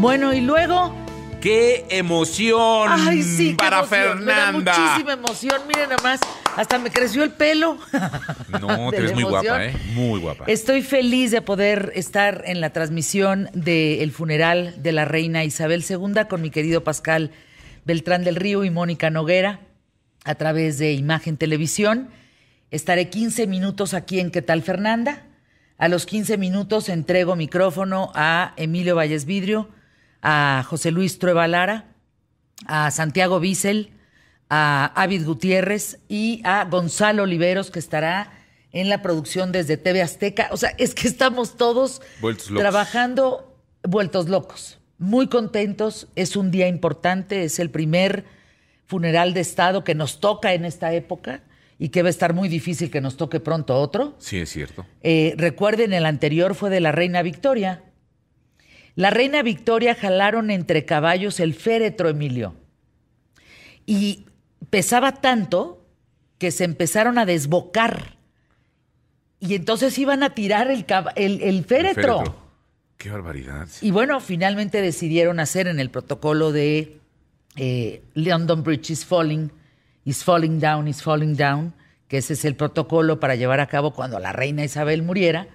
[0.00, 0.94] Bueno, y luego.
[1.42, 2.88] ¡Qué emoción!
[2.90, 4.24] Ay, sí, qué para emoción.
[4.24, 4.78] Me da Fernanda!
[4.78, 5.60] muchísima emoción.
[5.68, 6.20] Miren nada más,
[6.56, 7.76] hasta me creció el pelo.
[8.62, 9.76] No, De te ves muy guapa, ¿eh?
[9.92, 10.44] Muy guapa.
[10.46, 16.24] Estoy feliz de poder estar en la transmisión del funeral de la reina Isabel II
[16.30, 17.30] con mi querido Pascal
[17.84, 19.60] Beltrán del Río y Mónica Noguera
[20.24, 22.08] a través de Imagen Televisión.
[22.70, 25.26] Estaré 15 minutos aquí en ¿Qué tal Fernanda?
[25.76, 29.68] A los 15 minutos entrego micrófono a Emilio Valles Vidrio,
[30.22, 31.94] a José Luis Trueba Lara,
[32.66, 33.90] a Santiago Bissell,
[34.48, 38.32] a Ávid Gutiérrez y a Gonzalo Oliveros, que estará
[38.72, 40.48] en la producción desde TV Azteca.
[40.52, 46.08] O sea, es que estamos todos Vueltos trabajando vueltos locos, muy contentos.
[46.16, 48.24] Es un día importante, es el primer
[48.86, 51.42] funeral de Estado que nos toca en esta época
[51.78, 54.14] y que va a estar muy difícil que nos toque pronto otro.
[54.18, 54.84] Sí, es cierto.
[55.02, 57.82] Eh, recuerden, el anterior fue de la reina Victoria.
[58.96, 62.54] La reina Victoria jalaron entre caballos el féretro, Emilio.
[63.86, 64.26] Y
[64.70, 65.84] pesaba tanto
[66.38, 68.16] que se empezaron a desbocar.
[69.38, 70.84] Y entonces iban a tirar el,
[71.16, 72.18] el- el féretro.
[72.18, 72.50] Féretro.
[72.98, 73.68] Qué barbaridad.
[73.80, 76.98] Y bueno, finalmente decidieron hacer en el protocolo de
[77.56, 79.50] eh, London Bridge is falling,
[80.04, 81.72] is falling down, is falling down,
[82.08, 85.48] que ese es el protocolo para llevar a cabo cuando la reina Isabel muriera.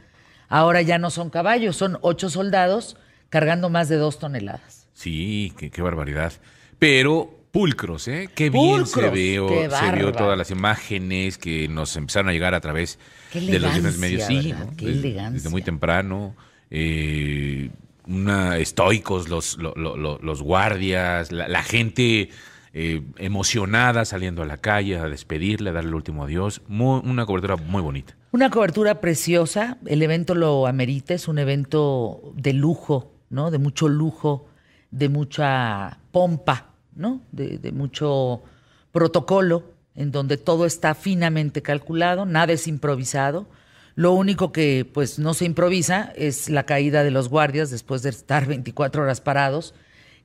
[0.50, 2.98] Ahora ya no son caballos, son ocho soldados
[3.30, 4.88] cargando más de dos toneladas.
[4.94, 6.34] Sí, qué, qué barbaridad.
[6.80, 8.30] Pero pulcros, ¿eh?
[8.36, 12.54] Qué bien se Pulcros, qué se vio todas las imágenes que nos empezaron a llegar
[12.54, 13.00] a través
[13.34, 14.24] de los diferentes medios.
[14.28, 14.52] Sí.
[14.54, 14.76] ¿no?
[14.76, 16.36] Qué desde, desde muy temprano.
[16.70, 17.70] eh,
[18.08, 22.30] una, estoicos los, lo- lo- lo- los guardias, la, la gente
[22.74, 26.62] eh, emocionada saliendo a la calle a despedirle, a darle el último adiós.
[26.68, 28.16] Muy- una cobertura muy bonita.
[28.32, 33.52] Una cobertura preciosa, el evento lo amerita, es un evento de lujo, ¿no?
[33.52, 34.48] De mucho lujo,
[34.92, 37.22] de mucha pompa, ¿no?
[37.32, 38.44] De, de mucho
[38.92, 43.48] protocolo, en donde todo está finamente calculado, nada es improvisado.
[43.96, 48.10] Lo único que pues no se improvisa es la caída de los guardias después de
[48.10, 49.74] estar 24 horas parados,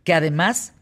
[0.05, 0.75] que además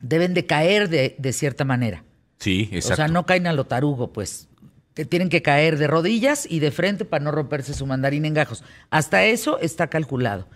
[0.00, 2.04] deben de caer de, de cierta manera.
[2.38, 2.92] Sí, exacto.
[2.92, 4.48] O sea, no caen a lo tarugo, pues.
[4.94, 8.34] Que tienen que caer de rodillas y de frente para no romperse su mandarín en
[8.34, 8.64] gajos.
[8.90, 10.48] Hasta eso está calculado.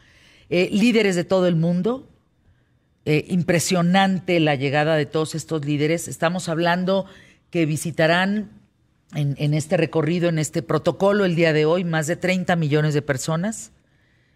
[0.54, 2.06] Eh, líderes de todo el mundo.
[3.06, 6.08] eh, impresionante la llegada de todos estos líderes.
[6.08, 7.06] Estamos hablando
[7.48, 8.50] que visitarán
[9.14, 13.00] en, este recorrido, en este protocolo el día de hoy, más de 30 millones de
[13.00, 13.72] personas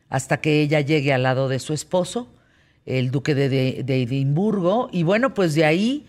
[0.09, 2.33] hasta que ella llegue al lado de su esposo,
[2.87, 4.89] el duque de Edimburgo.
[4.93, 6.07] Y bueno, pues de ahí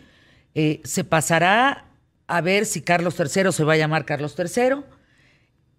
[0.56, 1.86] eh, se pasará
[2.28, 4.84] a ver si Carlos III se va a llamar Carlos III.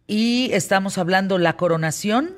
[0.07, 2.38] Y estamos hablando la coronación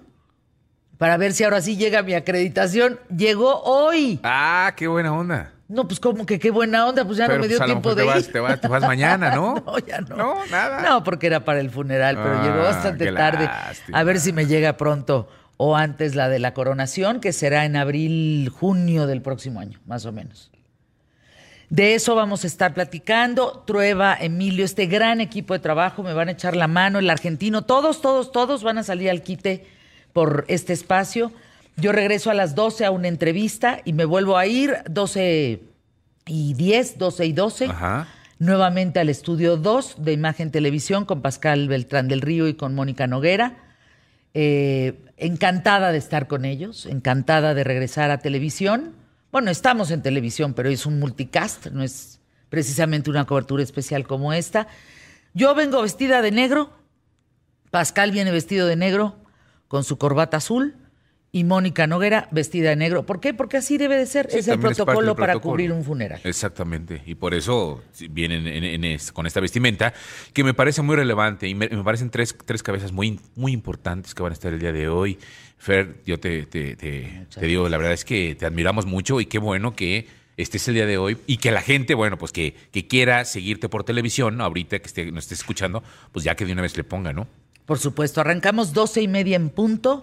[1.00, 3.00] para ver si ahora sí llega mi acreditación.
[3.08, 4.20] Llegó hoy.
[4.22, 5.50] Ah, qué buena onda.
[5.66, 7.74] No, pues como que qué buena onda, pues ya Pero, no me dio pues, lo
[7.74, 8.32] tiempo de te vas, ir.
[8.32, 9.54] te vas- te vas mañana, ¿no?
[9.66, 10.16] no, ya no.
[10.16, 10.82] No, nada.
[10.82, 13.44] No, porque era para el funeral, pero Ah, llegó bastante qué tarde.
[13.46, 13.98] lástima.
[13.98, 17.76] A ver si me llega pronto o antes la de la coronación, que será en
[17.76, 20.50] abril, junio del próximo año, más o menos.
[21.70, 23.62] De eso vamos a estar platicando.
[23.66, 27.62] Trueba, Emilio, este gran equipo de trabajo me van a echar la mano, el argentino,
[27.62, 29.66] todos, todos, todos van a salir al quite
[30.12, 31.32] por este espacio.
[31.76, 35.62] Yo regreso a las 12 a una entrevista y me vuelvo a ir 12
[36.26, 38.08] y 10, 12 y 12 Ajá.
[38.38, 43.06] nuevamente al estudio 2 de Imagen Televisión con Pascal Beltrán del Río y con Mónica
[43.06, 43.58] Noguera.
[44.34, 48.94] Eh, encantada de estar con ellos, encantada de regresar a televisión.
[49.32, 54.32] Bueno, estamos en televisión, pero es un multicast, no es precisamente una cobertura especial como
[54.32, 54.66] esta.
[55.34, 56.70] Yo vengo vestida de negro,
[57.70, 59.16] Pascal viene vestido de negro
[59.70, 60.74] con su corbata azul
[61.30, 63.06] y Mónica Noguera vestida de negro.
[63.06, 63.32] ¿Por qué?
[63.32, 64.28] Porque así debe de ser.
[64.28, 65.52] Sí, es el protocolo para protocolo.
[65.52, 66.20] cubrir un funeral.
[66.24, 67.02] Exactamente.
[67.06, 67.80] Y por eso
[68.10, 69.94] vienen en- en es- con esta vestimenta,
[70.32, 71.46] que me parece muy relevante.
[71.46, 74.58] Y me, me parecen tres, tres cabezas muy, muy importantes que van a estar el
[74.58, 75.18] día de hoy.
[75.56, 79.26] Fer, yo te, te, te- te digo, la verdad es que te admiramos mucho y
[79.26, 82.54] qué bueno que estés el día de hoy y que la gente, bueno, pues que,
[82.72, 84.42] que quiera seguirte por televisión, ¿no?
[84.44, 87.28] ahorita que esté, nos estés escuchando, pues ya que de una vez le ponga, ¿no?
[87.70, 90.02] Por supuesto, arrancamos doce y media en punto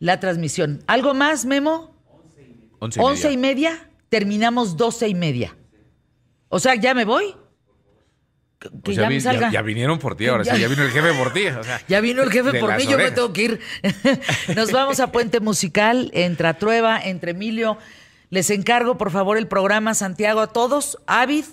[0.00, 0.82] la transmisión.
[0.86, 1.96] ¿Algo más, Memo?
[2.78, 3.70] Once y Once y media.
[3.70, 5.56] media, terminamos doce y media.
[6.50, 7.34] O sea, ¿ya me voy?
[8.58, 9.50] Que, que O sea, ya me vi- salga.
[9.50, 11.46] ya vinieron por ti, ahora Ya- sí, ya vino el jefe por ti.
[11.46, 13.60] o sea, Ya vino el jefe por mí, yo me tengo que ir.
[14.54, 17.78] Nos vamos a Puente Musical, entre Trueba, entre Emilio.
[18.28, 20.98] Les encargo, por favor, el programa Santiago a todos.
[21.06, 21.46] Avid,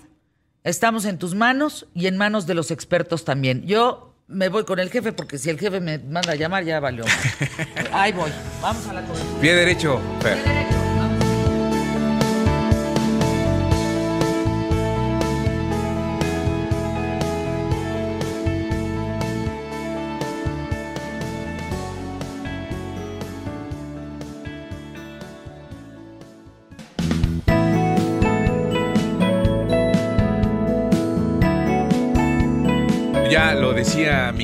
[0.66, 3.66] estamos en tus manos y en manos de los expertos también.
[3.66, 6.80] Yo me voy con el jefe porque si el jefe me manda a llamar, ya
[6.80, 7.06] valió.
[7.94, 8.32] Ahí voy.
[8.62, 9.42] Vamos a la cobertura.
[9.42, 10.42] Pie derecho, Fer.
[10.44, 10.83] Pie derecho,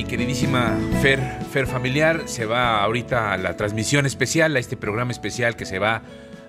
[0.00, 1.20] mi queridísima Fer,
[1.52, 5.78] Fer Familiar, se va ahorita a la transmisión especial, a este programa especial que se
[5.78, 6.00] va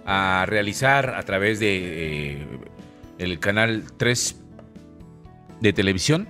[0.06, 2.48] a realizar a través de eh,
[3.18, 4.36] el canal 3
[5.60, 6.30] de televisión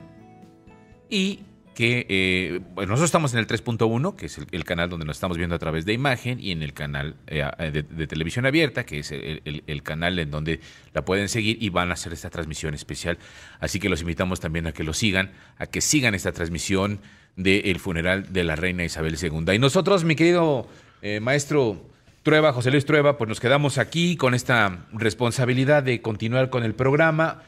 [1.11, 1.41] y
[1.73, 5.55] que eh, nosotros estamos en el 3.1, que es el, canal donde nos estamos viendo
[5.55, 9.83] a través de imagen, y en el canal eh, de, televisión abierta, que es el,
[9.83, 10.59] canal en donde
[10.93, 13.17] la pueden seguir y van a hacer esta transmisión especial.
[13.59, 16.99] Así que los invitamos también a que lo sigan, a que sigan esta transmisión
[17.35, 19.53] del funeral de la reina Isabel II.
[19.53, 20.67] Y nosotros, mi querido
[21.01, 21.89] eh, maestro
[22.23, 26.75] Trueba, José Luis Trueba, pues nos quedamos aquí con esta responsabilidad de continuar con el
[26.75, 27.43] programa.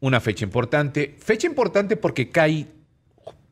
[0.00, 1.16] Una fecha importante.
[1.18, 2.68] Fecha importante porque cae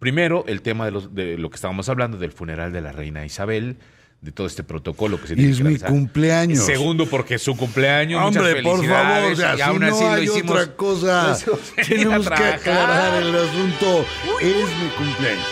[0.02, 3.76] Primero, el tema de, lo que estábamos hablando, del funeral de la reina Isabel,
[4.20, 6.66] de todo este protocolo que se tiene y es mi cumpleaños.
[6.66, 8.20] Segundo, porque es su cumpleaños.
[8.20, 11.38] Hombre, por favor, ya, si no así hay otra cosa,
[11.88, 14.04] tenemos que aclarar el asunto.
[14.40, 15.46] es mi cumpleaños.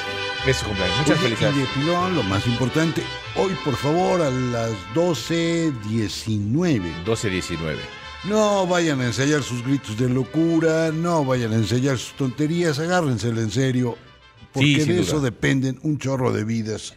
[0.44, 0.99] Es su cumpleaños.
[0.99, 1.56] Muchas felicidades.
[1.56, 3.05] Y de pilón, lo más importante,
[3.37, 7.05] hoy, por favor, a las 12.19.
[7.05, 7.76] 12.19.
[8.25, 13.43] No vayan a ensayar sus gritos de locura, no vayan a ensayar sus tonterías, agárrensela
[13.43, 13.96] en serio
[14.52, 16.94] porque de eso dependen un chorro de vidas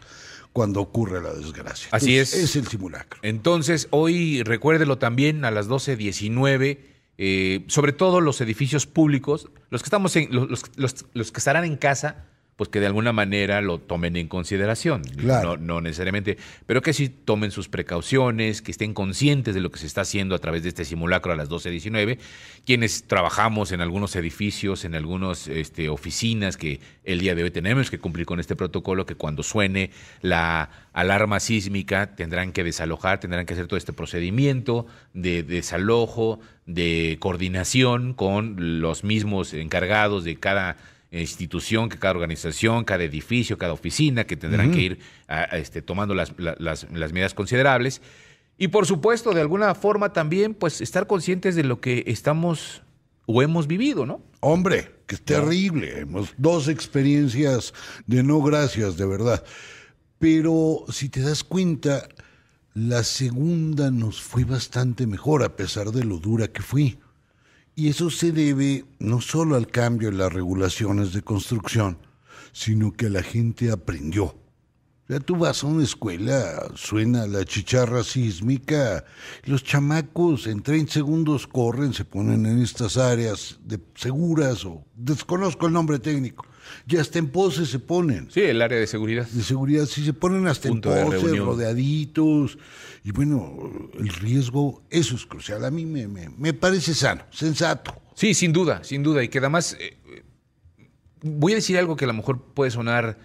[0.52, 1.88] cuando ocurre la desgracia.
[1.90, 2.32] Así es.
[2.32, 3.18] Es el simulacro.
[3.22, 6.78] Entonces, hoy recuérdelo también a las 12.19,
[7.18, 11.76] eh, sobre todo los edificios públicos, los que, estamos en, los, los que estarán en
[11.76, 15.02] casa, pues que de alguna manera lo tomen en consideración.
[15.02, 15.56] Claro.
[15.56, 19.86] No, necesariamente, pero que sí tomen sus precauciones, que estén conscientes de lo que se
[19.86, 22.18] está haciendo a través de este simulacro a las 12.19.
[22.64, 27.90] Quienes trabajamos en algunos edificios, en algunas este, oficinas que el día de hoy tenemos
[27.90, 29.90] que cumplir con este protocolo, que cuando suene
[30.22, 37.16] la alarma sísmica tendrán que desalojar, tendrán que hacer todo este procedimiento de desalojo, de
[37.20, 40.76] coordinación con los mismos encargados de cada
[41.20, 44.98] institución, que cada organización, cada edificio, cada oficina, que tendrán que ir
[45.52, 48.02] este, tomando las, las, medidas considerables.
[48.56, 52.82] Y por supuesto, de alguna forma también, pues estar conscientes de lo que estamos
[53.26, 54.22] o hemos vivido, ¿no?
[54.40, 56.00] Hombre, que es terrible.
[56.00, 57.72] Hemos dos experiencias
[58.06, 59.44] de no gracias, de verdad.
[60.18, 62.08] Pero si te das cuenta,
[62.74, 66.98] la segunda nos fue bastante mejor, a pesar de lo dura que fui.
[67.76, 71.98] Y eso se debe no solo al cambio en las regulaciones de construcción,
[72.52, 74.36] sino que la gente aprendió.
[75.08, 79.04] Ya tú vas a una escuela, suena la chicharra sísmica,
[79.44, 85.66] los chamacos en 30 segundos corren, se ponen en estas áreas de seguras o desconozco
[85.66, 86.46] el nombre técnico.
[86.86, 88.28] Ya hasta en pose se ponen.
[88.30, 89.26] Sí, el área de seguridad.
[89.28, 92.58] De seguridad, sí, se ponen hasta en pose, rodeaditos.
[93.04, 95.64] Y bueno, el riesgo, eso es crucial.
[95.64, 97.94] A mí me, me, parece sano, sensato.
[98.14, 99.22] Sí, sin duda, sin duda.
[99.22, 99.98] Y que además, eh,
[101.22, 103.18] voy a decir algo que a lo mejor puede sonar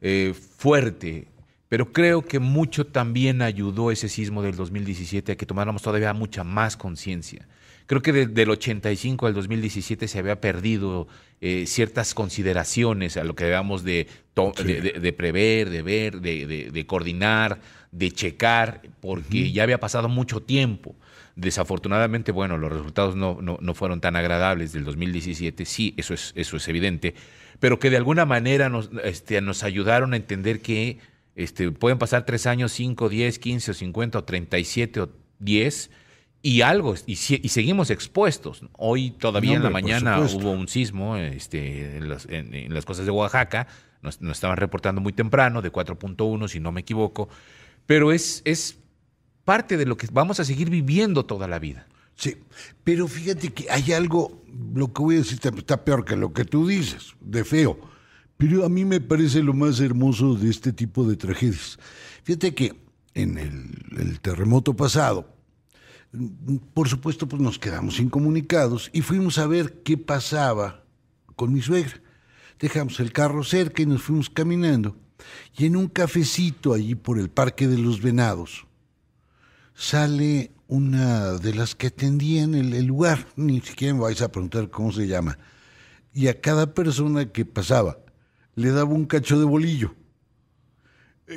[0.00, 1.28] eh, fuerte,
[1.68, 6.44] pero creo que mucho también ayudó ese sismo del 2017 a que tomáramos todavía mucha
[6.44, 7.48] más conciencia.
[7.86, 11.06] Creo que del 85 al 2017 se había perdido
[11.40, 17.60] eh, ciertas consideraciones a lo que debíamos de, de, prever, de ver, de, coordinar,
[17.92, 20.96] de checar, porque ya había pasado mucho tiempo.
[21.36, 26.56] Desafortunadamente, bueno, los resultados no, no, fueron tan agradables del 2017, sí, eso es, eso
[26.56, 27.14] es evidente,
[27.60, 30.98] pero que de alguna manera nos, este, nos ayudaron a entender que
[31.36, 35.10] este, pueden pasar tres años, cinco, diez, quince o cincuenta o treinta y siete o
[35.38, 35.90] diez
[36.42, 38.62] y algo, y, seguimos expuestos.
[38.72, 43.66] Hoy todavía en la mañana hubo un sismo este, en, las, cosas de Oaxaca,
[44.02, 47.28] nos, estaban reportando muy temprano, de 4.1, si no me equivoco,
[47.86, 48.78] pero es, es
[49.44, 51.86] parte de lo que vamos a seguir viviendo toda la vida.
[52.14, 52.36] Sí,
[52.84, 54.42] pero fíjate que hay algo,
[54.74, 57.78] lo que voy a decir está peor que lo que tú dices, de feo,
[58.36, 61.78] pero a mí me parece lo más hermoso de este tipo de tragedias.
[62.22, 62.74] Fíjate que
[63.14, 65.35] en el terremoto pasado,
[66.74, 70.84] por supuesto, pues nos quedamos incomunicados y fuimos a ver qué pasaba
[71.34, 72.00] con mi suegra.
[72.58, 74.96] Dejamos el carro cerca y nos fuimos caminando.
[75.56, 78.66] Y en un cafecito allí por el Parque de los Venados
[79.74, 84.70] sale una de las que atendían el, el lugar, ni siquiera me vais a preguntar
[84.70, 85.38] cómo se llama.
[86.12, 87.98] Y a cada persona que pasaba
[88.54, 89.94] le daba un cacho de bolillo.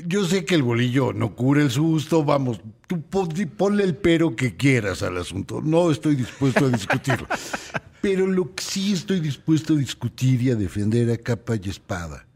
[0.06, 4.56] Yo sé que el bolillo no cura el susto, vamos, tú ponle el pero que
[4.56, 7.28] quieras al asunto, no estoy dispuesto a discutirlo.
[8.02, 12.28] pero lo que sí estoy dispuesto a discutir y a defender a capa y espada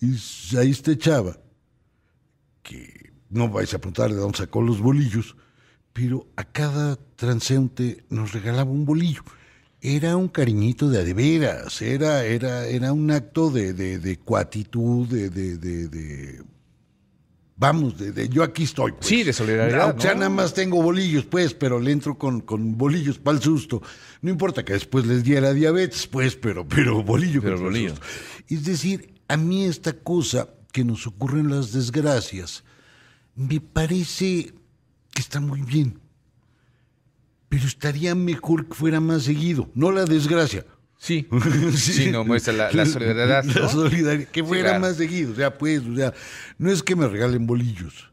[0.00, 1.38] es ahí está chava,
[2.62, 5.36] que no vais a preguntar de dónde sacó los bolillos,
[5.92, 9.22] pero a cada transeúnte nos regalaba un bolillo.
[9.80, 15.30] era un cariñito de adeveras, era, era, era un acto de, de, de cuatitud, de,
[15.30, 16.42] de, de,
[17.58, 18.92] vamos, de, yo aquí estoy.
[18.92, 19.06] Pues.
[19.06, 19.94] Sí, de solidaridad.
[19.96, 23.42] O sea, nada más tengo bolillos, pues, pero le entro con, con bolillos para el
[23.42, 23.82] susto.
[24.22, 27.42] No importa que después les diera diabetes, pues, pero, pero bolillo.
[27.42, 27.94] Pero bolillo.
[28.48, 32.64] Es decir, a mí esta cosa que nos ocurre en las desgracias,
[33.34, 34.54] me parece
[35.12, 36.00] que está muy bien
[37.48, 40.66] pero estaría mejor que fuera más seguido, no la desgracia.
[41.00, 41.28] Sí,
[41.76, 43.44] sí, no muestra la, solidaridad.
[43.44, 46.12] La solidaridad, que fuera más seguido, o sea, pues, o sea,
[46.58, 48.10] no es que me regalen bolillos,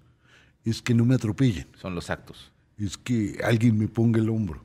[0.63, 1.68] es que no me atropellen.
[1.82, 2.51] Son los actos.
[2.77, 4.63] Es que alguien me ponga el hombro.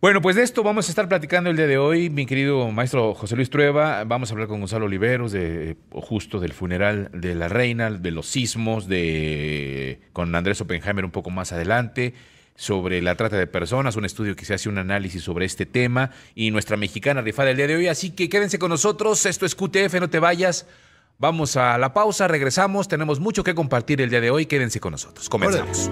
[0.00, 3.14] Bueno, pues de esto vamos a estar platicando el día de hoy, mi querido maestro
[3.14, 4.04] José Luis Trueba.
[4.04, 8.26] Vamos a hablar con Gonzalo Oliveros de justo del funeral de la reina, de los
[8.28, 12.14] sismos, de con Andrés Oppenheimer un poco más adelante
[12.58, 16.10] sobre la trata de personas, un estudio que se hace un análisis sobre este tema
[16.34, 17.86] y nuestra mexicana rifada el día de hoy.
[17.86, 20.66] Así que quédense con nosotros, esto es QTF, no te vayas.
[21.18, 24.90] Vamos a la pausa, regresamos, tenemos mucho que compartir el día de hoy, quédense con
[24.90, 25.28] nosotros.
[25.28, 25.88] Comenzamos.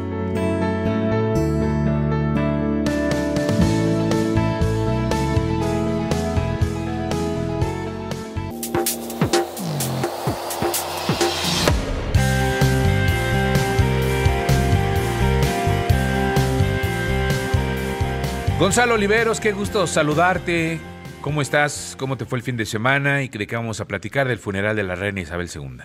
[18.58, 20.80] Gonzalo Oliveros, qué gusto saludarte.
[21.20, 21.94] ¿Cómo estás?
[21.98, 23.22] ¿Cómo te fue el fin de semana?
[23.22, 25.82] ¿Y de qué vamos a platicar del funeral de la reina Isabel II?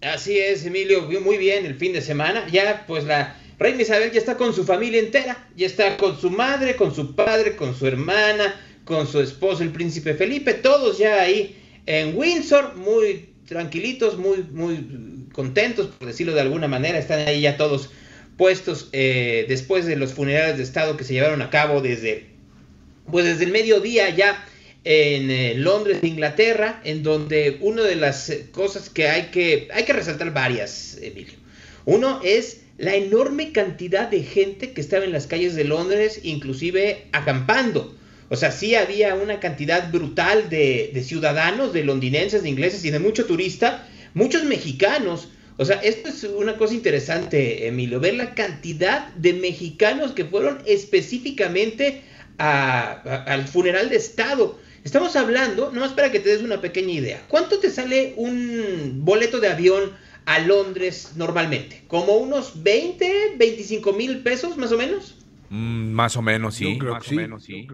[0.00, 2.46] Así es, Emilio, muy bien el fin de semana.
[2.50, 5.48] Ya, pues la reina Isabel ya está con su familia entera.
[5.54, 9.70] Ya está con su madre, con su padre, con su hermana, con su esposo, el
[9.70, 10.54] príncipe Felipe.
[10.54, 16.98] Todos ya ahí en Windsor, muy tranquilitos, muy, muy contentos, por decirlo de alguna manera.
[16.98, 17.90] Están ahí ya todos
[18.36, 22.26] puestos eh, después de los funerales de Estado que se llevaron a cabo desde,
[23.10, 24.44] pues desde el mediodía ya
[24.84, 29.92] en eh, Londres, Inglaterra, en donde una de las cosas que hay que, hay que
[29.92, 31.34] resaltar varias, Emilio.
[31.86, 37.06] Uno es la enorme cantidad de gente que estaba en las calles de Londres, inclusive
[37.12, 37.96] acampando.
[38.30, 42.90] O sea, sí había una cantidad brutal de, de ciudadanos, de londinenses, de ingleses y
[42.90, 48.34] de mucho turista, muchos mexicanos, o sea, esto es una cosa interesante, Emilio, ver la
[48.34, 52.02] cantidad de mexicanos que fueron específicamente
[52.38, 54.58] al funeral de Estado.
[54.82, 59.40] Estamos hablando, nomás para que te des una pequeña idea, ¿cuánto te sale un boleto
[59.40, 59.92] de avión
[60.26, 61.84] a Londres normalmente?
[61.86, 65.16] ¿Como unos 20, 25 mil pesos más o menos?
[65.50, 66.76] Mm, más o menos, sí.
[66.76, 67.66] Más o menos, sí.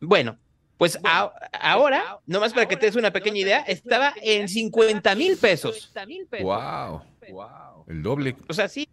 [0.00, 0.38] Bueno,
[0.78, 5.90] pues ahora, nomás para que te des una pequeña idea, estaba en 50 mil pesos.
[6.42, 8.36] Wow, wow, el doble.
[8.48, 8.88] O sea, sí,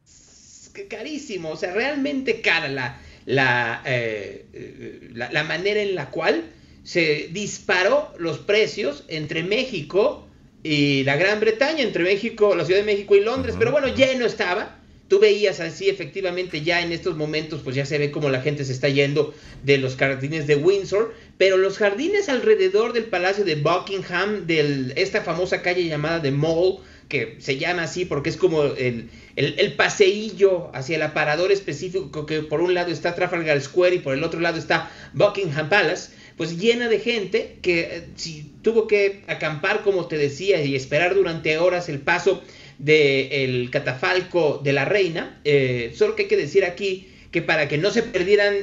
[0.89, 6.43] carísimo, o sea, realmente cara la, la, eh, la, la manera en la cual
[6.83, 10.27] se disparó los precios entre México
[10.63, 14.25] y la Gran Bretaña, entre México, la Ciudad de México y Londres, pero bueno, lleno
[14.25, 14.80] estaba
[15.11, 18.63] tú veías así efectivamente ya en estos momentos pues ya se ve como la gente
[18.63, 23.55] se está yendo de los jardines de Windsor, pero los jardines alrededor del Palacio de
[23.55, 26.77] Buckingham, de esta famosa calle llamada de Mall,
[27.09, 32.39] que se llama así porque es como el, el, paseillo hacia el aparador específico que
[32.39, 36.57] por un lado está Trafalgar Square y por el otro lado está Buckingham Palace, pues
[36.57, 41.57] llena de gente que eh, si tuvo que acampar como te decía y esperar durante
[41.57, 42.41] horas el paso
[42.81, 45.39] del catafalco de la reina.
[45.43, 48.55] Eh, solo que hay que decir aquí que para que no se perdieran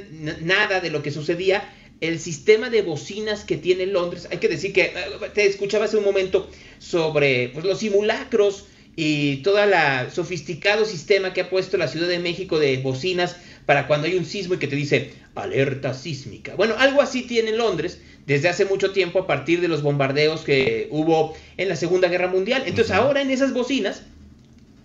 [0.42, 4.72] nada de lo que sucedía, el sistema de bocinas que tiene Londres, hay que decir
[4.72, 4.92] que eh,
[5.34, 9.72] te escuchaba hace un momento sobre pues, los simulacros y todo el
[10.10, 14.24] sofisticado sistema que ha puesto la Ciudad de México de bocinas para cuando hay un
[14.24, 16.54] sismo y que te dice alerta sísmica.
[16.54, 20.88] Bueno, algo así tiene Londres desde hace mucho tiempo a partir de los bombardeos que
[20.90, 22.64] hubo en la Segunda Guerra Mundial.
[22.66, 24.02] Entonces ahora en esas bocinas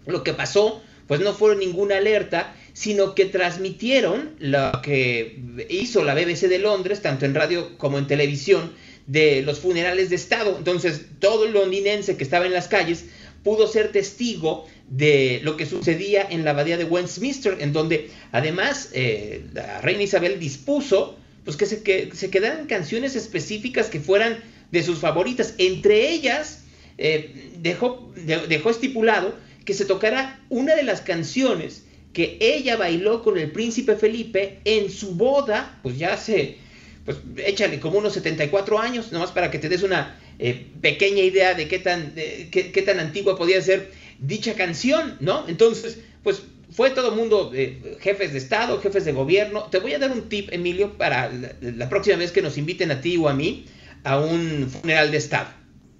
[0.05, 5.37] lo que pasó pues no fue ninguna alerta, sino que transmitieron lo que
[5.69, 8.71] hizo la BBC de Londres, tanto en radio como en televisión,
[9.05, 10.55] de los funerales de Estado.
[10.57, 13.05] Entonces todo el londinense que estaba en las calles
[13.43, 18.91] pudo ser testigo de lo que sucedía en la abadía de Westminster, en donde además
[18.93, 24.37] eh, la reina Isabel dispuso pues que se, que se quedaran canciones específicas que fueran
[24.71, 25.55] de sus favoritas.
[25.57, 26.65] Entre ellas,
[26.99, 28.13] eh, dejó,
[28.47, 29.35] dejó estipulado
[29.65, 34.91] que se tocara una de las canciones que ella bailó con el príncipe Felipe en
[34.91, 36.57] su boda, pues ya hace,
[37.03, 41.55] pues échale como unos 74 años, nomás para que te des una eh, pequeña idea
[41.55, 45.47] de qué tan, qué, qué tan antigua podía ser dicha canción, ¿no?
[45.47, 49.63] Entonces, pues fue todo mundo, eh, jefes de Estado, jefes de gobierno.
[49.65, 53.01] Te voy a dar un tip, Emilio, para la, próxima vez que nos inviten a
[53.01, 53.65] ti o a mí
[54.03, 55.49] a un funeral de Estado.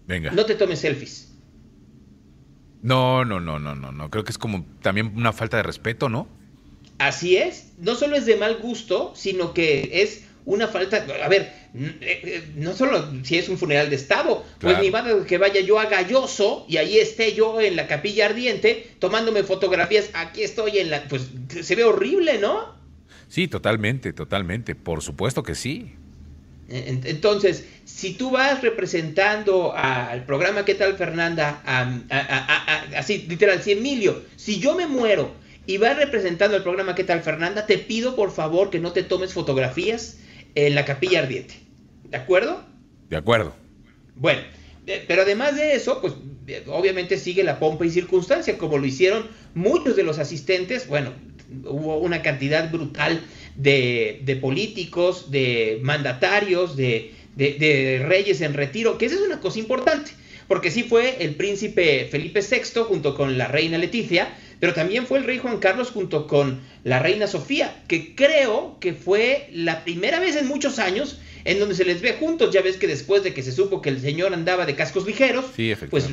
[0.07, 0.31] Venga.
[0.31, 1.31] No te tomes selfies.
[2.81, 4.09] No, no, no, no, no, no.
[4.09, 6.27] Creo que es como también una falta de respeto, ¿no?
[6.97, 7.73] Así es.
[7.77, 11.05] No solo es de mal gusto, sino que es una falta.
[11.23, 15.03] A ver, eh, eh, no solo si es un funeral de Estado, pues ni va
[15.25, 20.09] que vaya yo a Galloso y ahí esté yo en la capilla ardiente tomándome fotografías.
[20.13, 21.07] Aquí estoy en la.
[21.07, 21.29] Pues
[21.61, 22.73] se ve horrible, ¿no?
[23.27, 24.75] Sí, totalmente, totalmente.
[24.75, 25.93] Por supuesto que sí.
[26.69, 31.61] Entonces, si tú vas representando al programa ¿Qué tal Fernanda?
[32.95, 35.33] así, literal, si Emilio, si yo me muero
[35.65, 37.65] y vas representando el programa ¿Qué tal Fernanda?
[37.65, 40.17] Te pido por favor que no te tomes fotografías
[40.55, 41.55] en la capilla ardiente.
[42.09, 42.63] ¿De acuerdo?
[43.09, 43.55] De acuerdo.
[44.15, 44.41] Bueno,
[44.85, 46.13] eh, pero además de eso, pues
[46.47, 50.87] eh, obviamente sigue la pompa y circunstancia, como lo hicieron muchos de los asistentes.
[50.87, 51.13] Bueno,
[51.65, 53.21] hubo una cantidad brutal
[53.55, 60.11] de, políticos, de mandatarios, de, de, reyes en retiro, que esa es una cosa importante,
[60.47, 65.19] porque sí fue el príncipe Felipe VI junto con la reina Leticia, pero también fue
[65.19, 70.19] el rey Juan Carlos junto con la reina Sofía, que creo que fue la primera
[70.19, 72.53] vez en muchos años en donde se les ve juntos.
[72.53, 75.45] Ya ves que después de que se supo que el señor andaba de cascos ligeros,
[75.89, 76.09] pues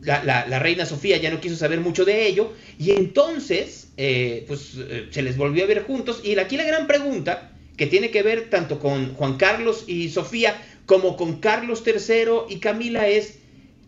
[0.00, 5.08] la, reina Sofía ya no quiso saber mucho de ello, y entonces eh, pues eh,
[5.10, 6.20] se les volvió a ver juntos.
[6.22, 10.60] Y aquí la gran pregunta, que tiene que ver tanto con Juan Carlos y Sofía,
[10.86, 13.38] como con Carlos III y Camila, es,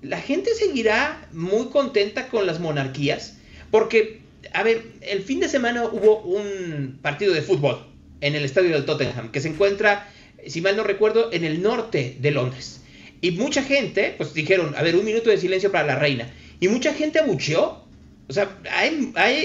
[0.03, 3.36] ¿la gente seguirá muy contenta con las monarquías?
[3.71, 4.21] Porque,
[4.53, 7.87] a ver, el fin de semana hubo un partido de fútbol
[8.21, 10.09] en el estadio del Tottenham, que se encuentra,
[10.47, 12.81] si mal no recuerdo, en el norte de Londres.
[13.21, 16.31] Y mucha gente, pues dijeron, a ver, un minuto de silencio para la reina.
[16.61, 17.85] Y mucha gente abucheó.
[18.29, 18.59] O sea,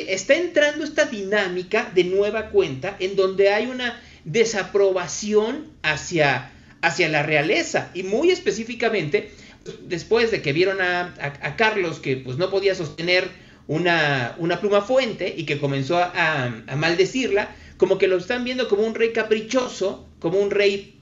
[0.08, 7.24] está entrando esta dinámica de nueva cuenta en donde hay una desaprobación hacia, hacia la
[7.24, 7.92] realeza.
[7.94, 9.32] Y muy específicamente,
[9.84, 13.30] después de que vieron a, a Carlos que pues no podía sostener
[13.67, 18.95] una, pluma fuente y que comenzó a, maldecirla, como que lo están viendo como un
[18.95, 21.00] rey caprichoso, como un rey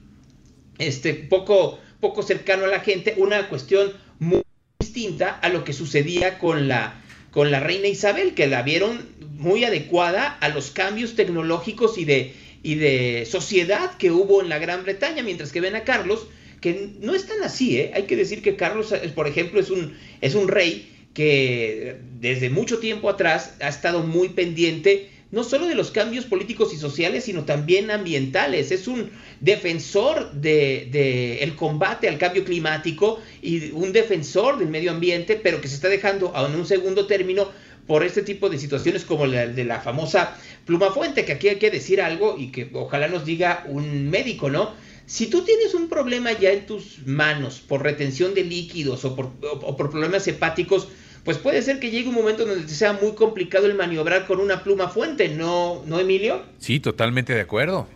[0.78, 4.42] este, poco, poco cercano a la gente, una cuestión muy
[4.78, 9.64] distinta a lo que sucedía con la, con la reina Isabel, que la vieron muy
[9.64, 14.84] adecuada a los cambios tecnológicos y de, y de sociedad que hubo en la Gran
[14.84, 16.26] Bretaña, mientras que ven a Carlos,
[16.60, 17.92] que no es tan así, ¿eh?
[17.94, 22.78] hay que decir que Carlos, por ejemplo, es un, es un rey que desde mucho
[22.78, 27.44] tiempo atrás ha estado muy pendiente no solo de los cambios políticos y sociales, sino
[27.44, 28.72] también ambientales.
[28.72, 34.90] Es un defensor del de, el combate al cambio climático y un defensor del medio
[34.90, 37.48] ambiente, pero que se está dejando en un segundo término
[37.86, 41.56] por este tipo de situaciones como la de la famosa pluma fuente, que aquí hay
[41.56, 44.72] que decir algo y que ojalá nos diga un médico, ¿no?
[45.06, 49.32] Si tú tienes un problema ya en tus manos por retención de líquidos o por,
[49.32, 50.86] por problemas hepáticos,
[51.24, 54.62] pues puede ser que llegue un momento donde sea muy complicado el maniobrar con una
[54.62, 56.42] pluma fuente, ¿no, ¿no Emilio?
[56.58, 57.86] Sí, totalmente de acuerdo.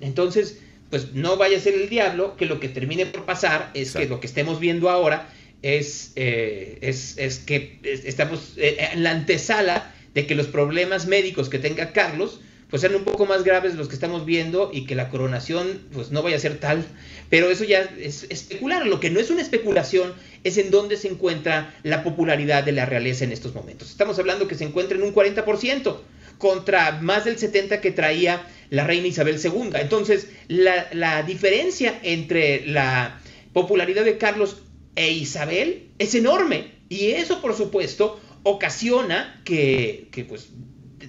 [0.00, 3.92] Entonces, pues no vaya a ser el diablo que lo que termine por pasar es
[3.92, 5.28] que lo que estemos viendo ahora
[5.62, 11.48] es, eh, es, es, que estamos eh, en la antesala de que los problemas médicos
[11.48, 14.94] que tenga Carlos pues sean un poco más graves los que estamos viendo y que
[14.94, 16.84] la coronación pues no vaya a ser tal.
[17.28, 18.86] Pero eso ya es especular.
[18.86, 22.86] Lo que no es una especulación es en dónde se encuentra la popularidad de la
[22.86, 23.90] realeza en estos momentos.
[23.90, 25.98] Estamos hablando que se encuentra en un 40%
[26.38, 29.70] contra más del 70% que traía la reina Isabel II.
[29.74, 33.20] Entonces, la, la diferencia entre la
[33.52, 34.62] popularidad de Carlos
[34.96, 36.72] e Isabel es enorme.
[36.88, 40.50] Y eso, por supuesto, ocasiona que, que pues,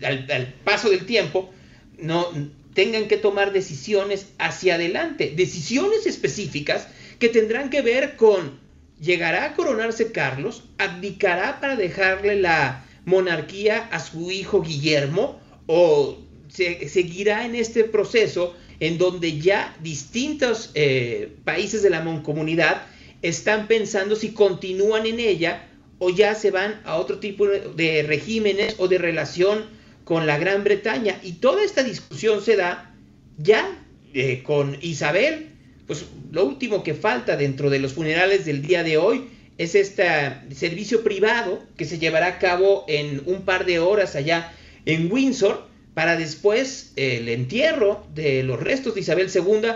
[0.04, 1.52] al, paso del tiempo
[1.98, 2.28] no
[2.74, 6.88] tengan que tomar decisiones hacia adelante, decisiones específicas
[7.20, 8.60] que tendrán que ver con
[9.00, 16.88] llegará a coronarse Carlos, abdicará para dejarle la monarquía a su hijo Guillermo o se,
[16.88, 22.84] seguirá en este proceso en donde ya distintos eh, países de la comunidad
[23.22, 25.68] están pensando si continúan en ella
[26.00, 29.66] o ya se van a otro tipo de regímenes o de relación
[30.04, 31.20] con la Gran Bretaña.
[31.24, 32.94] Y toda esta discusión se da
[33.38, 33.80] ya
[34.14, 35.48] eh, con Isabel.
[35.88, 40.08] Pues lo último que falta dentro de los funerales del día de hoy es este
[40.56, 44.54] servicio privado que se llevará a cabo en un par de horas allá
[44.86, 49.70] en Windsor para después el entierro de los restos de Isabel II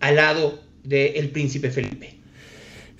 [0.00, 2.19] al lado del príncipe Felipe.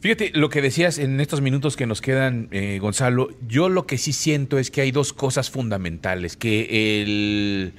[0.01, 3.29] Fíjate lo que decías en estos minutos que nos quedan, eh, Gonzalo.
[3.47, 6.39] Yo lo que sí siento es que hay dos cosas fundamentales.
[6.39, 7.75] Que el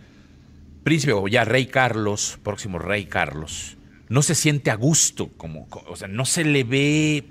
[0.83, 5.95] príncipe o ya rey Carlos, próximo rey Carlos, no se siente a gusto, como, o
[5.95, 7.23] sea, no se le ve,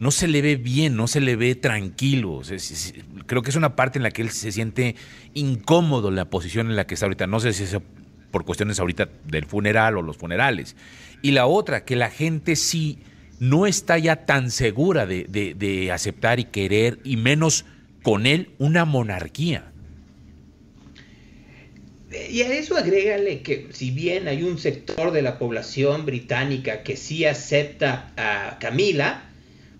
[0.00, 2.40] no se le ve bien, no se le ve tranquilo.
[3.26, 4.96] Creo que es una parte en la que él se siente
[5.34, 7.26] incómodo la posición en la que está ahorita.
[7.26, 7.76] No sé si es
[8.30, 10.74] por cuestiones ahorita del funeral o los funerales.
[11.20, 12.98] Y la otra, que la gente sí
[13.42, 17.64] no está ya tan segura de, aceptar y querer, y menos
[18.04, 19.72] con él, una monarquía.
[22.30, 26.96] Y a eso agrégale que si bien hay un sector de la población británica que
[26.96, 29.24] sí acepta a Camila,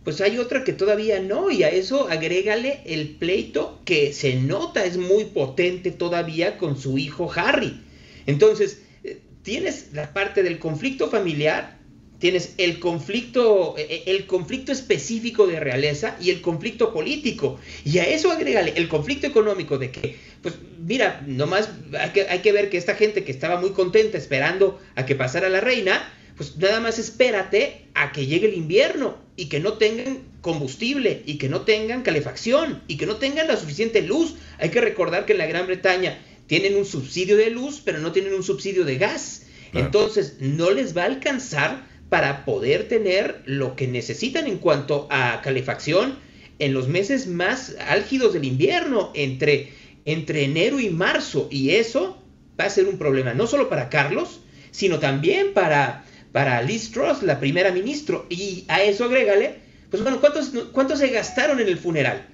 [0.02, 4.84] pues hay otra que todavía no, y a eso agrégale el pleito que se nota
[4.84, 7.80] es muy potente todavía con su hijo Harry.
[8.26, 11.80] Entonces, eh, tienes la parte del conflicto familiar,
[12.22, 17.58] tienes el conflicto, e, e, el conflicto específico de realeza y el conflicto político.
[17.84, 22.38] Y a eso agrégale el conflicto económico de que, pues mira, nomás hay que, hay
[22.38, 26.14] que ver que esta gente que estaba muy contenta esperando a que pasara la reina,
[26.36, 31.38] pues nada más espérate a que llegue el invierno y que no tengan combustible y
[31.38, 34.36] que no tengan calefacción y que no tengan la suficiente luz.
[34.58, 38.12] Hay que recordar que en la Gran Bretaña tienen un subsidio de luz, pero no
[38.12, 39.46] tienen un subsidio de gas.
[39.72, 45.40] Entonces, no les va a alcanzar para poder tener lo que necesitan en cuanto a
[45.40, 46.18] calefacción
[46.58, 49.72] en los meses más álgidos del invierno, entre,
[50.04, 51.48] entre enero y marzo.
[51.50, 52.22] Y eso
[52.60, 57.22] va a ser un problema no solo para Carlos, sino también para, para Liz Truss,
[57.22, 58.18] la primera ministra.
[58.28, 62.26] Y a eso agrégale, pues bueno, ¿cuántos, ¿cuántos se gastaron en el funeral?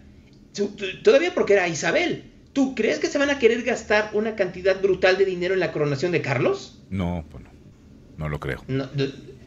[1.04, 2.24] Todavía porque era Isabel.
[2.52, 5.70] ¿Tú crees que se van a querer gastar una cantidad brutal de dinero en la
[5.70, 6.82] coronación de Carlos?
[6.90, 7.50] No, pues no,
[8.16, 8.64] no lo creo.
[8.66, 8.88] No,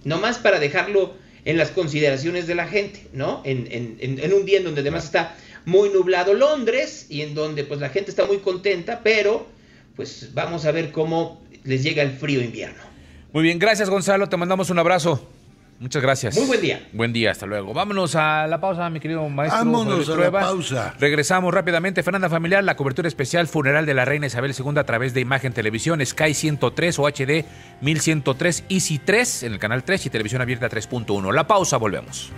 [0.05, 1.13] más para dejarlo
[1.45, 3.41] en las consideraciones de la gente, ¿no?
[3.45, 5.35] En, en, un día en donde además está
[5.65, 9.47] muy nublado Londres y en donde pues la gente está muy contenta, pero
[9.95, 12.81] pues vamos a ver cómo les llega el frío invierno.
[13.33, 15.27] Muy bien, gracias Gonzalo, te mandamos un abrazo.
[15.81, 16.37] Muchas gracias.
[16.37, 16.87] Muy buen día.
[16.93, 17.73] Buen día, hasta luego.
[17.73, 19.57] Vámonos a la pausa, mi querido maestro.
[19.65, 20.93] Vámonos a la pausa.
[20.99, 22.03] Regresamos rápidamente.
[22.03, 25.53] Fernanda Familiar, la cobertura especial funeral de la reina Isabel II a través de Imagen
[25.53, 27.45] Televisión, Sky 103 o HD
[27.81, 31.33] 1103, Easy 3 en el canal 3 y televisión abierta 3.1.
[31.33, 32.31] La pausa, volvemos.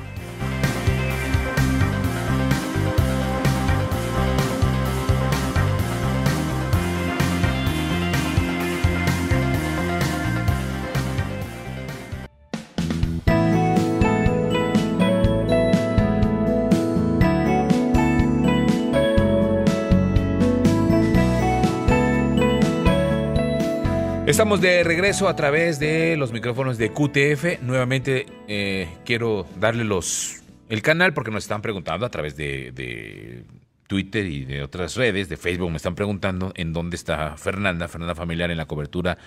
[24.33, 27.61] Estamos de regreso a través de los micrófonos de QTF.
[27.61, 33.43] Nuevamente eh, quiero darle los el canal porque nos están preguntando a través de,
[33.85, 38.15] Twitter y de otras redes, de Facebook, me están preguntando en dónde está Fernanda, Fernanda
[38.15, 39.19] Familiar, en la cobertura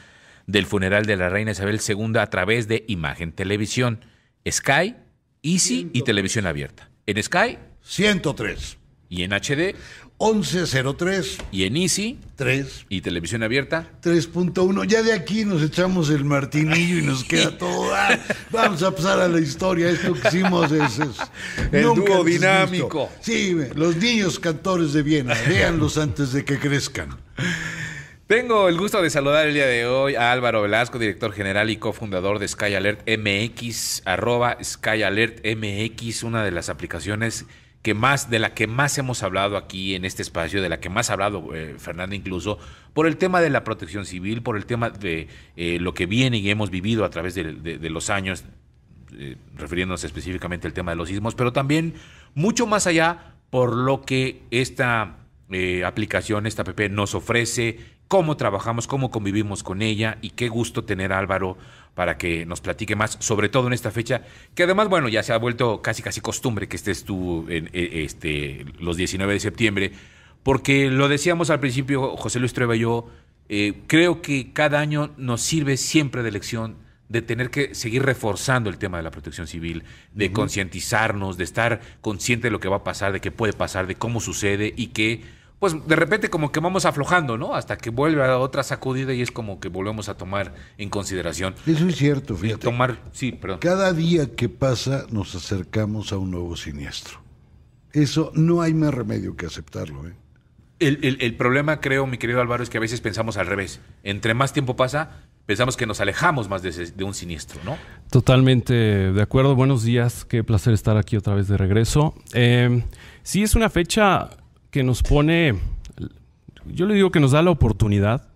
[0.48, 4.00] del funeral de la reina Isabel II a través de Imagen Televisión,
[4.50, 4.96] Sky,
[5.40, 6.90] Easy y Televisión Abierta.
[7.06, 8.76] En Sky 103
[9.08, 9.76] y en HD
[10.18, 11.38] 1103.
[11.52, 12.18] Y en Easy.
[12.36, 12.86] 3.
[12.88, 13.90] Y televisión abierta.
[14.02, 14.86] 3.1.
[14.86, 17.94] Ya de aquí nos echamos el martinillo y nos queda todo.
[17.94, 18.18] Ah,
[18.50, 19.90] vamos a pasar a la historia.
[19.90, 21.00] Esto que hicimos es.
[21.72, 23.10] el dúo dinámico.
[23.20, 25.34] Sí, los niños cantores de Viena.
[25.48, 27.16] Véanlos antes de que crezcan.
[28.26, 31.76] Tengo el gusto de saludar el día de hoy a Álvaro Velasco, director general y
[31.76, 37.46] cofundador de Sky Alert MX, arroba Sky Alert MX, una de las aplicaciones
[37.86, 40.88] que más, de la que más hemos hablado aquí en este espacio, de la que
[40.88, 42.58] más ha hablado eh, Fernanda incluso,
[42.92, 46.38] por el tema de la protección civil, por el tema de eh, lo que viene
[46.38, 47.44] y hemos vivido a través de,
[47.88, 48.42] los años,
[49.16, 51.94] eh, refiriéndonos específicamente al tema de los sismos, pero también
[52.34, 55.18] mucho más allá por lo que esta
[55.86, 61.12] aplicación, esta app nos ofrece, cómo trabajamos, cómo convivimos con ella y qué gusto tener
[61.12, 61.56] Álvaro
[61.96, 64.20] para que nos platique más, sobre todo en esta fecha,
[64.54, 68.04] que además, bueno, ya se ha vuelto casi casi costumbre que estés tú en, e,
[68.04, 69.92] este, los 19 de septiembre,
[70.42, 73.08] porque lo decíamos al principio, José Luis Trueba y yo,
[73.48, 76.76] eh, creo que cada año nos sirve siempre de lección
[77.08, 81.80] de tener que seguir reforzando el tema de la protección civil, de concientizarnos, de estar
[82.02, 84.88] consciente de lo que va a pasar, de qué puede pasar, de cómo sucede y
[84.88, 85.22] que
[85.58, 87.54] pues de repente como que vamos aflojando, ¿no?
[87.54, 91.54] Hasta que vuelve a otra sacudida y es como que volvemos a tomar en consideración.
[91.66, 92.62] Eso es cierto, fíjate.
[92.62, 93.58] Tomar, sí, perdón.
[93.60, 97.20] Cada día que pasa nos acercamos a un nuevo siniestro.
[97.92, 100.12] Eso no hay más remedio que aceptarlo, ¿eh?
[100.78, 103.80] El, el, problema, creo, mi querido Álvaro, es que a veces pensamos al revés.
[104.04, 107.78] Entre más tiempo pasa, pensamos que nos alejamos más de, ese- de un siniestro, ¿no?
[108.10, 109.54] Totalmente de acuerdo.
[109.56, 110.26] Buenos días.
[110.26, 112.14] Qué placer estar aquí otra vez de regreso.
[112.34, 112.84] Eh,
[113.22, 114.28] sí, es una fecha
[114.76, 115.54] que nos pone,
[116.66, 118.28] yo le digo que nos da la oportunidad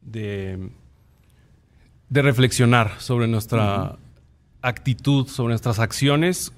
[0.00, 0.70] de,
[2.08, 3.98] de reflexionar sobre nuestra
[4.62, 6.52] actitud, sobre nuestras acciones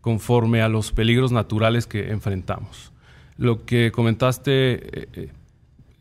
[0.00, 2.92] conforme a los peligros naturales que enfrentamos.
[3.36, 5.32] Lo que comentaste eh, eh,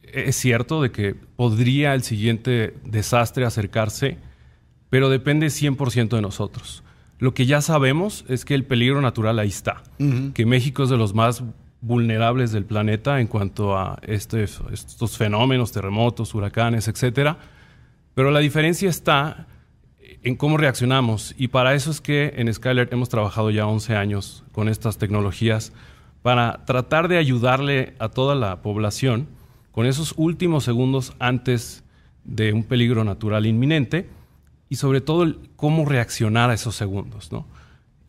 [0.03, 4.19] es cierto de que podría el siguiente desastre acercarse,
[4.91, 6.83] pero depende 100% de nosotros.
[7.17, 9.81] Lo que ya sabemos es que el peligro natural ahí está,
[10.35, 11.43] que México es de los más
[11.81, 17.37] vulnerables del planeta en cuanto a este- estos fenómenos, terremotos, huracanes, etcétera.
[18.15, 19.47] Pero la diferencia está
[20.23, 24.43] en cómo reaccionamos y para eso es que en Skyler hemos trabajado ya 11 años
[24.51, 25.71] con estas tecnologías
[26.21, 29.27] para tratar de ayudarle a toda la población
[29.71, 31.83] con esos últimos segundos antes
[32.25, 34.09] de un peligro natural inminente
[34.67, 37.45] y sobre todo cómo reaccionar a esos segundos, ¿no?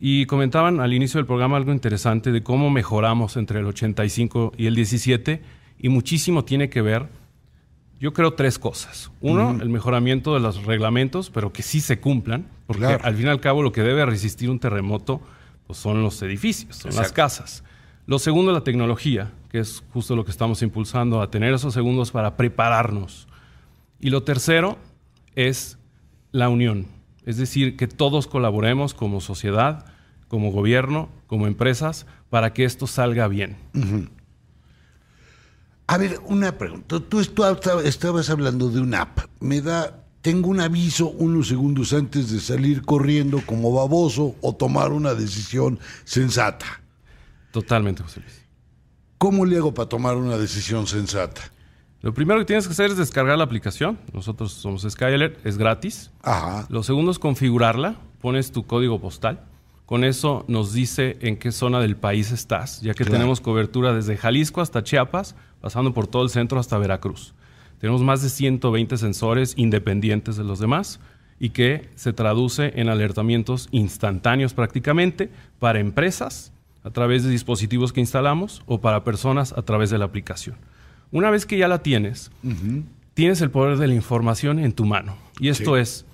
[0.03, 4.65] Y comentaban al inicio del programa algo interesante de cómo mejoramos entre el 85 y
[4.65, 5.43] el 17
[5.77, 7.07] y muchísimo tiene que ver
[7.99, 9.11] yo creo tres cosas.
[9.21, 13.05] Uno, el mejoramiento de los reglamentos, pero que sí se cumplan, porque Claro.
[13.05, 15.21] al fin y al cabo lo que debe resistir un terremoto
[15.67, 17.15] pues, son los edificios, son las Exacto.
[17.15, 17.63] casas.
[18.07, 22.09] Lo segundo, la tecnología, que es justo lo que estamos impulsando, a tener esos segundos
[22.09, 23.27] para prepararnos.
[23.99, 24.79] Y lo tercero
[25.35, 25.77] es
[26.31, 26.87] la unión,
[27.23, 29.85] es decir, que todos colaboremos como sociedad,
[30.31, 33.57] como gobierno, como empresas, para que esto salga bien.
[35.87, 36.85] A ver, una pregunta.
[36.87, 39.19] Tú, tú estab- estabas hablando de una app.
[39.41, 44.93] Me da, tengo un aviso unos segundos antes de salir corriendo como baboso o tomar
[44.93, 46.65] una decisión sensata.
[47.51, 48.41] Totalmente, José Luis.
[49.17, 51.41] ¿Cómo le hago para tomar una decisión sensata?
[51.99, 53.99] Lo primero que tienes que hacer es descargar la aplicación.
[54.13, 56.09] Nosotros somos Skyalert, es gratis.
[56.23, 56.65] Ajá.
[56.69, 57.97] Lo segundo es configurarla.
[58.21, 59.43] Pones tu código postal.
[59.91, 63.11] Con eso nos dice en qué zona del país estás, ya que Claro.
[63.11, 67.33] tenemos cobertura desde Jalisco hasta Chiapas, pasando por todo el centro hasta Veracruz.
[67.77, 71.01] Tenemos más de 120 sensores independientes de los demás
[71.41, 76.53] y que se traduce en alertamientos instantáneos prácticamente para empresas
[76.85, 80.55] a través de dispositivos que instalamos o para personas a través de la aplicación.
[81.11, 82.31] Una vez que ya la tienes,
[83.13, 85.17] tienes el poder de la información en tu mano.
[85.41, 86.05] Y esto es,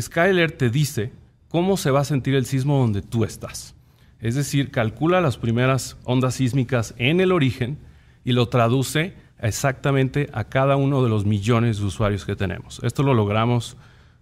[0.00, 1.12] Skyler te dice
[1.52, 3.74] cómo se va a sentir el sismo donde tú estás.
[4.20, 7.76] Es decir, calcula las primeras ondas sísmicas en el origen
[8.24, 12.80] y lo traduce exactamente a cada uno de los millones de usuarios que tenemos.
[12.82, 13.76] Esto lo logramos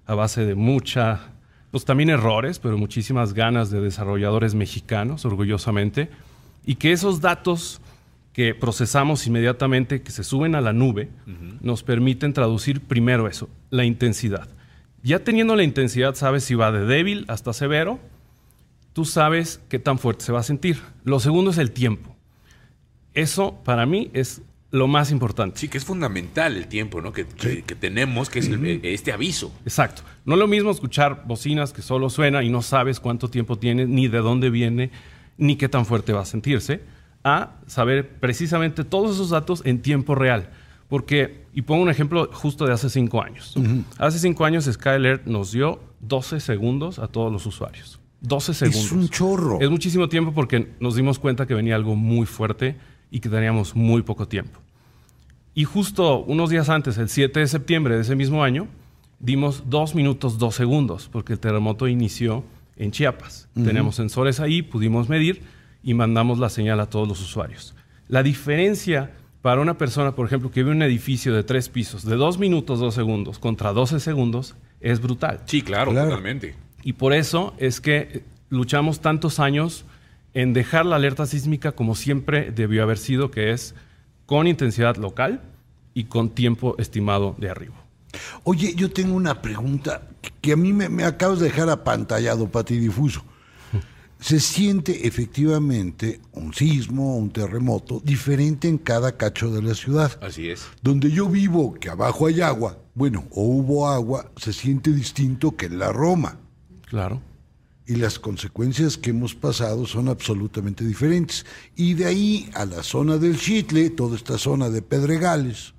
[0.06, 1.20] a base de mucha,
[1.70, 6.10] pues también errores, pero muchísimas ganas de desarrolladores mexicanos, orgullosamente,
[6.66, 7.80] y que esos datos
[8.32, 11.10] que procesamos inmediatamente, que se suben a la nube,
[11.60, 14.48] nos permiten traducir primero eso, la intensidad.
[15.02, 17.98] Ya teniendo la intensidad, sabes si va de débil hasta severo,
[18.92, 20.78] tú sabes qué tan fuerte se va a sentir.
[21.04, 22.14] Lo segundo es el tiempo.
[23.14, 25.58] Eso para mí es lo más importante.
[25.58, 27.12] Sí, que es fundamental el tiempo, ¿no?
[27.12, 29.52] Que, que- que tenemos, que es el- eh, este aviso.
[29.64, 30.02] Exacto.
[30.24, 33.86] No es lo mismo escuchar bocinas que solo suena y no sabes cuánto tiempo tiene,
[33.86, 34.90] ni de dónde viene,
[35.38, 36.82] ni qué tan fuerte va a sentirse,
[37.24, 40.50] a saber precisamente todos esos datos en tiempo real.
[40.90, 43.54] Porque, y pongo un ejemplo justo de hace cinco años.
[43.96, 48.00] Hace cinco años Skyler nos dio 12 segundos a todos los usuarios.
[48.22, 48.84] 12 segundos.
[48.84, 49.60] Es un chorro.
[49.60, 52.76] Es muchísimo tiempo porque nos dimos cuenta que venía algo muy fuerte
[53.08, 54.58] y que teníamos muy poco tiempo.
[55.54, 58.66] Y justo unos días antes, el 7 de septiembre de ese mismo año,
[59.20, 62.42] dimos dos minutos dos segundos, porque el terremoto inició
[62.76, 63.48] en Chiapas.
[63.54, 65.42] Tenemos sensores ahí, pudimos medir
[65.84, 67.76] y mandamos la señal a todos los usuarios.
[68.08, 72.04] La diferencia para una persona, por ejemplo, que vive en un edificio de tres pisos,
[72.04, 75.40] de dos minutos dos segundos contra 12 segundos, es brutal.
[75.46, 76.08] Sí, claro, Claro.
[76.10, 76.54] totalmente.
[76.82, 79.84] Y por eso es que eh, luchamos tantos años
[80.34, 83.74] en dejar la alerta sísmica como siempre debió haber sido, que es
[84.26, 85.40] con intensidad local
[85.94, 87.74] y con tiempo estimado de arribo.
[88.44, 90.02] Oye, yo tengo una pregunta
[90.40, 93.24] que a mí me, me acabas de dejar apantallado, patidifuso.
[94.20, 100.18] Se siente efectivamente un sismo, un terremoto, diferente en cada cacho de la ciudad.
[100.22, 100.66] Así es.
[100.82, 105.66] Donde yo vivo, que abajo hay agua, bueno, o hubo agua, se siente distinto que
[105.66, 106.38] en la Roma.
[106.86, 107.22] Claro.
[107.86, 111.46] Y las consecuencias que hemos pasado son absolutamente diferentes.
[111.74, 115.72] Y de ahí a la zona del Chitle, toda esta zona de Pedregales,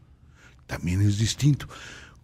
[0.66, 1.68] también es distinto.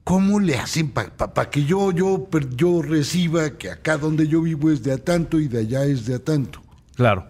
[0.07, 4.81] ¿Cómo le hacen para que yo, yo, yo reciba que acá donde yo vivo es
[4.81, 6.61] de a tanto y de allá es de a tanto?
[6.95, 7.27] Claro.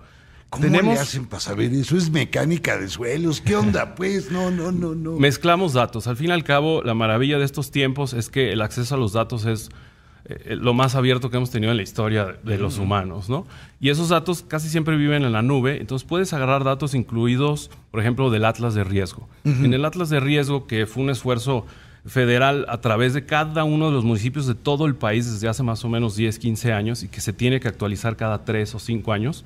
[0.52, 1.98] ¿Cómo Tenemos- le hacen para saber eso?
[1.98, 3.42] ¿Es mecánica de suelos?
[3.42, 4.30] ¿Qué onda, pues?
[4.32, 5.14] No, no, no, no.
[5.14, 6.06] Mezclamos datos.
[6.06, 9.00] Al fin y al cabo, la maravilla de estos tiempos es que el acceso a
[9.00, 9.70] los datos es
[10.26, 13.48] eh, lo más abierto que hemos tenido en la historia de los humanos, ¿no?
[13.80, 18.02] Y esos datos casi siempre viven en la nube, entonces puedes agarrar datos incluidos, por
[18.02, 19.28] ejemplo, del Atlas de Riesgo.
[19.46, 21.66] En el Atlas de Riesgo, que fue un esfuerzo
[22.08, 25.64] federal a través de cada uno de los municipios de todo el país desde hace
[25.64, 28.80] más o menos 10, 15 años y que se tiene que actualizar cada 3 o
[28.80, 29.46] 5 años,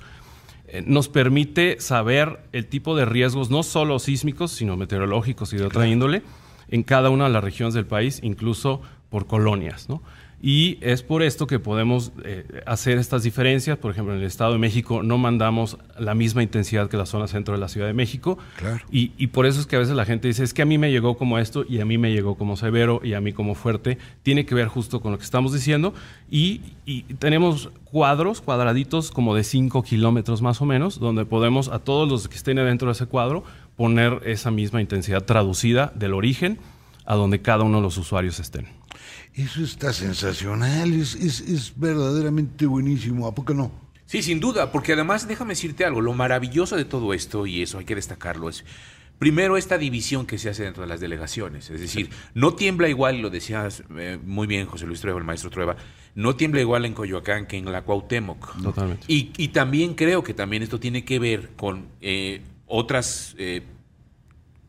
[0.67, 5.65] eh, nos permite saber el tipo de riesgos, no solo sísmicos, sino meteorológicos y de
[5.65, 6.21] otra índole,
[6.69, 9.89] en cada una de las regiones del país, incluso por colonias.
[9.89, 10.02] ¿no?
[10.42, 13.78] Y es por esto que podemos eh, hacer estas diferencias.
[13.78, 17.28] Por ejemplo, en el Estado de México no mandamos la misma intensidad que la zona
[17.28, 18.40] centro de la Ciudad de México.
[18.58, 18.84] Claro.
[18.92, 20.78] Y, y por eso es que a veces la gente dice, es que a mí
[20.78, 23.54] me llegó como esto y a mí me llegó como severo y a mí como
[23.54, 24.00] fuerte.
[24.24, 25.94] Tiene que ver justo con lo que estamos diciendo.
[26.30, 31.80] Y, y tenemos cuadros, cuadraditos como de 5 kilómetros más o menos, donde podemos a
[31.80, 33.44] todos los que estén dentro de ese cuadro
[33.76, 36.60] poner esa misma intensidad traducida del origen
[37.06, 38.81] a donde cada uno de los usuarios estén.
[39.34, 43.72] Eso está sensacional, es, es, es verdaderamente buenísimo, ¿a poco no?
[44.06, 47.78] Sí, sin duda, porque además déjame decirte algo, lo maravilloso de todo esto, y eso
[47.80, 48.66] hay que destacarlo, es
[49.20, 53.18] primero esta división que se hace dentro de las delegaciones, es decir, no tiembla igual,
[53.18, 55.78] y lo decías eh, muy bien José Luis Trueba, el maestro Trueba,
[56.16, 58.62] no tiembla igual en Coyoacán que en la Cuauhtémoc.
[58.62, 59.06] Totalmente.
[59.08, 63.64] Y, y también creo que también esto tiene que ver con eh, otras eh,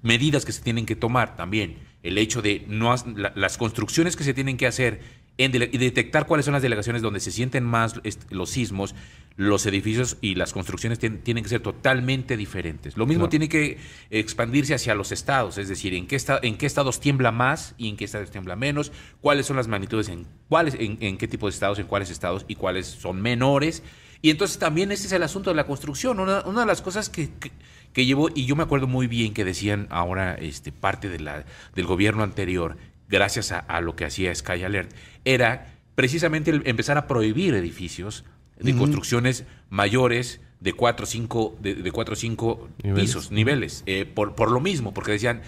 [0.02, 1.78] medidas que se tienen que tomar también.
[2.02, 5.00] El hecho de no la- las construcciones que se tienen que hacer
[5.38, 8.94] en y detectar cuáles son las delegaciones donde se sienten más est- los sismos,
[9.36, 12.98] los edificios y las construcciones tien- tienen que ser totalmente diferentes.
[12.98, 13.30] Lo mismo Claro.
[13.30, 13.78] tiene que
[14.10, 17.88] expandirse hacia los estados, es decir, en qué, esta- en qué estados tiembla más y
[17.88, 21.46] en qué estados tiembla menos, cuáles son las magnitudes en, cuáles, en, en qué tipo
[21.46, 23.82] de estados, en cuáles estados y cuáles son menores.
[24.20, 26.20] Y entonces también ese es el asunto de la construcción.
[26.20, 27.50] Una, una de las cosas que, que,
[27.92, 31.44] que llevó, y yo me acuerdo muy bien que decían ahora este, parte de la,
[31.74, 32.76] del gobierno anterior,
[33.08, 34.92] gracias a, a lo que hacía Sky Alert,
[35.24, 38.24] era precisamente el empezar a prohibir edificios
[38.58, 43.04] de construcciones mayores de 4 o 5 de, de cuatro o cinco Niveles.
[43.04, 45.42] pisos, niveles, eh, por, por lo mismo, porque decían,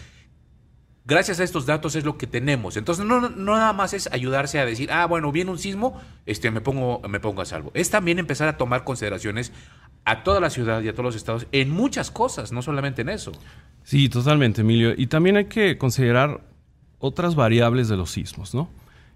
[1.05, 2.77] gracias a estos datos es lo que tenemos.
[2.77, 6.01] Entonces no, no, no nada más es ayudarse a decir, ah, bueno, viene un sismo,
[6.27, 7.71] este, me, pongo, me pongo a salvo.
[7.75, 9.53] Es también empezar a tomar consideraciones
[10.05, 13.09] a toda la ciudad y a todos los estados en muchas cosas, no solamente en
[13.09, 13.33] eso.
[13.85, 14.95] Sí, totalmente, Emilio.
[14.97, 16.41] Y también hay que considerar
[16.99, 18.69] otras variables de los sismos, ¿no?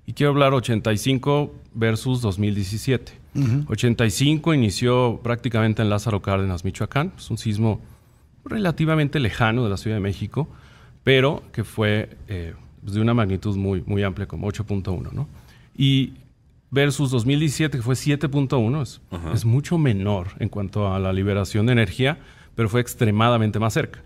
[0.07, 3.13] Y quiero hablar 85 versus 2017.
[3.69, 7.13] 85 inició prácticamente en Lázaro Cárdenas, Michoacán.
[7.17, 7.81] Es un sismo
[8.45, 10.49] relativamente lejano de la Ciudad de México,
[11.05, 15.29] pero que fue eh, pues, de una magnitud muy, muy amplia, como 8.1, ¿no?
[15.77, 16.15] Y
[16.71, 19.01] versus 2017, que fue 7.1, es,
[19.35, 22.19] es mucho menor en cuanto a la liberación de energía,
[22.55, 24.03] pero fue extremadamente más cerca.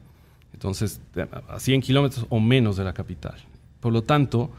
[0.53, 1.01] Entonces,
[1.49, 3.35] a 100 kilómetros o menos de la capital.
[3.81, 4.51] Por lo tanto,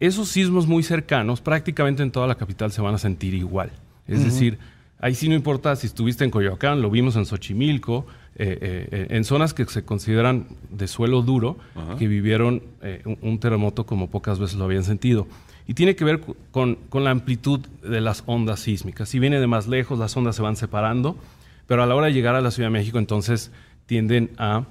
[0.00, 3.70] esos sismos muy cercanos prácticamente en toda la capital se van a sentir igual.
[4.08, 4.58] Es decir,
[4.98, 9.06] ahí sí no importa si estuviste en Coyoacán, lo vimos en Xochimilco, eh, eh, eh,
[9.10, 11.56] en zonas que se consideran de suelo duro,
[11.98, 15.28] que vivieron eh, un, un terremoto como pocas veces lo habían sentido.
[15.66, 19.08] Y tiene que ver con, con la amplitud de las ondas sísmicas.
[19.08, 21.16] Si viene de más lejos, las ondas se van separando,
[21.66, 23.50] pero a la hora de llegar a la Ciudad de México, entonces
[23.86, 24.64] tienden a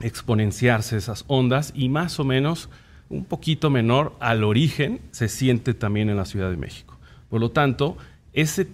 [0.00, 2.68] exponenciarse esas ondas y más o menos
[3.08, 6.98] un poquito menor al origen se siente también en la Ciudad de México.
[7.30, 7.96] Por lo tanto,
[8.32, 8.68] ese,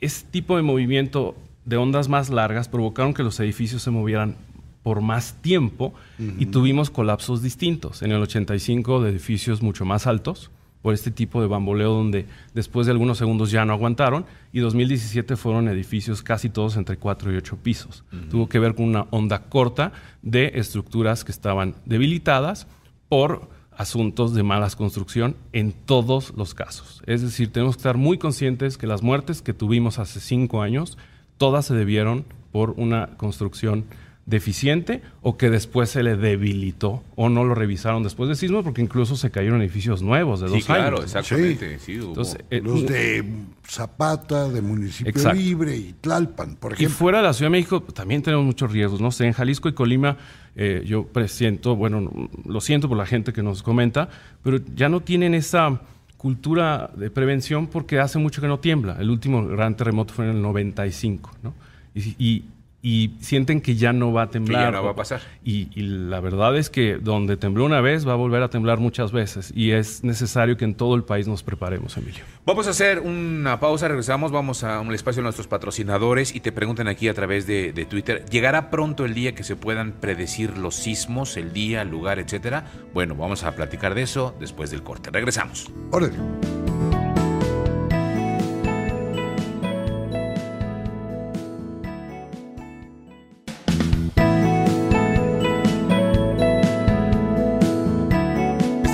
[0.00, 4.36] ese tipo de movimiento de ondas más largas provocaron que los edificios se movieran
[4.82, 5.94] por más tiempo
[6.38, 8.02] y tuvimos colapsos distintos.
[8.02, 10.52] En el 85 de edificios mucho más altos,
[10.86, 15.34] por este tipo de bamboleo donde después de algunos segundos ya no aguantaron y 2017
[15.34, 18.04] fueron edificios casi todos entre 4 y 8 pisos.
[18.30, 19.90] Tuvo que ver con una onda corta
[20.22, 22.68] de estructuras que estaban debilitadas
[23.08, 27.02] por asuntos de malas construcción en todos los casos.
[27.04, 30.98] Es decir, tenemos que estar muy conscientes que las muertes que tuvimos hace 5 años,
[31.36, 33.86] todas se debieron por una construcción
[34.26, 38.82] deficiente o que después se le debilitó o no lo revisaron después del sismo porque
[38.82, 41.04] incluso se cayeron edificios nuevos de dos Sí, claro, años.
[41.04, 41.78] exactamente.
[41.78, 43.24] sí, Entonces, eh, Los de
[43.68, 45.38] Zapata, de Municipio Exacto.
[45.38, 46.96] Libre y Tlalpan, por Y ejemplo.
[46.96, 49.00] fuera de la Ciudad de México también tenemos muchos riesgos.
[49.00, 50.16] No sé, en Jalisco y Colima
[50.56, 54.08] eh, yo presiento, bueno, lo siento por la gente que nos comenta,
[54.42, 55.80] pero ya no tienen esa
[56.16, 58.96] cultura de prevención porque hace mucho que no tiembla.
[58.98, 61.54] El último gran terremoto fue en el 95, ¿no?
[61.94, 62.44] Y, y-
[62.88, 64.72] y sienten que ya no va a temblar.
[64.72, 65.20] no va a pasar.
[65.42, 68.78] Y, y, la verdad es que donde tembló una vez va a volver a temblar
[68.78, 72.22] muchas veces y es necesario que en todo el país nos preparemos, Emilio.
[72.44, 76.52] Vamos a hacer una pausa, regresamos, vamos a un espacio de nuestros patrocinadores y te
[76.52, 80.56] preguntan aquí a través de, de Twitter, ¿llegará pronto el día que se puedan predecir
[80.56, 82.66] los sismos, el día, el lugar, etcétera?
[82.94, 85.10] Bueno, vamos a platicar de eso después del corte.
[85.10, 85.68] Regresamos.
[85.90, 86.14] Órale.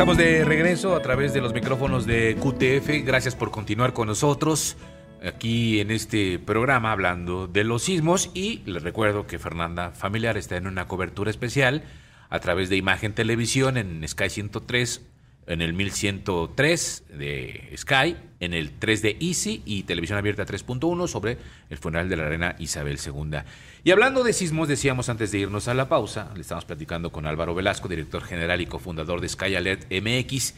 [0.02, 3.06] Estamos de regreso a través de los micrófonos de QTF.
[3.06, 4.76] Gracias por continuar con nosotros
[5.24, 10.56] aquí en este programa hablando de los sismos y les recuerdo que Fernanda Familiar está
[10.56, 11.84] en una cobertura especial
[12.30, 15.02] a través de Imagen Televisión en Sky 103,
[15.46, 21.38] en el 1103 de Sky, en el 3 de Easy y Televisión Abierta 3.1 sobre
[21.70, 23.38] el funeral de la reina Isabel II.
[23.84, 27.26] Y hablando de sismos, decíamos antes de irnos a la pausa, le estamos platicando con
[27.26, 30.54] Álvaro Velasco, director general y cofundador de Sky Alert MX,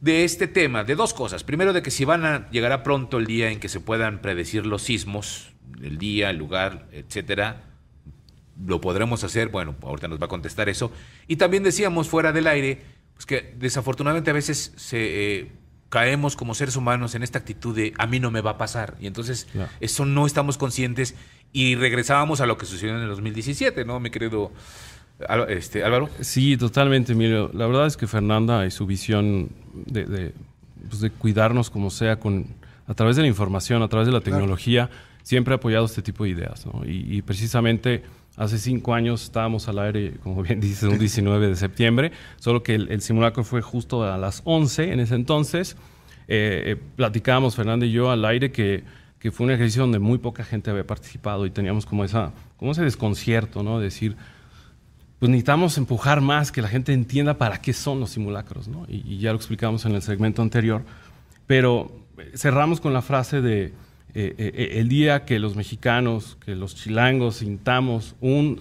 [0.00, 1.44] de este tema, de dos cosas.
[1.44, 4.64] Primero, de que si van a llegará pronto el día en que se puedan predecir
[4.64, 5.52] los sismos,
[5.82, 7.64] el día, el lugar, etcétera.
[8.64, 10.90] Lo podremos hacer, bueno, ahorita nos va a contestar eso.
[11.26, 12.80] Y también decíamos fuera del aire,
[13.12, 15.52] pues que desafortunadamente a veces se eh,
[15.88, 18.96] caemos como seres humanos en esta actitud de a mí no me va a pasar.
[19.00, 19.46] Y entonces
[19.80, 21.14] eso no estamos conscientes
[21.52, 24.52] y regresábamos a lo que sucedió en el 2017, ¿no, mi querido
[25.48, 26.10] este, Álvaro?
[26.20, 27.50] Sí, totalmente, Emilio.
[27.54, 30.34] La verdad es que Fernanda y su visión de, de,
[30.88, 32.46] pues, de cuidarnos como sea con,
[32.86, 34.90] a través de la información, a través de la tecnología,
[35.22, 36.66] siempre ha apoyado este tipo de ideas.
[36.66, 36.82] ¿no?
[36.84, 38.02] Y, y precisamente
[38.36, 42.74] hace cinco años estábamos al aire, como bien dices, un 19 de septiembre, solo que
[42.74, 45.76] el, simulacro fue justo a las 11 en ese entonces.
[46.28, 48.84] Eh, eh, platicábamos, Fernanda y yo, al aire que,
[49.18, 52.72] que fue un ejercicio donde muy poca gente había participado y teníamos como, esa, como
[52.72, 53.78] ese desconcierto, ¿no?
[53.78, 54.16] De decir,
[55.18, 58.84] pues necesitamos empujar más, que la gente entienda para qué son los simulacros, ¿no?
[58.88, 60.82] Y, y ya lo explicamos en el segmento anterior.
[61.46, 63.72] Pero cerramos con la frase de
[64.18, 68.58] eh, eh, eh, el día que los mexicanos, que los chilangos sintamos un,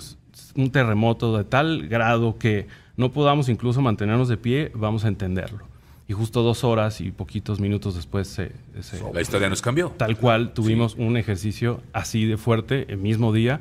[0.56, 5.66] un terremoto de tal grado que no podamos incluso mantenernos de pie, vamos a entenderlo.
[6.08, 8.52] Y justo dos horas y poquitos minutos después se,
[8.82, 9.90] se- La historia nos cambió.
[9.98, 13.60] Tal cual, tuvimos un ejercicio así de fuerte el mismo día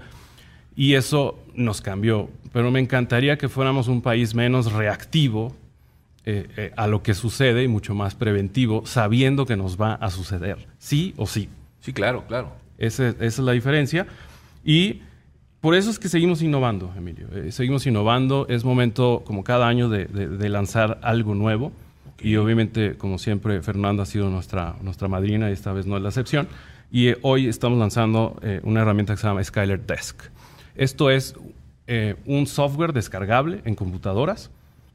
[0.76, 2.28] y eso nos cambió.
[2.52, 5.54] Pero me encantaría que fuéramos un país menos reactivo
[6.26, 10.10] eh, eh, a lo que sucede y mucho más preventivo, sabiendo que nos va a
[10.10, 11.48] suceder, sí o sí.
[11.84, 12.50] Sí, claro, claro.
[12.78, 14.06] Ese- esa es la diferencia.
[14.64, 15.02] Y
[15.60, 17.28] por eso es que seguimos innovando, Emilio.
[17.34, 18.46] Eh, seguimos innovando.
[18.48, 21.72] Es momento, como cada año, de, de- de lanzar algo nuevo.
[22.20, 26.02] Y obviamente, como siempre, Fernanda ha sido nuestra, nuestra madrina y esta vez no es
[26.02, 26.48] la excepción.
[26.90, 30.22] Y eh, hoy estamos lanzando eh, una herramienta que se llama Skyler Desk.
[30.76, 31.34] Esto es
[31.86, 34.50] eh, un software descargable en computadoras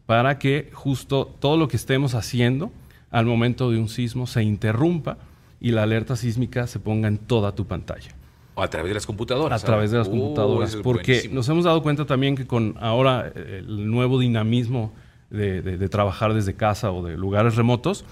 [0.08, 2.72] para que justo todo lo que estemos haciendo
[3.12, 5.18] al momento de un sismo se interrumpa
[5.62, 8.12] y la alerta sísmica se ponga en toda tu pantalla.
[8.56, 9.64] O a través de las computadoras.
[9.64, 10.74] A través de las computadoras.
[10.74, 11.36] es porque buenísimo.
[11.36, 14.94] nos hemos dado cuenta también que con ahora eh, el nuevo dinamismo
[15.30, 18.04] de, de- de trabajar desde casa o de lugares remotos,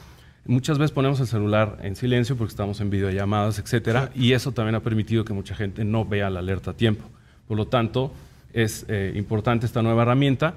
[0.45, 4.75] muchas veces ponemos el celular en silencio porque estamos en videollamadas, etcétera, y eso también
[4.75, 7.03] ha permitido que mucha gente no vea la alerta a tiempo.
[7.47, 8.11] Por lo tanto,
[8.53, 10.55] es eh, importante esta nueva herramienta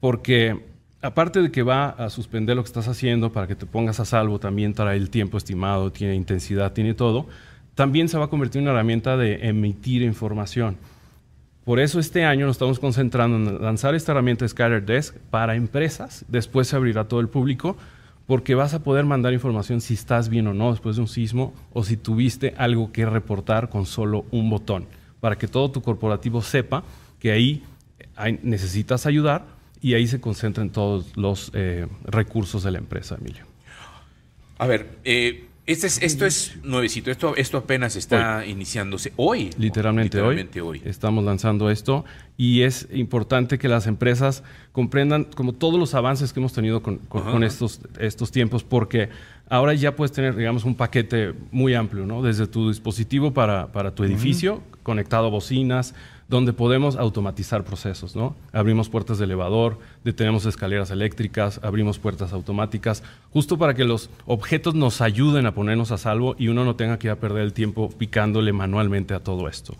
[0.00, 0.64] porque
[1.06, 4.04] aparte de que va a suspender lo que estás haciendo para que te pongas a
[4.04, 7.26] salvo, también trae el tiempo estimado, tiene intensidad, tiene todo,
[7.74, 10.76] también se va a convertir en una herramienta de emitir información.
[11.64, 16.24] Por eso este año nos estamos concentrando en lanzar esta herramienta Skyler Desk para empresas.
[16.28, 17.76] Después se abrirá a todo el público
[18.26, 21.54] porque vas a poder mandar información si estás bien o no después de un sismo
[21.72, 24.86] o si tuviste algo que reportar con solo un botón
[25.20, 26.84] para que todo tu corporativo sepa
[27.18, 27.64] que ahí
[28.42, 29.44] necesitas ayudar
[29.80, 33.44] y ahí se concentran todos los eh, recursos de la empresa, Emilio.
[34.58, 39.50] A ver, eh, este es- esto es nuevecito, esto, esto apenas está iniciándose hoy.
[39.58, 40.88] Literalmente, Literalmente hoy, hoy.
[40.88, 42.04] estamos lanzando esto
[42.36, 46.98] y es importante que las empresas comprendan como todos los avances que hemos tenido con,
[46.98, 47.32] con- Ajá.
[47.32, 49.08] con estos, estos tiempos porque
[49.50, 52.22] ahora ya puedes tener, digamos, un paquete muy amplio, ¿no?
[52.22, 55.94] Desde tu dispositivo para, para tu edificio, conectado a bocinas,
[56.28, 58.34] donde podemos automatizar procesos, ¿no?
[58.52, 64.74] Abrimos puertas de elevador, detenemos escaleras eléctricas, abrimos puertas automáticas, justo para que los objetos
[64.74, 67.52] nos ayuden a ponernos a salvo y uno no tenga que ir a perder el
[67.52, 69.76] tiempo picándole manualmente a todo esto.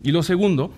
[0.00, 0.72] Y lo segundo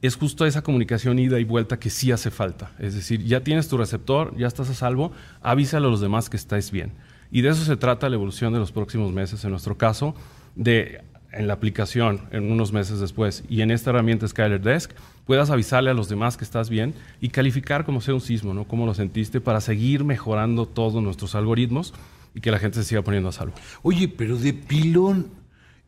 [0.00, 2.70] es justo esa comunicación ida y vuelta que sí hace falta.
[2.78, 5.12] Es decir, ya tienes tu receptor, ya estás a salvo,
[5.42, 6.92] avísale a los demás que estáis bien.
[7.30, 10.14] Y de eso se trata la evolución de los próximos meses, en nuestro caso,
[10.54, 11.02] de
[11.32, 14.90] en la aplicación en unos meses después y en esta herramienta Skyler Desk
[15.26, 18.66] puedas avisarle a los demás que estás bien y calificar como sea un sismo, ¿no?
[18.66, 21.94] Cómo lo sentiste para seguir mejorando todos nuestros algoritmos
[22.34, 23.54] y que la gente se siga poniendo a salvo.
[23.82, 25.28] Oye, pero de pilón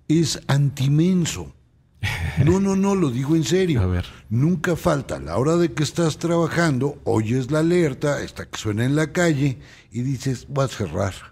[0.09, 1.53] es antimenso.
[2.45, 3.81] No, no, no, lo digo en serio.
[3.81, 4.07] A ver.
[4.29, 8.85] Nunca falta, a la hora de que estás trabajando, oyes la alerta, esta que suena
[8.85, 9.59] en la calle,
[9.93, 11.32] y dices, voy a cerrar.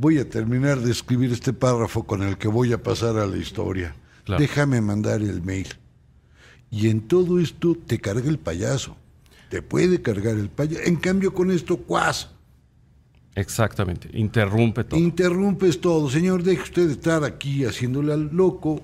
[0.00, 3.36] Voy a terminar de escribir este párrafo con el que voy a pasar a la
[3.36, 3.94] historia.
[4.24, 4.40] Claro.
[4.40, 5.68] Déjame mandar el mail.
[6.70, 8.96] Y en todo esto te carga el payaso.
[9.50, 10.84] Te puede cargar el payaso.
[10.86, 12.30] En cambio, con esto, cuas.
[13.34, 14.98] Exactamente, interrumpe todo.
[14.98, 16.08] Interrumpes todo.
[16.08, 18.80] Señor, deje usted de estar aquí haciéndole al loco.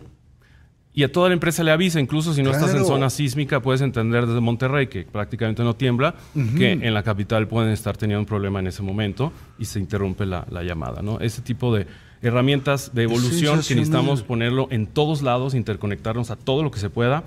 [0.97, 3.83] Y a toda la empresa le avisa, incluso si no estás en zona sísmica, puedes
[3.83, 6.15] entender desde Monterrey, que prácticamente no tiembla,
[6.57, 10.25] que en la capital pueden estar teniendo un problema en ese momento y se interrumpe
[10.25, 11.03] la, la llamada.
[11.03, 11.21] ¿no?
[11.21, 11.87] Ese tipo de
[12.23, 16.89] herramientas de evolución que necesitamos ponerlo en todos lados, interconectarnos a todo lo que se
[16.89, 17.25] pueda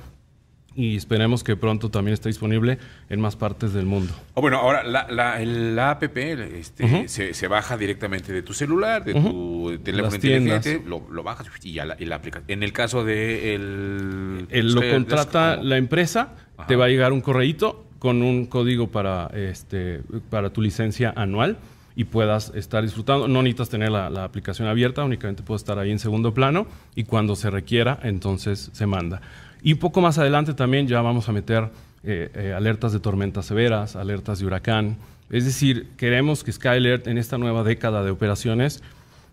[0.80, 2.78] y esperemos que pronto también esté disponible
[3.10, 4.14] en más partes del mundo.
[4.36, 8.54] Ah, bueno, ahora la, la, el- la app este, se, se baja directamente de tu
[8.54, 10.58] celular, de tu teléfono Las tiendas.
[10.66, 12.44] inteligente, lo, lo bajas y ya la, y la aplicas.
[12.48, 16.68] En el caso de el, Él lo contrata la empresa, Ajá.
[16.68, 21.58] te va a llegar un correíto con un código para, este, para tu licencia anual
[21.96, 23.28] y puedas estar disfrutando.
[23.28, 27.04] No necesitas tener la, la aplicación abierta, únicamente puedes estar ahí en segundo plano y
[27.04, 29.20] cuando se requiera, entonces se manda.
[29.62, 31.70] Y un poco más adelante también ya vamos a meter
[32.04, 34.98] eh, eh, alertas de tormentas severas, alertas de huracán.
[35.30, 38.82] Es decir, queremos que SkyAlert en esta nueva década de operaciones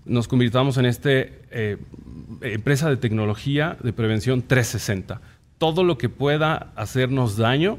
[0.05, 1.79] nos convirtamos en este eh,
[2.41, 5.20] empresa de tecnología de prevención 360.
[5.59, 7.79] Todo lo que pueda hacernos daño,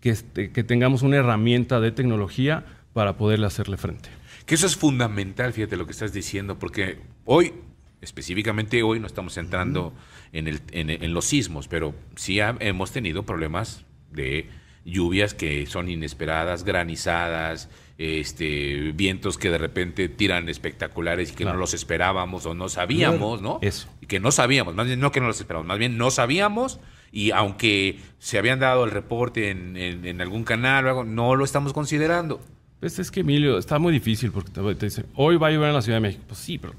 [0.00, 4.08] que, este- que tengamos una herramienta de tecnología para poderle hacerle frente.
[4.46, 7.52] Que eso es fundamental, fíjate lo que estás diciendo, porque hoy,
[8.00, 9.92] específicamente hoy, no estamos entrando
[10.32, 14.48] en, el, en, en los sismos, pero sí ha- hemos tenido problemas de
[14.84, 17.68] lluvias que son inesperadas, granizadas,
[17.98, 21.54] este, vientos que de repente tiran espectaculares y que Claro.
[21.56, 23.58] no los esperábamos o no sabíamos, ¿no?
[23.62, 23.88] Eso.
[24.00, 26.78] Y que no sabíamos, más bien no que no los esperábamos, más bien no sabíamos
[27.10, 31.34] y aunque se habían dado el reporte en, en- en algún canal o algo, no
[31.34, 32.40] lo estamos considerando.
[32.80, 35.68] Pues es que, Emilio, está muy difícil porque te, te dicen, hoy va a llover
[35.70, 36.24] en la Ciudad de México.
[36.28, 36.74] Pues sí, pero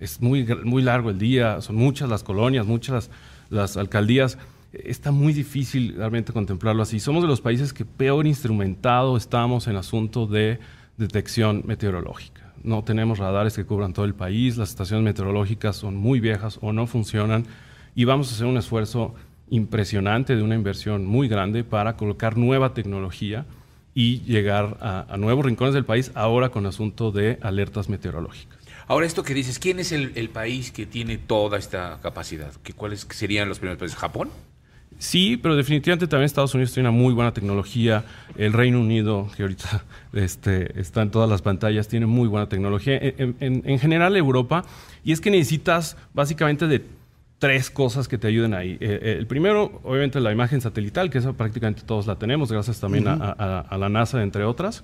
[0.00, 3.10] es muy, muy largo el día, son muchas las colonias, muchas
[3.50, 4.38] las, alcaldías.
[4.72, 7.00] Está muy difícil realmente contemplarlo así.
[7.00, 10.58] Somos de los países que peor instrumentado estamos en asunto de
[10.96, 12.54] detección meteorológica.
[12.62, 16.72] No tenemos radares que cubran todo el país, las estaciones meteorológicas son muy viejas o
[16.72, 17.46] no funcionan
[17.94, 19.14] y vamos a hacer un esfuerzo
[19.50, 23.46] impresionante de una inversión muy grande para colocar nueva tecnología
[23.94, 28.59] y llegar a nuevos rincones del país ahora con asunto de alertas meteorológicas.
[28.90, 32.50] Ahora, esto que dices, ¿quién es el, el país que tiene toda esta capacidad?
[32.64, 33.96] ¿Qué, ¿Cuáles serían los primeros países?
[33.96, 34.30] ¿Japón?
[34.98, 38.04] Sí, pero definitivamente también Estados Unidos tiene una muy buena tecnología.
[38.36, 42.98] El Reino Unido, que ahorita este, está en todas las pantallas, tiene muy buena tecnología.
[43.00, 44.64] En, en- en general Europa,
[45.04, 46.84] y es que necesitas básicamente de
[47.38, 48.72] tres cosas que te ayuden ahí.
[48.72, 52.80] Eh, eh, el primero, obviamente, la imagen satelital, que esa prácticamente todos la tenemos, gracias
[52.80, 54.82] también a, a- a la NASA, entre otras.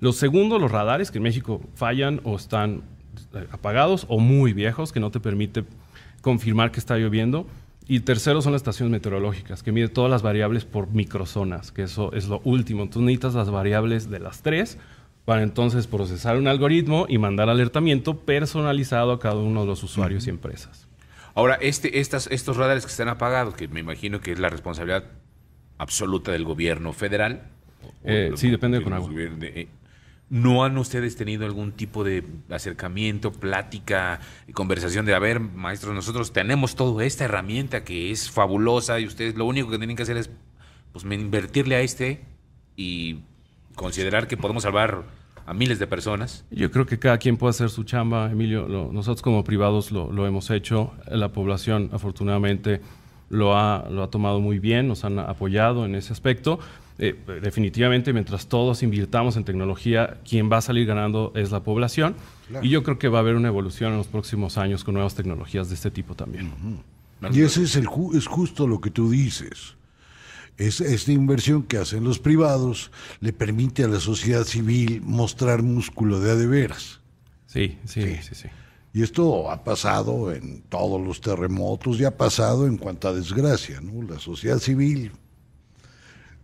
[0.00, 2.80] Lo segundo, los radares, que en México fallan o están
[3.50, 5.64] apagados o muy viejos, que no te permite
[6.20, 7.46] confirmar que está lloviendo.
[7.88, 12.12] Y tercero son las estaciones meteorológicas, que mide todas las variables por microzonas, que eso
[12.12, 12.88] es lo último.
[12.88, 14.78] Tú necesitas las variables de las tres
[15.24, 20.26] para entonces procesar un algoritmo y mandar alertamiento personalizado a cada uno de los usuarios
[20.26, 20.86] y empresas.
[21.34, 25.04] Ahora, este, estas, estos radares que están apagados, que me imagino que es la responsabilidad
[25.78, 27.42] absoluta del gobierno federal.
[28.04, 29.08] Eh, sí, depende de Conagua.
[29.10, 29.68] de-
[30.32, 34.18] ¿No han ustedes tenido algún tipo de acercamiento, plática,
[34.54, 39.34] conversación de, a ver, maestros, nosotros tenemos toda esta herramienta que es fabulosa y ustedes
[39.34, 40.30] lo único que tienen que hacer es
[40.90, 42.24] pues, invertirle a este
[42.76, 43.18] y
[43.74, 45.04] considerar que podemos salvar
[45.44, 46.46] a miles de personas?
[46.50, 48.66] Yo creo que cada quien puede hacer su chamba, Emilio.
[48.66, 50.94] Nosotros como privados lo, lo hemos hecho.
[51.08, 52.80] La población, afortunadamente,
[53.28, 56.58] lo ha, lo ha tomado muy bien, nos han apoyado en ese aspecto.
[56.98, 62.14] Eh, definitivamente, mientras todos invirtamos en tecnología, quien va a salir ganando es la población.
[62.62, 65.14] Y yo creo que va a haber una evolución en los próximos años con nuevas
[65.14, 66.52] tecnologías de este tipo también.
[67.32, 69.74] Y ese es, el, ju- es justo lo que tú dices.
[70.58, 72.90] Es, esta inversión que hacen los privados
[73.20, 77.00] le permite a la sociedad civil mostrar músculo de a de veras.
[77.46, 78.48] Sí, sí, sí, sí.
[78.92, 83.80] Y esto ha pasado en todos los terremotos y ha pasado en cuanto a desgracia.
[83.80, 84.02] ¿no?
[84.06, 85.12] La sociedad civil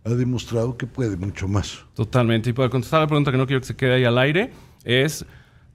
[0.03, 1.85] ha demostrado que puede mucho más.
[1.93, 2.49] Totalmente.
[2.49, 4.51] Y para contestar la pregunta que no quiero que se quede ahí al aire,
[4.83, 5.25] es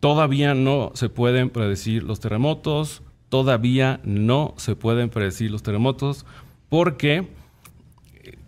[0.00, 6.26] todavía no se pueden predecir los terremotos, todavía no se pueden predecir los terremotos
[6.68, 7.28] porque
[8.14, 8.38] eh,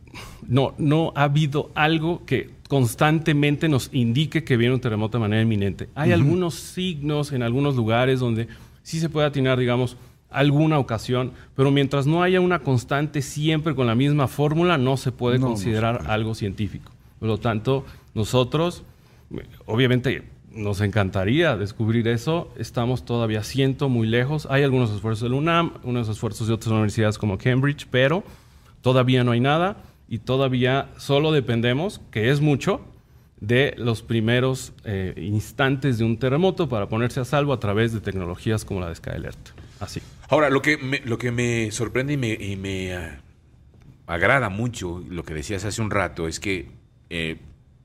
[0.46, 5.42] no, no ha habido algo que constantemente nos indique que viene un terremoto de manera
[5.42, 5.88] inminente.
[5.94, 8.48] Hay algunos signos en algunos lugares donde
[8.82, 9.96] sí se puede atinar, digamos,
[10.36, 15.10] alguna ocasión, pero mientras no haya una constante siempre con la misma fórmula, no se
[15.10, 16.92] puede considerar algo científico.
[17.18, 18.82] Por lo tanto, nosotros,
[19.64, 22.52] obviamente, nos encantaría descubrir eso.
[22.58, 24.46] Estamos todavía siento muy lejos.
[24.50, 28.22] Hay algunos esfuerzos del UNAM, unos esfuerzos de otras universidades como Cambridge, pero
[28.82, 32.82] todavía no hay nada y todavía solo dependemos, que es mucho,
[33.40, 38.00] de los primeros eh, instantes de un terremoto para ponerse a salvo a través de
[38.00, 39.65] tecnologías como la de Skyalert.
[39.80, 40.00] Así.
[40.28, 43.20] Ahora, lo que me, lo que me sorprende y me, ah,
[44.06, 46.70] agrada mucho, lo que decías hace un rato, es que
[47.10, 47.38] eh,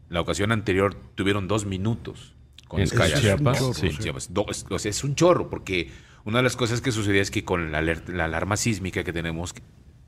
[0.10, 2.34] la ocasión anterior tuvieron dos minutos
[2.68, 3.74] con En Sky Chiapas, Alert.
[3.76, 3.90] sí.
[3.98, 4.30] Chiapas.
[4.50, 5.90] Es, o sea, es un chorro, porque
[6.24, 9.12] una de las cosas que sucedía es que con la, alerta- la alarma sísmica que
[9.14, 9.54] tenemos,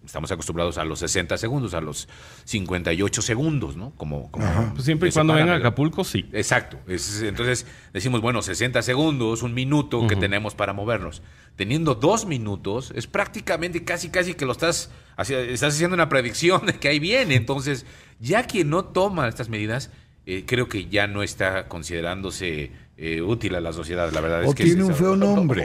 [0.05, 2.07] estamos acostumbrados a los 60 segundos, a los
[2.45, 3.91] 58 segundos, ¿no?
[3.97, 5.55] Como, como Pues siempre y cuando venga.
[5.55, 6.25] Acapulco, sí.
[6.33, 6.79] Exacto.
[6.87, 11.21] Es- entonces decimos, bueno, 60 segundos, un minuto que tenemos para movernos.
[11.55, 16.73] Teniendo dos minutos, es prácticamente casi, casi que lo estás, estás haciendo una predicción de
[16.73, 17.35] que ahí viene.
[17.35, 17.85] Entonces,
[18.19, 19.91] ya quien no toma estas medidas,
[20.25, 24.11] eh, creo que ya no está considerándose eh, útil a la sociedad.
[24.11, 25.63] La verdad O es que tiene un feo nombre.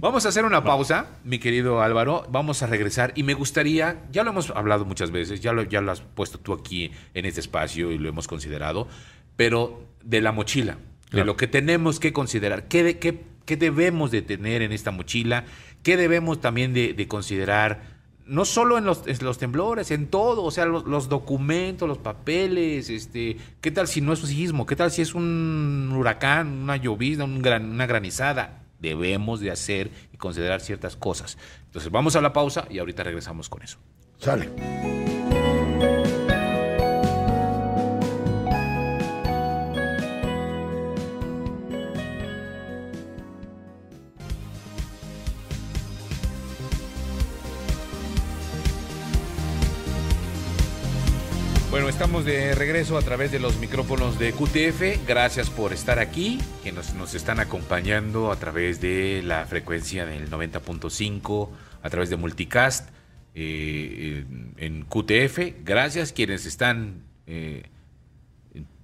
[0.00, 2.26] Vamos a hacer una pausa, mi querido Álvaro.
[2.30, 5.80] Vamos a regresar y me gustaría, ya lo hemos hablado muchas veces, ya lo, ya
[5.80, 8.88] lo has puesto tú aquí en este espacio y lo hemos considerado,
[9.36, 10.78] pero de la mochila,
[11.12, 14.90] de lo que tenemos que considerar, qué, de- qué, qué debemos de tener en esta
[14.90, 15.44] mochila,
[15.82, 17.97] qué debemos también de, de considerar,
[18.28, 22.90] no solo en los, los temblores, en todo, o sea, los, los documentos, los papeles,
[22.90, 26.76] este, qué tal si no es un sismo, qué tal si es un huracán, una
[26.76, 31.38] llovizna, una granizada, debemos de hacer y considerar ciertas cosas.
[31.66, 33.78] Entonces vamos a la pausa y ahorita regresamos con eso.
[34.18, 35.07] Sale.
[52.08, 55.06] Estamos de regreso a través de los micrófonos de QTF.
[55.06, 60.30] Gracias por estar aquí, que nos, nos están acompañando a través de la frecuencia del
[60.30, 61.50] 90.5,
[61.82, 62.88] a través de Multicast
[63.34, 65.62] eh, en, en QTF.
[65.62, 67.64] Gracias quienes están eh,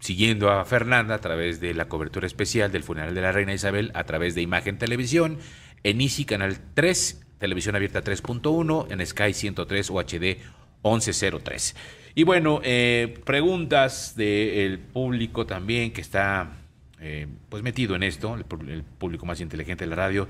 [0.00, 3.90] siguiendo a Fernanda a través de la cobertura especial del funeral de la reina Isabel,
[3.94, 5.38] a través de Imagen Televisión,
[5.82, 10.36] en ICI Canal 3, Televisión Abierta 3.1, en Sky 103 UHD
[10.84, 11.74] 1103.
[12.14, 16.52] Y bueno, eh, preguntas del público también que está
[17.00, 20.28] eh, pues metido en esto, el, público más inteligente de la radio.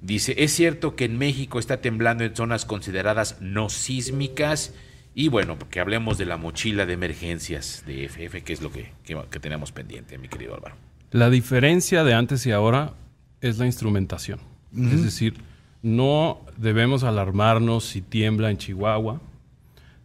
[0.00, 4.74] Dice, ¿es cierto que en México está temblando en zonas consideradas no sísmicas?
[5.14, 8.92] Y bueno, que hablemos de la mochila de emergencias de FF, que es lo que,
[9.04, 10.76] que, que tenemos pendiente, mi querido Álvaro.
[11.10, 12.94] La diferencia de antes y ahora
[13.40, 14.38] es la instrumentación.
[14.72, 15.34] Es decir,
[15.82, 19.20] no debemos alarmarnos si tiembla en Chihuahua,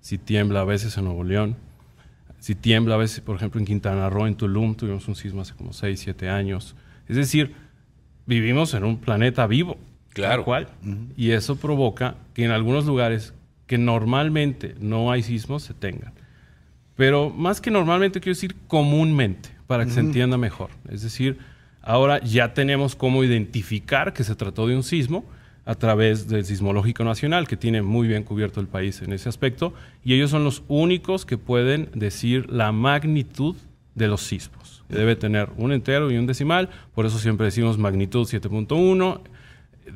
[0.06, 1.56] si tiembla a veces en Nuevo León,
[2.38, 5.56] si tiembla a veces, por ejemplo, en Quintana Roo, en Tulum, tuvimos un sismo hace
[5.56, 6.76] como 6, 7 años.
[7.08, 7.56] Es decir,
[8.28, 9.80] vivimos en un planeta vivo,
[10.10, 10.46] Claro.
[10.46, 10.68] cual.
[11.18, 13.34] Y eso provoca que en algunos lugares
[13.66, 16.14] que normalmente no hay sismos se tengan.
[16.96, 20.70] Pero más que normalmente, quiero decir comúnmente, para que se entienda mejor.
[20.88, 21.40] Es decir,
[21.82, 25.26] ahora ya tenemos cómo identificar que se trató de un sismo
[25.66, 29.74] a través del Sismológico Nacional, que tiene muy bien cubierto el país en ese aspecto,
[30.04, 33.56] y ellos son los únicos que pueden decir la magnitud
[33.96, 34.84] de los sismos.
[34.90, 39.22] Debe tener un entero y un decimal, por eso siempre decimos magnitud 7.1,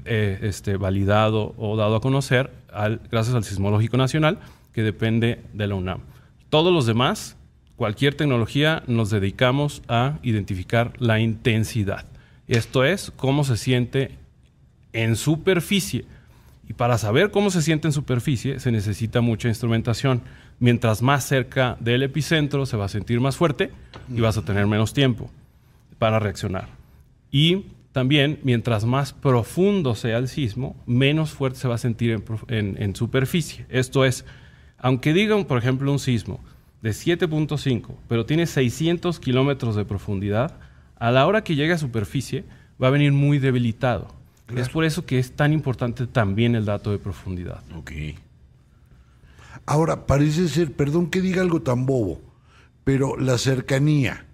[0.05, 4.39] eh, este, validado o dado a conocer al- gracias al Sismológico Nacional,
[4.73, 6.01] que depende de la UNAM.
[6.49, 7.37] Todos los demás,
[7.75, 12.05] cualquier tecnología, nos dedicamos a identificar la intensidad.
[12.47, 14.11] Esto es cómo se siente
[14.93, 16.05] en superficie.
[16.67, 20.21] Y para saber cómo se siente en superficie se necesita mucha instrumentación.
[20.59, 23.71] Mientras más cerca del epicentro se va a sentir más fuerte
[24.13, 25.31] y vas a tener menos tiempo
[25.97, 26.67] para reaccionar.
[27.31, 32.95] Y también, mientras más profundo sea el sismo, menos fuerte se va a sentir en,
[32.95, 33.65] superficie.
[33.69, 34.25] Esto es,
[34.77, 36.39] aunque digan, por ejemplo, un sismo
[36.81, 40.59] de 7.5, pero tiene 600 kilómetros de profundidad,
[40.97, 42.45] a la hora que llegue a superficie
[42.81, 44.18] va a venir muy debilitado.
[44.55, 47.61] Es por eso que es tan importante también el dato de profundidad.
[47.75, 47.91] Ok.
[49.65, 52.21] Ahora, parece ser, perdón que diga algo tan bobo,
[52.83, 54.25] pero la cercanía,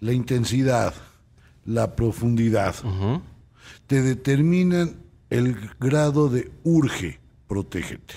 [0.00, 0.94] la intensidad,
[1.64, 2.74] la profundidad,
[3.86, 4.96] te determinan
[5.30, 8.14] el grado de urge, protégete.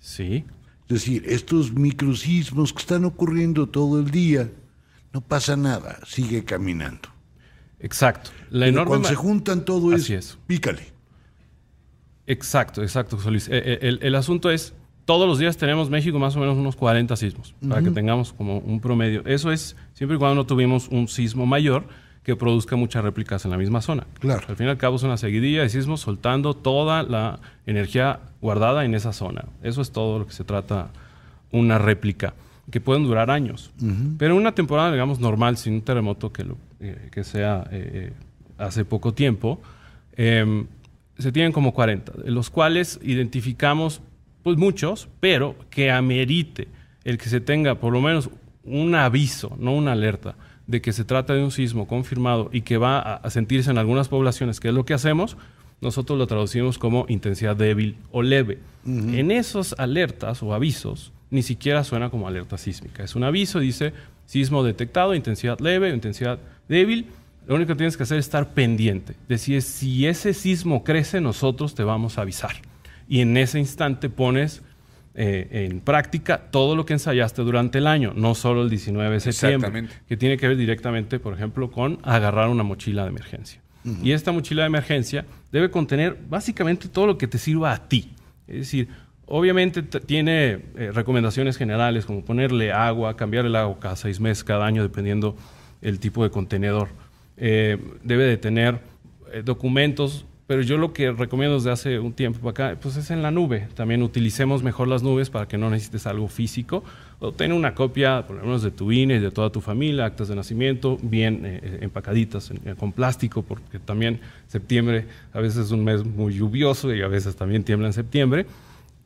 [0.00, 0.44] Sí.
[0.88, 4.50] Es decir, estos microsismos que están ocurriendo todo el día,
[5.12, 7.13] no pasa nada, sigue caminando.
[7.84, 8.30] Exacto.
[8.50, 10.38] La enorme cuando se juntan todo Así eso, es.
[10.46, 10.82] pícale.
[12.26, 13.48] Exacto, exacto, José Luis.
[13.48, 14.72] Eh, eh, El, el asunto es,
[15.04, 18.58] todos los días tenemos México más o menos unos 40 sismos, para que tengamos como
[18.58, 19.22] un promedio.
[19.26, 21.84] Eso es siempre y cuando no tuvimos un sismo mayor
[22.22, 24.06] que produzca muchas réplicas en la misma zona.
[24.18, 24.46] Claro.
[24.48, 28.86] Al fin y al cabo es una seguidilla de sismos soltando toda la energía guardada
[28.86, 29.44] en esa zona.
[29.62, 30.88] Eso es todo lo que se trata
[31.52, 32.32] una réplica,
[32.70, 33.70] que pueden durar años.
[34.18, 38.12] Pero una temporada, digamos, normal, sin un terremoto que, lo- eh, que sea eh, eh,
[38.58, 39.60] hace poco tiempo,
[40.16, 40.66] em,
[41.18, 44.00] se tienen como 40, de los cuales identificamos
[44.42, 46.68] pues muchos, pero que amerite
[47.04, 48.30] el que se tenga por lo menos
[48.64, 50.36] un aviso, no una alerta,
[50.66, 53.78] de que se trata de un sismo confirmado y que va a, a sentirse en
[53.78, 55.36] algunas poblaciones, que es lo que hacemos,
[55.80, 58.58] nosotros lo traducimos como intensidad débil o leve.
[58.86, 63.02] En esos alertas o avisos, ni siquiera suena como alerta sísmica.
[63.02, 63.92] Es un aviso, dice
[64.24, 67.06] sismo detectado, intensidad leve intensidad débil.
[67.46, 69.14] Lo único que tienes que hacer es estar pendiente.
[69.28, 72.54] Decir, si ese sismo crece, nosotros te vamos a avisar.
[73.08, 74.62] Y en ese instante pones
[75.14, 79.20] eh, en práctica todo lo que ensayaste durante el año, no solo el 19 de
[79.20, 83.60] septiembre, que tiene que ver directamente, por ejemplo, con agarrar una mochila de emergencia.
[84.02, 88.12] Y esta mochila de emergencia debe contener básicamente todo lo que te sirva a ti.
[88.46, 88.88] Es decir,
[89.26, 94.66] obviamente tiene eh, recomendaciones generales como ponerle agua, cambiar el agua cada seis meses, cada
[94.66, 95.36] año, dependiendo
[95.82, 96.88] el tipo de contenedor.
[97.36, 98.80] Eh, debe de tener
[99.32, 103.10] eh, documentos, pero yo lo que recomiendo desde hace un tiempo para acá, pues es
[103.10, 103.66] en la nube.
[103.74, 106.84] También utilicemos mejor las nubes para que no necesites algo físico.
[107.18, 110.28] O ten una copia, por lo menos de tu INE de toda tu familia, actas
[110.28, 115.66] de nacimiento, bien eh, eh, empacaditas en- eh, con plástico, porque también septiembre a veces
[115.66, 118.44] es un mes muy lluvioso y a veces también tiembla en septiembre.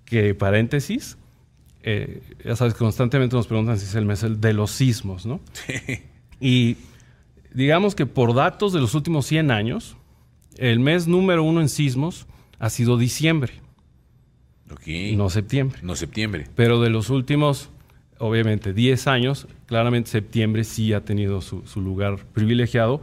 [0.09, 1.19] Que paréntesis,
[1.83, 5.41] eh, ya sabes, constantemente nos preguntan si es el mes el de los sismos, ¿no?
[6.41, 6.77] Y
[7.53, 9.97] digamos que por datos de los últimos 100 años,
[10.57, 12.27] el mes número uno en sismos
[12.59, 13.53] ha sido diciembre,
[14.73, 14.87] Ok.
[15.15, 15.79] no septiembre.
[15.83, 16.47] No septiembre.
[16.55, 17.71] Pero de los últimos,
[18.19, 23.01] obviamente, 10 años, claramente septiembre sí ha tenido su, su lugar privilegiado.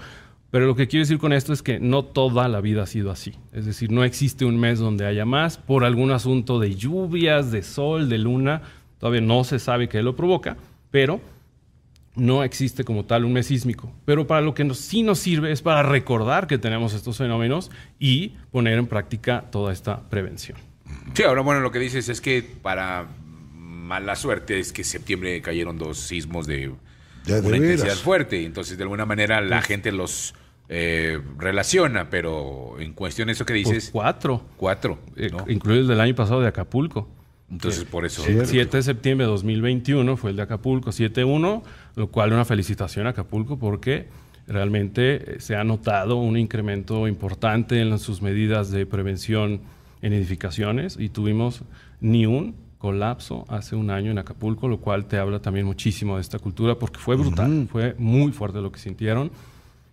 [0.56, 3.12] Pero lo que quiero decir con esto es que no toda la vida ha sido
[3.12, 3.34] así.
[3.52, 7.62] Es decir, no existe un mes donde haya más por algún asunto de lluvias, de
[7.62, 8.62] sol, de luna.
[8.98, 10.56] Todavía no se sabe qué lo provoca,
[10.92, 11.20] pero
[12.16, 13.92] no existe como tal un mes sísmico.
[14.06, 17.70] Pero para lo que nos- sí nos sirve es para recordar que tenemos estos fenómenos
[18.00, 20.58] y poner en práctica toda esta prevención.
[21.16, 23.08] Sí, ahora bueno, lo que dices es que para
[23.54, 26.72] mala suerte es que en septiembre cayeron dos sismos de
[27.26, 28.46] Ya de una intensidad fuerte.
[28.46, 30.34] Entonces, de alguna manera, la gente los
[30.70, 34.42] eh, relaciona, pero en cuestión de eso que Pues dices, cuatro.
[34.58, 35.00] cuatro.
[35.16, 35.46] Eh, ¿no?
[35.50, 37.08] incluido el del año pasado de Acapulco.
[37.52, 38.26] Entonces, por eso.
[38.26, 41.62] El 7 de septiembre de 2021 fue el de Acapulco 7-1,
[41.96, 44.08] lo cual una felicitación a Acapulco porque
[44.48, 49.62] realmente eh, se ha notado un incremento importante en sus medidas de prevención
[50.02, 51.62] en edificaciones y tuvimos
[52.02, 56.22] ni un colapso hace un año en Acapulco, lo cual te habla también muchísimo de
[56.22, 59.32] esta cultura porque fue brutal, fue muy fuerte lo que sintieron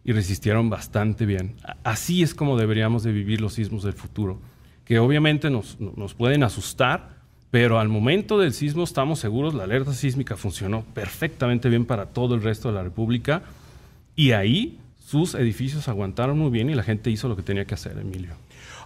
[0.05, 1.55] y resistieron bastante bien.
[1.85, 4.41] Así es como deberíamos de vivir los sismos del futuro,
[4.85, 7.11] que obviamente nos, no- nos pueden asustar,
[7.51, 12.35] pero al momento del sismo estamos seguros, la alerta sísmica funcionó perfectamente bien para todo
[12.35, 13.43] el resto de la República
[14.17, 17.75] y ahí sus edificios aguantaron muy bien y la gente hizo lo que tenía que
[17.75, 18.33] hacer, Emilio.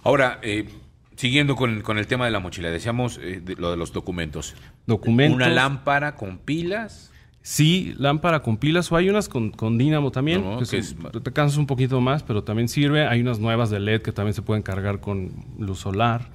[0.03, 0.67] Ahora, eh,
[1.15, 4.53] siguiendo con, con el tema de la mochila, decíamos eh, de- lo de los documentos.
[4.85, 5.35] Documentos.
[5.37, 7.11] Una lámpara con pilas.
[7.49, 11.31] Sí, lámpara con pilas o hay unas con, con dínamo también, No, que son- te
[11.31, 13.07] cansas un poquito más, pero también sirve.
[13.07, 16.27] Hay unas nuevas de LED que también se pueden cargar con luz solar.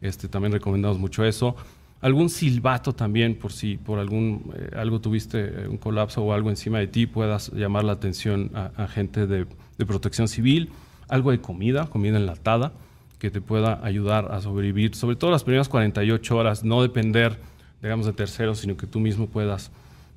[0.00, 1.54] Este, también recomendamos mucho eso.
[2.00, 6.48] Algún silbato también, por si por algún eh, algo tuviste eh, un colapso o algo
[6.48, 9.44] encima de ti, puedas llamar la atención a, a gente de,
[9.76, 10.70] de protección civil.
[11.10, 12.72] Algo de comida, comida enlatada,
[13.18, 17.38] que te pueda ayudar a sobrevivir, sobre todo las primeras 48 horas, no depender,
[17.82, 19.70] digamos, de terceros, sino que tú mismo puedas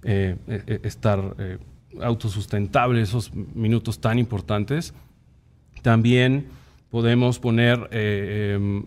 [0.03, 1.57] eh, eh, estar eh,
[2.01, 4.93] autosustentable esos minutos tan importantes.
[5.81, 6.47] También
[6.89, 8.83] podemos poner eh, em,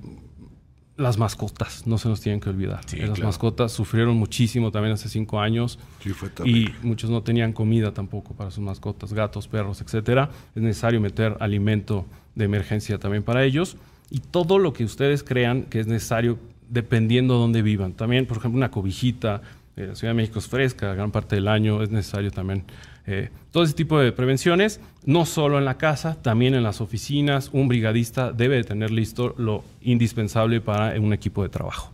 [0.96, 2.80] las mascotas, no se nos tienen que olvidar.
[2.86, 3.28] Sí, Eh, las claro.
[3.28, 8.34] mascotas sufrieron muchísimo también hace cinco años Sí, fue y muchos no tenían comida tampoco
[8.34, 10.30] para sus mascotas, gatos, perros, etcétera.
[10.54, 12.04] Es necesario meter alimento
[12.34, 13.76] de emergencia también para ellos
[14.10, 16.38] y todo lo que ustedes crean que es necesario
[16.68, 17.92] dependiendo de dónde vivan.
[17.94, 19.40] También, por ejemplo, una cobijita.
[19.76, 22.64] La Ciudad de México es fresca, gran parte del año es necesario también
[23.06, 27.50] Eh, todo ese tipo de prevenciones, no solo en la casa, también en las oficinas,
[27.52, 31.92] un brigadista debe tener listo lo indispensable para un equipo de trabajo.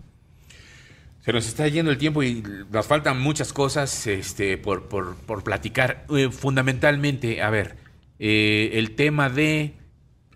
[1.24, 6.05] Se nos está yendo el tiempo y nos faltan muchas cosas este, por, por, platicar.
[6.14, 7.77] Eh, fundamentalmente, a ver,
[8.18, 9.74] eh, el tema de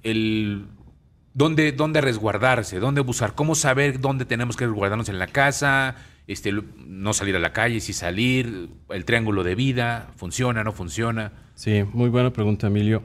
[0.02, 0.64] el
[1.34, 6.52] dónde, dónde resguardarse, dónde buscar, cómo saber dónde tenemos que resguardarnos en la casa, este,
[6.52, 11.32] no salir a la calle, si salir, el triángulo de vida, funciona, no funciona.
[11.54, 13.02] Sí, muy buena pregunta, Emilio.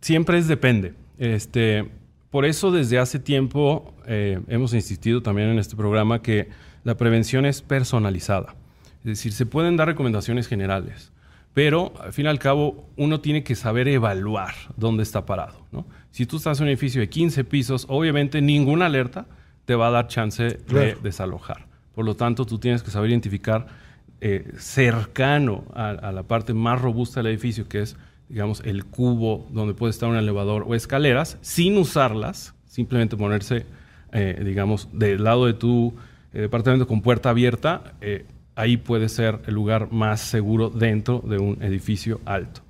[0.00, 0.94] Siempre es depende.
[1.18, 1.88] Este,
[2.30, 6.48] por eso desde hace tiempo eh, hemos insistido también en este programa que
[6.82, 8.54] la prevención es personalizada.
[9.00, 11.12] Es decir, se pueden dar recomendaciones generales,
[11.54, 15.66] pero al fin y al cabo uno tiene que saber evaluar dónde está parado.
[16.10, 19.26] Si tú estás en un edificio de 15 pisos, obviamente ninguna alerta
[19.64, 21.66] te va a dar chance de desalojar.
[21.94, 23.66] Por lo tanto, tú tienes que saber identificar
[24.20, 27.96] eh, cercano a, la parte más robusta del edificio, que es,
[28.28, 33.66] digamos, el cubo donde puede estar un elevador o escaleras, sin usarlas, simplemente ponerse,
[34.12, 35.94] eh, digamos, del lado de tu
[36.32, 37.94] eh, departamento con puerta abierta,
[38.54, 42.62] ahí puede ser el lugar más seguro dentro de un edificio alto.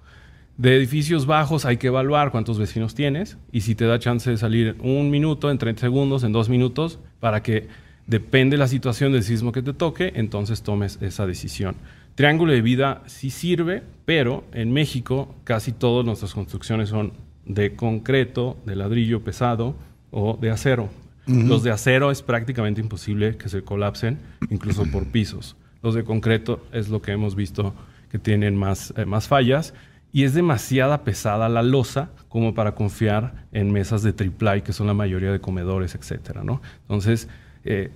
[0.56, 4.36] De edificios bajos hay que evaluar cuántos vecinos tienes y si te da chance de
[4.36, 7.68] salir un minuto, en 30 segundos, en dos minutos, para que
[8.06, 11.76] depende la situación del sismo que te toque, entonces tomes esa decisión.
[12.14, 17.12] Triángulo de vida sí sirve, pero en México casi todas nuestras construcciones son
[17.46, 19.74] de concreto, de ladrillo pesado
[20.10, 20.90] o de acero.
[21.26, 24.18] Los de acero es prácticamente imposible que se colapsen,
[24.50, 25.56] incluso por pisos.
[25.80, 27.74] Los de concreto es lo que hemos visto
[28.10, 29.72] que tienen más, eh, más fallas
[30.12, 34.86] y es demasiada pesada la losa como para confiar en mesas de triple que son
[34.86, 36.60] la mayoría de comedores, etcétera, ¿no?
[36.82, 37.28] Entonces,
[37.64, 37.90] eh,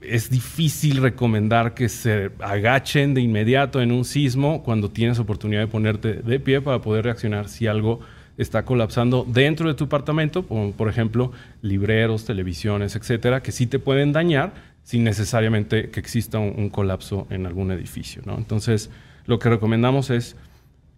[0.00, 5.66] es difícil recomendar que se agachen de inmediato en un sismo cuando tienes oportunidad de
[5.66, 8.00] ponerte de pie para poder reaccionar si algo
[8.38, 11.32] está colapsando dentro de tu apartamento, por ejemplo
[11.62, 14.52] libreros, televisiones, etcétera, que sí te pueden dañar
[14.82, 18.22] sin necesariamente que exista un, colapso en algún edificio.
[18.36, 18.90] Entonces,
[19.24, 20.36] lo que recomendamos es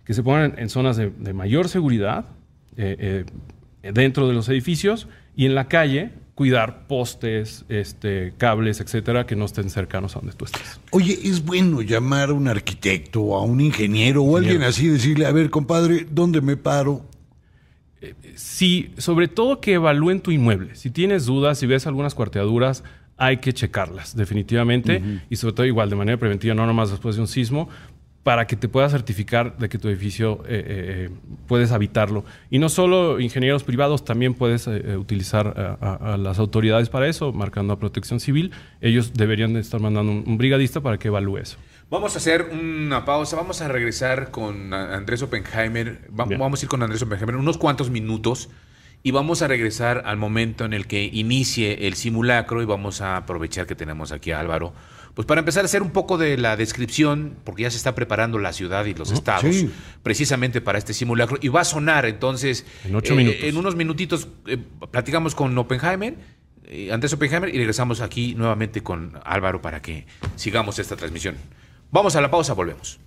[0.04, 2.26] que se pongan en zonas de, mayor seguridad
[2.76, 3.24] eh,
[3.82, 9.34] eh, dentro de los edificios y en la calle cuidar postes, este, cables, etcétera, que
[9.34, 10.78] no estén cercanos a donde tú estés.
[10.92, 15.26] Oye, es bueno llamar a un arquitecto, o a un ingeniero o alguien así, decirle,
[15.26, 17.04] a ver, compadre, ¿dónde me paro?
[18.36, 20.76] sí, sobre todo que evalúen tu inmueble.
[20.76, 22.84] Si tienes dudas, si ves algunas cuarteaduras,
[23.16, 25.02] hay que checarlas, definitivamente.
[25.28, 27.68] Y sobre todo igual, de manera preventiva, no nomás después de un sismo,
[28.28, 31.10] para que te puedas certificar de que tu edificio eh, eh,
[31.46, 32.26] puedes habitarlo.
[32.50, 37.72] Y no solo ingenieros privados, también puedes eh, utilizar a, las autoridades para eso, marcando
[37.72, 38.52] a protección civil.
[38.82, 41.56] Ellos deberían estar mandando un brigadista para que evalúe eso.
[41.88, 46.82] Vamos a hacer una pausa, vamos a regresar con Andrés Oppenheimer, vamos a ir con
[46.82, 48.50] Andrés Oppenheimer unos cuantos minutos
[49.02, 53.16] y vamos a regresar al momento en el que inicie el simulacro y vamos a
[53.16, 54.74] aprovechar que tenemos aquí a Álvaro,
[55.18, 58.38] pues para empezar a hacer un poco de la descripción, porque ya se está preparando
[58.38, 59.64] la ciudad y los estados
[60.04, 63.42] precisamente para este simulacro y va a sonar entonces en, ocho minutos.
[63.42, 64.58] en unos minutitos eh,
[64.92, 66.14] platicamos con Oppenheimer.
[66.66, 70.06] Eh, Andrés Oppenheimer y regresamos aquí nuevamente con Álvaro para que
[70.36, 71.34] sigamos esta transmisión.
[71.90, 73.00] Vamos a la pausa, volvemos.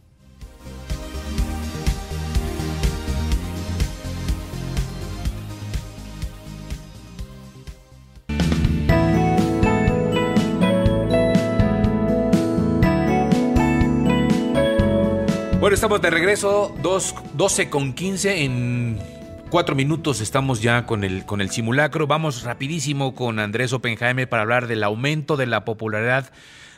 [15.61, 18.97] Bueno, estamos de regreso, 12 con 15 en
[19.51, 22.07] cuatro minutos estamos ya con el, con el simulacro.
[22.07, 26.31] Vamos rapidísimo con Andrés Oppenheimer para hablar del aumento de la popularidad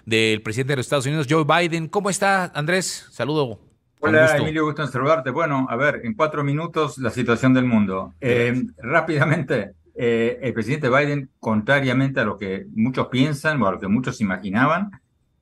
[0.05, 1.87] del presidente de los Estados Unidos, Joe Biden.
[1.87, 3.07] ¿Cómo está, Andrés?
[3.09, 3.61] Saludo.
[4.01, 5.29] Hola, Emilio, gusto en saludarte.
[5.29, 8.13] Bueno, a ver, en cuatro minutos la situación del mundo.
[8.19, 13.79] Eh, rápidamente, eh, el presidente Biden, contrariamente a lo que muchos piensan o a lo
[13.79, 14.91] que muchos imaginaban,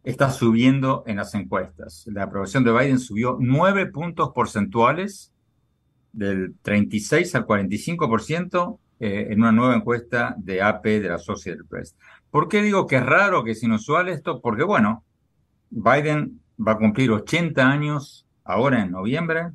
[0.03, 2.05] está subiendo en las encuestas.
[2.07, 5.31] La aprobación de Biden subió nueve puntos porcentuales
[6.11, 11.95] del 36 al 45% eh, en una nueva encuesta de AP de la Associated Press.
[12.29, 14.41] ¿Por qué digo que es raro, que es inusual esto?
[14.41, 15.03] Porque, bueno,
[15.69, 19.51] Biden va a cumplir 80 años ahora en noviembre.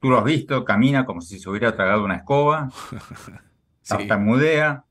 [0.00, 2.70] Tú lo has visto, camina como si se hubiera tragado una escoba,
[3.88, 4.84] tartamudea,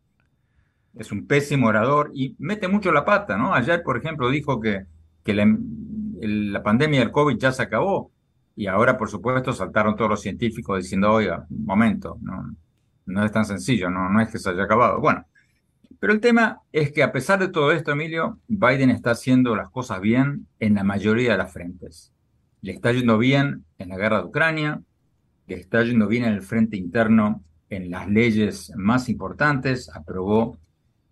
[0.99, 3.53] es un pésimo orador y mete mucho la pata, ¿no?
[3.53, 4.85] Ayer, por ejemplo, dijo que,
[5.23, 8.11] que la, pandemia del COVID ya se acabó
[8.55, 12.55] y ahora, por supuesto, saltaron todos los científicos diciendo, oiga, un momento, no,
[13.05, 14.99] no es tan sencillo, no, no es que se haya acabado.
[14.99, 15.25] Bueno,
[15.99, 19.69] pero el tema es que a pesar de todo esto, Emilio, Biden está haciendo las
[19.69, 22.13] cosas bien en la mayoría de las frentes.
[22.61, 24.81] le está yendo bien en la guerra de Ucrania,
[25.47, 30.57] le está yendo bien en el frente interno en las leyes más importantes, aprobó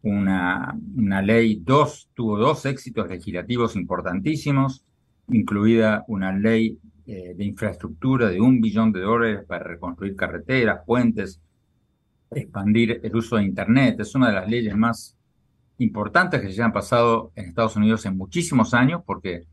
[0.05, 4.85] una, una ley, dos, tuvo dos éxitos legislativos importantísimos,
[5.29, 6.77] incluida una ley
[7.07, 11.41] eh, de infraestructura de un billón de dólares para reconstruir carreteras, puentes,
[12.29, 13.99] expandir el uso de Internet.
[13.99, 15.17] Es una de las leyes más
[15.79, 19.47] importantes que se han pasado en Estados Unidos en muchísimos años, porque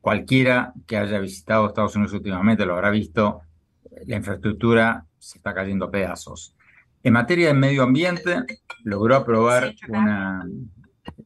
[0.00, 3.42] cualquiera que haya visitado Estados Unidos últimamente lo habrá visto,
[4.06, 6.54] la infraestructura se está cayendo a pedazos.
[7.04, 8.34] En materia de medio ambiente,
[8.82, 10.48] logró aprobar una,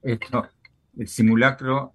[0.02, 0.44] esto,
[0.98, 1.94] el simulacro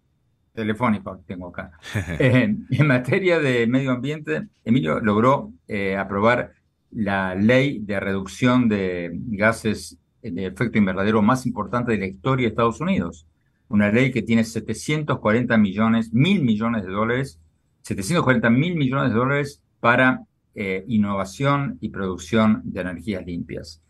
[0.53, 1.71] telefónico que tengo acá.
[2.19, 6.53] Eh, en materia de medio ambiente, Emilio logró eh, aprobar
[6.91, 12.51] la ley de reducción de gases de efecto invernadero más importante de la historia de
[12.51, 13.27] Estados Unidos.
[13.67, 17.37] Una ley que tiene 740 millones, mil millones de dólares,
[17.81, 20.21] 740 mil millones de dólares para
[20.55, 23.81] eh, innovación y producción de energías limpias.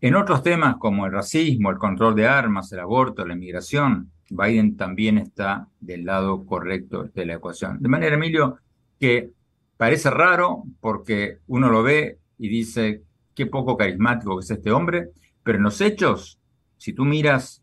[0.00, 4.76] En otros temas como el racismo, el control de armas, el aborto, la inmigración, Biden
[4.76, 7.80] también está del lado correcto de la ecuación.
[7.80, 8.58] De manera, Emilio,
[8.98, 9.30] que
[9.76, 13.02] parece raro porque uno lo ve y dice
[13.34, 15.10] qué poco carismático es este hombre,
[15.42, 16.38] pero en los hechos,
[16.76, 17.62] si tú miras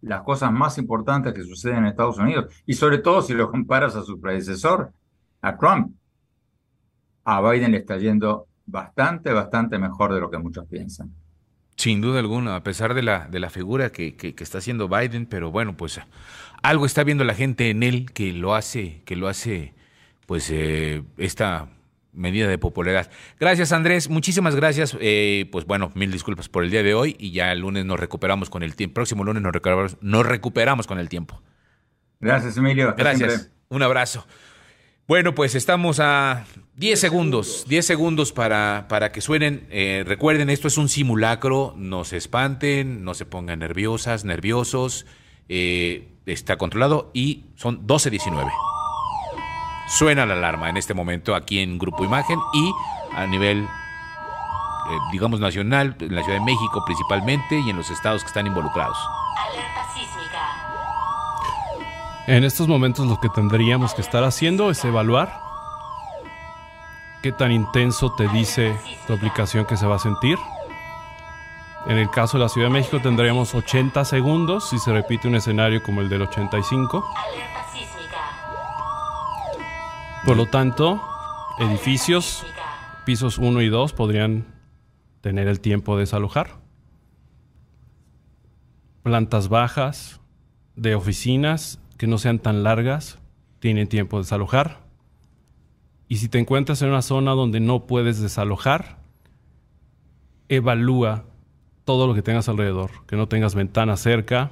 [0.00, 3.96] las cosas más importantes que suceden en Estados Unidos, y sobre todo si lo comparas
[3.96, 4.92] a su predecesor,
[5.40, 5.94] a Trump,
[7.24, 11.12] a Biden le está yendo bastante, bastante mejor de lo que muchos piensan.
[11.76, 15.26] Sin duda alguna, a pesar de la, de la figura que, que, está haciendo Biden,
[15.26, 16.00] pero bueno, pues
[16.62, 19.74] algo está viendo la gente en él que lo hace, que lo hace,
[20.26, 21.68] pues eh, esta
[22.12, 23.10] medida de popularidad.
[23.40, 24.96] Gracias Andrés, muchísimas gracias.
[25.00, 27.98] Eh, pues bueno, mil disculpas por el día de hoy y ya el lunes nos
[27.98, 28.94] recuperamos con el tiempo.
[28.94, 31.42] Próximo lunes nos recuperamos, nos recuperamos con el tiempo.
[32.20, 32.94] Gracias Emilio.
[32.96, 33.50] Gracias.
[33.68, 34.24] Un abrazo.
[35.06, 36.46] Bueno, pues estamos a
[36.76, 39.66] 10 segundos, 10 segundos para, para que suenen.
[39.70, 45.04] Eh, recuerden, esto es un simulacro, no se espanten, no se pongan nerviosas, nerviosos.
[45.50, 48.50] Eh, está controlado y son 12.19.
[49.88, 52.72] Suena la alarma en este momento aquí en Grupo Imagen y
[53.14, 53.66] a nivel, eh,
[55.12, 58.96] digamos, nacional, en la Ciudad de México principalmente y en los estados que están involucrados.
[62.26, 65.30] En estos momentos lo que tendríamos que estar haciendo es evaluar
[67.22, 68.74] qué tan intenso te dice
[69.06, 70.38] tu aplicación que se va a sentir.
[71.86, 75.34] En el caso de la Ciudad de México tendríamos 80 segundos si se repite un
[75.34, 77.04] escenario como el del 85.
[80.24, 81.02] Por lo tanto,
[81.58, 82.46] edificios,
[83.04, 84.46] pisos 1 y 2 podrían
[85.20, 86.56] tener el tiempo de desalojar.
[89.02, 90.22] Plantas bajas
[90.74, 93.18] de oficinas que no sean tan largas,
[93.60, 94.80] tienen tiempo de desalojar.
[96.08, 98.98] Y si te encuentras en una zona donde no puedes desalojar,
[100.48, 101.24] evalúa
[101.84, 104.50] todo lo que tengas alrededor, que no tengas ventanas cerca,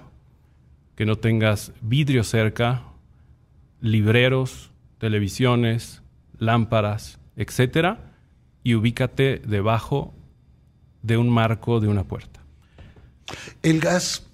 [0.97, 2.83] que no tengas vidrio cerca,
[3.81, 6.03] libreros, televisiones,
[6.39, 8.13] lámparas, etcétera,
[8.63, 10.15] y ubícate debajo
[11.03, 12.41] de un marco de una puerta.
[13.63, 14.27] El gas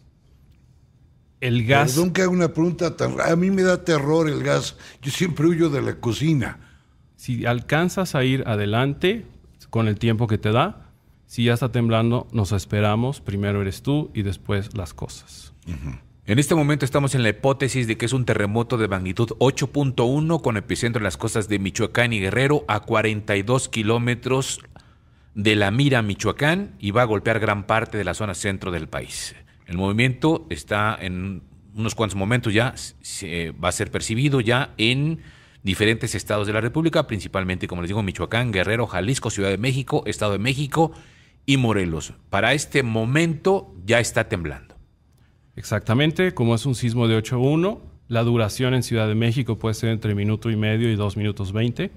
[1.40, 1.92] el gas.
[1.92, 3.20] Perdón que haga una pregunta tan.
[3.20, 4.76] A mí me da terror el gas.
[5.02, 6.58] Yo siempre huyo de la cocina.
[7.16, 9.26] Si alcanzas a ir adelante
[9.70, 10.92] con el tiempo que te da,
[11.26, 13.20] si ya está temblando, nos esperamos.
[13.20, 15.52] Primero eres tú y después las cosas.
[16.24, 20.40] En este momento estamos en la hipótesis de que es un terremoto de magnitud 8.1
[20.42, 24.60] con epicentro en las costas de Michoacán y Guerrero a 42 kilómetros
[25.34, 28.88] de la Mira, Michoacán, y va a golpear gran parte de la zona centro del
[28.88, 29.34] país.
[29.68, 31.42] El movimiento está en
[31.74, 35.20] unos cuantos momentos ya, se, va a ser percibido ya en
[35.62, 40.02] diferentes estados de la República, principalmente, como les digo, Michoacán, Guerrero, Jalisco, Ciudad de México,
[40.06, 40.92] Estado de México
[41.44, 42.14] y Morelos.
[42.30, 44.74] Para este momento ya está temblando.
[45.54, 49.90] Exactamente, como es un sismo de 8.1, la duración en Ciudad de México puede ser
[49.90, 51.90] entre minuto y medio y dos minutos 20.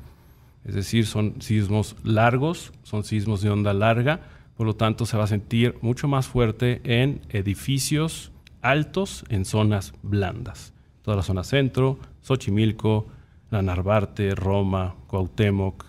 [0.65, 4.19] Es decir, son sismos largos, son sismos de onda larga
[4.62, 8.32] por lo tanto, se va a sentir mucho más fuerte en edificios
[8.62, 10.76] altos en zonas blandas.
[11.01, 13.07] Toda la zona centro, Xochimilco,
[13.49, 15.84] la Narvarte, Roma, Cuauhtémoc,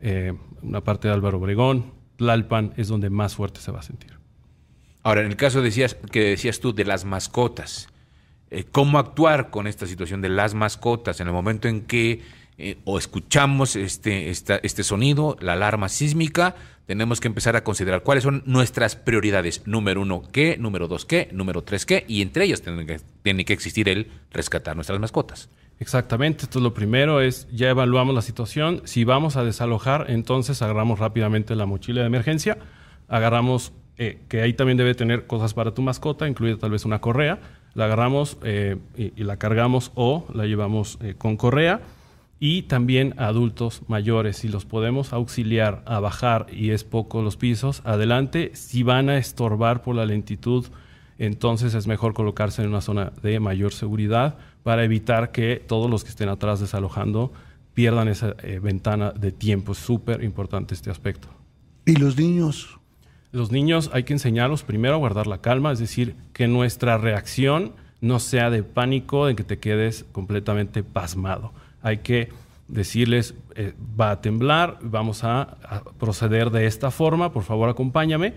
[0.00, 4.18] eh, una parte de Álvaro Obregón, Tlalpan es donde más fuerte se va a sentir.
[5.04, 7.88] Ahora, en el caso que decías tú de las mascotas,
[8.50, 12.22] eh, ¿cómo actuar con esta situación de las mascotas en el momento en que
[12.60, 16.56] eh, o escuchamos este, este sonido, la alarma sísmica,
[16.86, 19.62] tenemos que empezar a considerar cuáles son nuestras prioridades.
[19.66, 20.56] Número uno, ¿qué?
[20.58, 21.28] Número dos, ¿qué?
[21.32, 22.04] Número tres, ¿qué?
[22.08, 25.50] Y entre ellos tiene que, tiene que existir el rescatar nuestras mascotas.
[25.78, 30.98] Exactamente, entonces lo primero es, ya evaluamos la situación, si vamos a desalojar, entonces agarramos
[30.98, 32.58] rápidamente la mochila de emergencia,
[33.06, 37.00] agarramos, eh, que ahí también debe tener cosas para tu mascota, incluida tal vez una
[37.00, 37.38] correa,
[37.74, 41.82] la agarramos eh, y, la cargamos o la llevamos con correa,
[42.40, 47.36] y también a adultos mayores, si los podemos auxiliar a bajar y es poco los
[47.36, 50.66] pisos, adelante, si van a estorbar por la lentitud,
[51.18, 56.04] entonces es mejor colocarse en una zona de mayor seguridad para evitar que todos los
[56.04, 57.32] que estén atrás desalojando
[57.74, 59.72] pierdan esa eh, ventana de tiempo.
[59.72, 61.28] Es súper importante este aspecto.
[61.86, 62.78] ¿Y los niños?
[63.32, 67.72] Los niños hay que enseñarlos primero a guardar la calma, es decir, que nuestra reacción
[68.00, 71.52] no sea de pánico, de que te quedes completamente pasmado.
[71.82, 72.30] Hay que
[72.68, 75.56] decirles, eh, va a temblar, vamos a,
[75.98, 78.34] proceder de esta forma, por favor acompáñame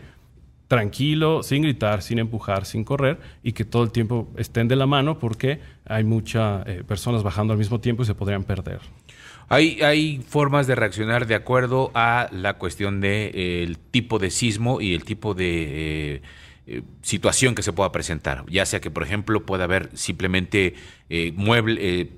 [0.72, 4.86] tranquilo, sin gritar, sin empujar, sin correr y que todo el tiempo estén de la
[4.86, 8.80] mano porque hay muchas eh, personas bajando al mismo tiempo y se podrían perder.
[9.50, 14.30] Hay, hay formas de reaccionar de acuerdo a la cuestión del de, eh, tipo de
[14.30, 16.22] sismo y el tipo de
[16.68, 18.46] eh, situación que se pueda presentar.
[18.48, 20.76] Ya sea que, por ejemplo, pueda haber simplemente
[21.36, 22.12] mueble,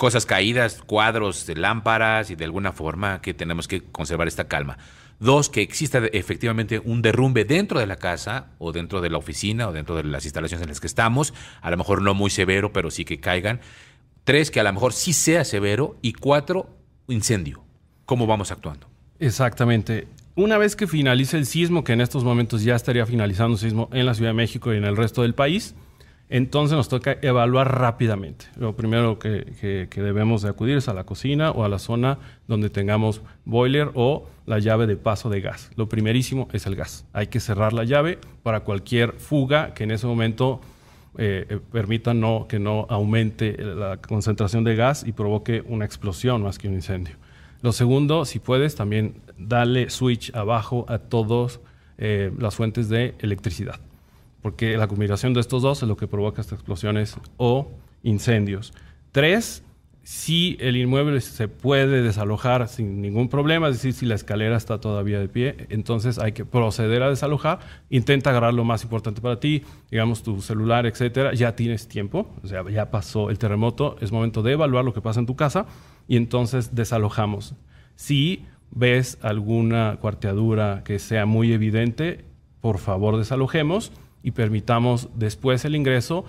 [0.00, 4.78] cosas caídas, cuadros lámparas y de alguna forma que tenemos que conservar esta calma.
[5.18, 9.68] Dos, que exista efectivamente un derrumbe dentro de la casa o dentro de la oficina
[9.68, 11.34] o dentro de las instalaciones en las que estamos.
[11.60, 13.60] A lo mejor no muy severo, pero sí que caigan.
[14.24, 15.98] Tres, que a lo mejor sí sea severo.
[16.00, 16.70] Y cuatro,
[17.06, 17.62] incendio.
[18.06, 18.86] ¿Cómo vamos actuando?
[19.18, 20.08] Exactamente.
[20.34, 23.90] Una vez que finalice el sismo, que en estos momentos ya estaría finalizando el sismo
[23.92, 25.74] en la Ciudad de México y en el resto del país,
[26.30, 28.46] entonces nos toca evaluar rápidamente.
[28.56, 32.70] Lo primero que, debemos de acudir es a la cocina o a la zona donde
[32.70, 35.72] tengamos boiler o la llave de paso de gas.
[35.74, 37.04] Lo primerísimo es el gas.
[37.12, 40.60] Hay que cerrar la llave para cualquier fuga que en ese momento
[41.18, 46.58] eh, permita no, que no aumente la concentración de gas y provoque una explosión más
[46.58, 47.16] que un incendio.
[47.60, 51.58] Lo segundo, si puedes, también darle switch abajo a todas
[51.98, 53.80] eh, las fuentes de electricidad
[54.42, 57.70] porque la combinación de estos dos es lo que provoca estas explosiones o
[58.02, 58.72] incendios.
[59.12, 59.62] Tres,
[60.02, 64.80] si el inmueble se puede desalojar sin ningún problema, es decir, si la escalera está
[64.80, 67.60] todavía de pie, entonces hay que proceder a desalojar.
[67.90, 71.34] Intenta agarrar lo más importante para ti, digamos tu celular, etcétera.
[71.34, 75.02] Ya tienes tiempo, o sea, ya pasó el terremoto, es momento de evaluar lo que
[75.02, 75.66] pasa en tu casa
[76.08, 77.54] y entonces desalojamos.
[77.94, 82.24] Si ves alguna cuarteadura que sea muy evidente,
[82.60, 86.24] por favor desalojemos y permitamos después el ingreso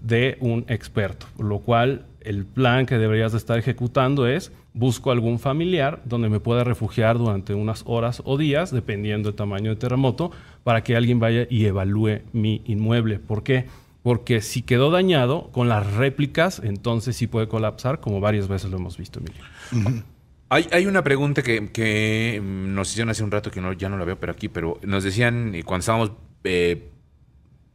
[0.00, 5.10] de un experto, por lo cual el plan que deberías de estar ejecutando es busco
[5.10, 9.78] algún familiar donde me pueda refugiar durante unas horas o días, dependiendo del tamaño del
[9.78, 10.30] terremoto,
[10.64, 13.18] para que alguien vaya y evalúe mi inmueble.
[13.18, 13.66] ¿Por qué?
[14.02, 18.78] Porque si quedó dañado con las réplicas, entonces sí puede colapsar, como varias veces lo
[18.78, 20.02] hemos visto, Emilio.
[20.48, 23.96] Hay, hay, una pregunta que, que, nos hicieron hace un rato que no, ya no
[23.96, 26.12] la veo, pero aquí, pero nos decían cuando estábamos
[26.44, 26.90] eh,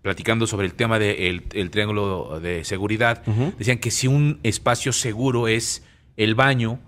[0.07, 3.55] platicando sobre el tema del de el triángulo de seguridad, uh -huh.
[3.57, 5.83] decían que si un espacio seguro es
[6.15, 6.79] el baño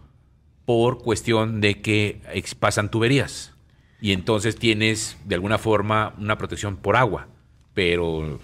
[0.64, 2.22] por cuestión de que
[2.62, 3.54] pasan tuberías
[4.00, 7.28] y entonces tienes de alguna forma una protección por agua,
[7.74, 8.40] pero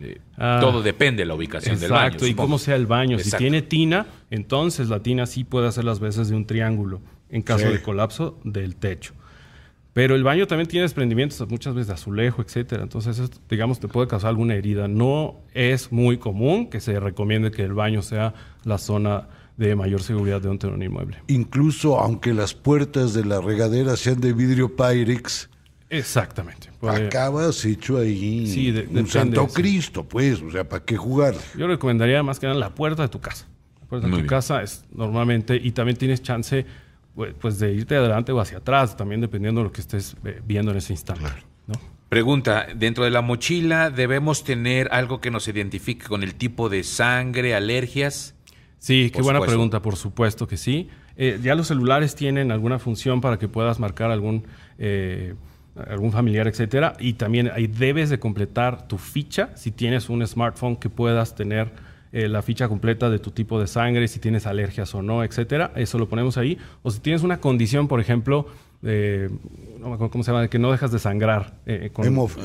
[0.00, 2.06] eh, ah, todo depende de la ubicación exacto, del baño.
[2.06, 3.16] Exacto, y cómo sea el baño.
[3.16, 3.38] Exacto.
[3.38, 7.42] Si tiene tina, entonces la tina sí puede hacer las veces de un triángulo en
[7.42, 7.72] caso sí.
[7.72, 9.14] de colapso del techo.
[9.98, 12.84] Pero el baño también tiene desprendimientos muchas veces de azulejo, etcétera.
[12.84, 14.86] Entonces, esto, digamos, te puede causar alguna herida.
[14.86, 18.32] No es muy común que se recomiende que el baño sea
[18.62, 21.18] la zona de mayor seguridad de un inmueble.
[21.26, 25.50] Incluso aunque las puertas de la regadera sean de vidrio Pyrex.
[25.90, 26.70] Exactamente.
[26.78, 27.08] Puede...
[27.08, 30.40] Acabas hecho ahí sí, de, un Santo Cristo, pues.
[30.40, 31.34] O sea, ¿para qué jugar?
[31.56, 33.48] Yo recomendaría más que nada la puerta de tu casa.
[33.80, 34.28] La puerta de tu bien.
[34.28, 36.66] casa es normalmente, y también tienes chance
[37.40, 40.70] pues de irte adelante o hacia atrás, también dependiendo de lo que estés eh, viendo
[40.70, 41.24] en ese instante.
[41.66, 41.74] ¿no?
[42.08, 46.82] Pregunta, dentro de la mochila debemos tener algo que nos identifique con el tipo de
[46.84, 48.34] sangre, alergias.
[48.78, 50.88] Sí, qué buena pregunta, por supuesto que sí.
[51.16, 54.46] Eh, ya los celulares tienen alguna función para que puedas marcar algún,
[54.78, 55.34] eh,
[55.88, 56.94] algún familiar, etcétera.
[57.00, 61.72] Y también ahí debes de completar tu ficha si tienes un smartphone que puedas tener
[62.12, 65.72] eh, la ficha completa de tu tipo de sangre, si tienes alergias o no, etcétera.
[65.76, 66.58] Eso lo ponemos ahí.
[66.82, 68.46] O si tienes una condición, por ejemplo,
[68.82, 69.28] eh,
[69.78, 71.54] no me acuerdo cómo se llama, que no dejas de sangrar.
[71.66, 72.36] Eh, con, Hemof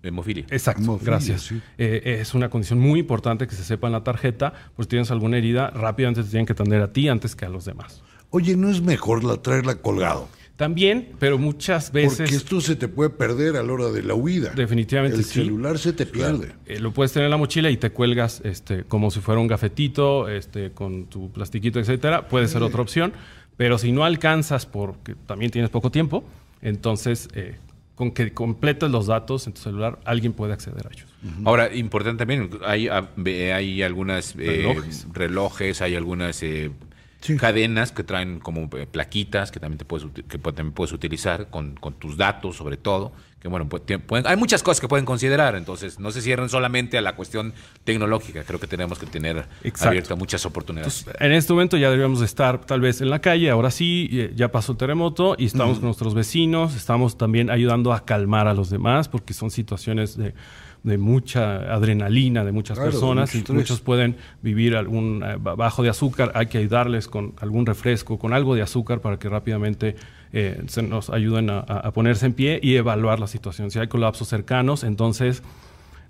[0.00, 0.46] hemofilia.
[0.50, 1.42] Exacto, Hemofilia, gracias.
[1.42, 1.60] sí.
[1.76, 4.52] es una condición muy importante que se sepa en la tarjeta.
[4.76, 7.48] Pues si tienes alguna herida, rápidamente te tienen que atender a ti antes que a
[7.48, 8.02] los demás.
[8.30, 10.28] Oye, ¿no es mejor la traerla colgado?
[10.58, 12.18] También, pero muchas veces...
[12.18, 14.50] Porque esto se te puede perder a la hora de la huida.
[14.56, 15.34] Definitivamente El sí.
[15.34, 16.52] celular se te pierde.
[16.66, 19.46] Eh, lo puedes tener en la mochila y te cuelgas este, como si fuera un
[19.46, 22.26] gafetito, este, con tu plastiquito, etcétera.
[22.26, 23.12] Puede ser otra opción.
[23.56, 26.24] Pero si no alcanzas porque también tienes poco tiempo,
[26.60, 27.54] entonces eh,
[27.94, 31.06] con que completes los datos en tu celular, alguien puede acceder a ellos.
[31.44, 33.08] Ahora, importante también, hay, ah,
[33.54, 35.06] hay algunas eh, Relojes.
[35.12, 36.72] relojes, hay algunas eh,
[37.20, 37.36] Sí.
[37.36, 41.74] cadenas que traen como eh, plaquitas que también te puedes, que también puedes utilizar con,
[41.74, 43.12] con tus datos, sobre todo.
[43.40, 46.48] Que bueno, pu- tie- pueden- hay muchas cosas que pueden considerar, entonces no se cierren
[46.48, 47.54] solamente a la cuestión
[47.84, 48.42] tecnológica.
[48.42, 49.46] Creo que tenemos que tener
[49.88, 50.98] abiertas muchas oportunidades.
[51.00, 54.08] Entonces, en este momento ya deberíamos de estar tal vez en la calle, ahora sí,
[54.12, 58.48] eh, ya pasó el terremoto y estamos con nuestros vecinos, estamos también ayudando a calmar
[58.48, 60.34] a los demás porque son situaciones de,
[60.82, 65.82] de mucha adrenalina de muchas Claro, personas y muchos pueden vivir algún eh, ba- bajo
[65.82, 69.96] de azúcar, hay que ayudarles con algún refresco, con algo de azúcar para que rápidamente
[70.32, 73.70] eh, se nos ayuden a, a- ponerse en pie y evaluar la situación.
[73.70, 75.42] Si hay colapsos cercanos, entonces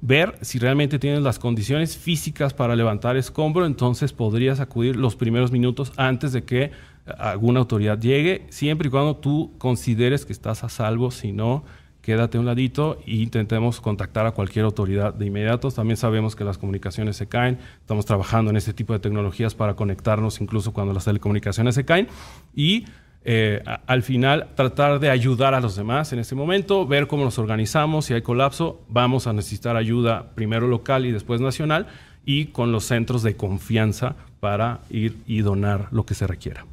[0.01, 5.51] ver si realmente tienes las condiciones físicas para levantar escombro, entonces podrías acudir los primeros
[5.51, 6.71] minutos antes de que
[7.19, 11.65] alguna autoridad llegue, siempre y cuando tú consideres que estás a salvo, si no,
[12.09, 15.71] quédate un ladito e intentemos contactar a cualquier autoridad de inmediato.
[15.71, 19.75] También sabemos que las comunicaciones se caen, estamos trabajando en este tipo de tecnologías para
[19.75, 22.09] conectarnos incluso cuando las telecomunicaciones se caen
[22.55, 22.87] y
[23.27, 27.39] eh, al final tratar de ayudar a los demás en este momento, ver cómo nos
[27.39, 31.89] organizamos, si hay colapso, vamos a necesitar ayuda primero local y después nacional
[32.25, 36.65] y con los centros de confianza para ir y donar lo que se requiera.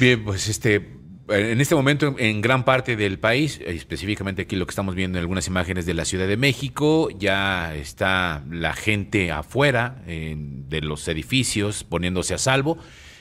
[0.00, 0.97] Bien, pues este,
[1.28, 5.22] en este momento en gran parte del país, específicamente aquí lo que estamos viendo en
[5.22, 11.84] algunas imágenes de la Ciudad de México, ya está la gente afuera de los edificios
[11.84, 12.78] poniéndose a salvo.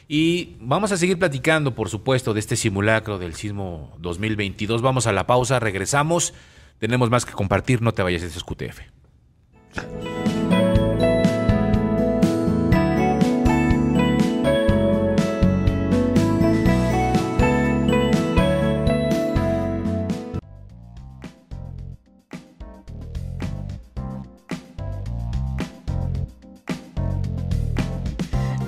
[0.08, 4.82] Y vamos a seguir platicando, por supuesto, de este simulacro del sismo 2022.
[4.82, 6.34] Vamos a la pausa, regresamos.
[6.80, 8.80] Tenemos más que compartir, no te vayas, es QTF.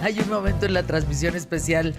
[0.10, 1.94] Hay un momento en la transmisión especial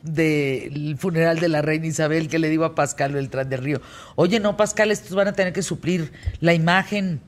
[0.00, 3.82] del funeral de la reina Isabel que le digo a Pascal Beltrán del Río,
[4.16, 6.10] oye, no, Pascal, estos van a tener que suplir
[6.40, 7.20] la imagen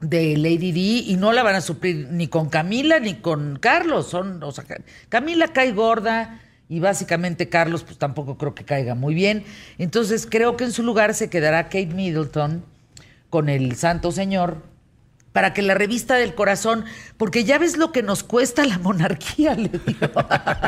[0.00, 4.08] de Lady D y no la van a suplir ni con Camila ni con Carlos.
[4.08, 4.80] Son, o sea, Ca-
[5.10, 6.40] Camila cae gorda
[6.70, 9.44] y básicamente Carlos pues tampoco creo que caiga muy bien.
[9.76, 12.64] Entonces creo que en su lugar se quedará Kate Middleton
[13.28, 14.62] con el Santo Señor
[15.36, 16.86] para que la revista del corazón,
[17.18, 20.08] porque ya ves lo que nos cuesta la monarquía, le digo.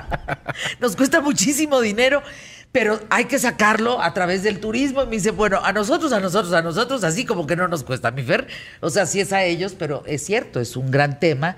[0.81, 2.23] nos cuesta muchísimo dinero,
[2.71, 5.05] pero hay que sacarlo a través del turismo.
[5.05, 7.83] Y me dice, bueno, a nosotros, a nosotros, a nosotros, así como que no nos
[7.83, 8.47] cuesta, mi Fer.
[8.83, 11.57] O sea, sí es a ellos, pero es cierto, es un gran tema.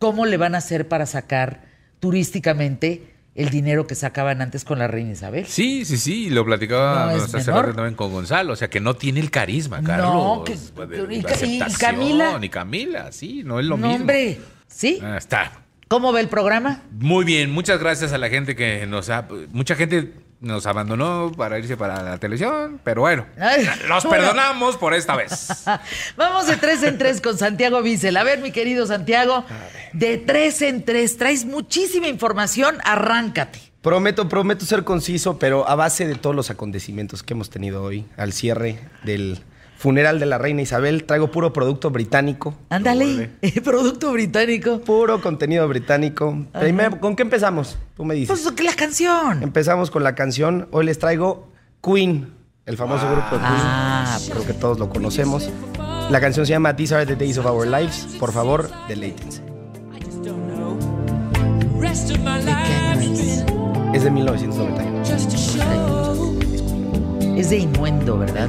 [0.00, 1.62] ¿Cómo le van a hacer para sacar
[2.00, 5.46] turísticamente el dinero que sacaban antes con la reina Isabel?
[5.46, 8.94] Sí, sí, sí, lo platicaba No, hace rato también con Gonzalo, o sea que no
[8.94, 10.42] tiene el carisma, No, Carlos.
[10.44, 11.18] que- pues, de- y
[11.58, 12.38] y Camila.
[12.42, 14.00] Y Camila, sí, no es lo no, mismo.
[14.02, 14.98] hombre, ¿sí?
[15.02, 15.52] Ah, está.
[15.88, 16.82] ¿Cómo ve el programa?
[16.90, 19.26] Muy bien, muchas gracias a la gente que nos ha...
[19.52, 24.10] Mucha gente nos abandonó para irse para la televisión, pero bueno, Ay, los bueno.
[24.10, 25.64] perdonamos por esta vez.
[26.16, 28.16] Vamos de tres en tres con Santiago Bissell.
[28.16, 29.44] A ver, mi querido Santiago,
[29.92, 33.60] de tres en tres, traes muchísima información, arráncate.
[33.82, 38.06] Prometo, prometo ser conciso, pero a base de todos los acontecimientos que hemos tenido hoy,
[38.16, 39.40] al cierre del
[39.78, 42.54] funeral de la reina Isabel, traigo puro producto británico.
[42.68, 43.30] Ándale,
[43.64, 44.80] producto británico.
[44.80, 46.36] Puro contenido británico.
[46.58, 47.78] Primero, ¿con qué empezamos?
[47.96, 48.28] Tú me dices.
[48.44, 49.42] Pues la canción.
[49.42, 50.68] Empezamos con la canción.
[50.72, 51.48] Hoy les traigo
[51.82, 52.34] Queen,
[52.66, 53.44] el famoso grupo de Queen.
[53.54, 55.48] Ah, Creo que todos lo conocemos.
[56.10, 58.16] La canción se llama These Are the Days of Our Lives.
[58.18, 59.42] Por favor, deleítense.
[63.94, 65.04] Es de 1991.
[65.04, 66.38] just a show.
[67.36, 68.48] Es de Inmuendo, ¿verdad?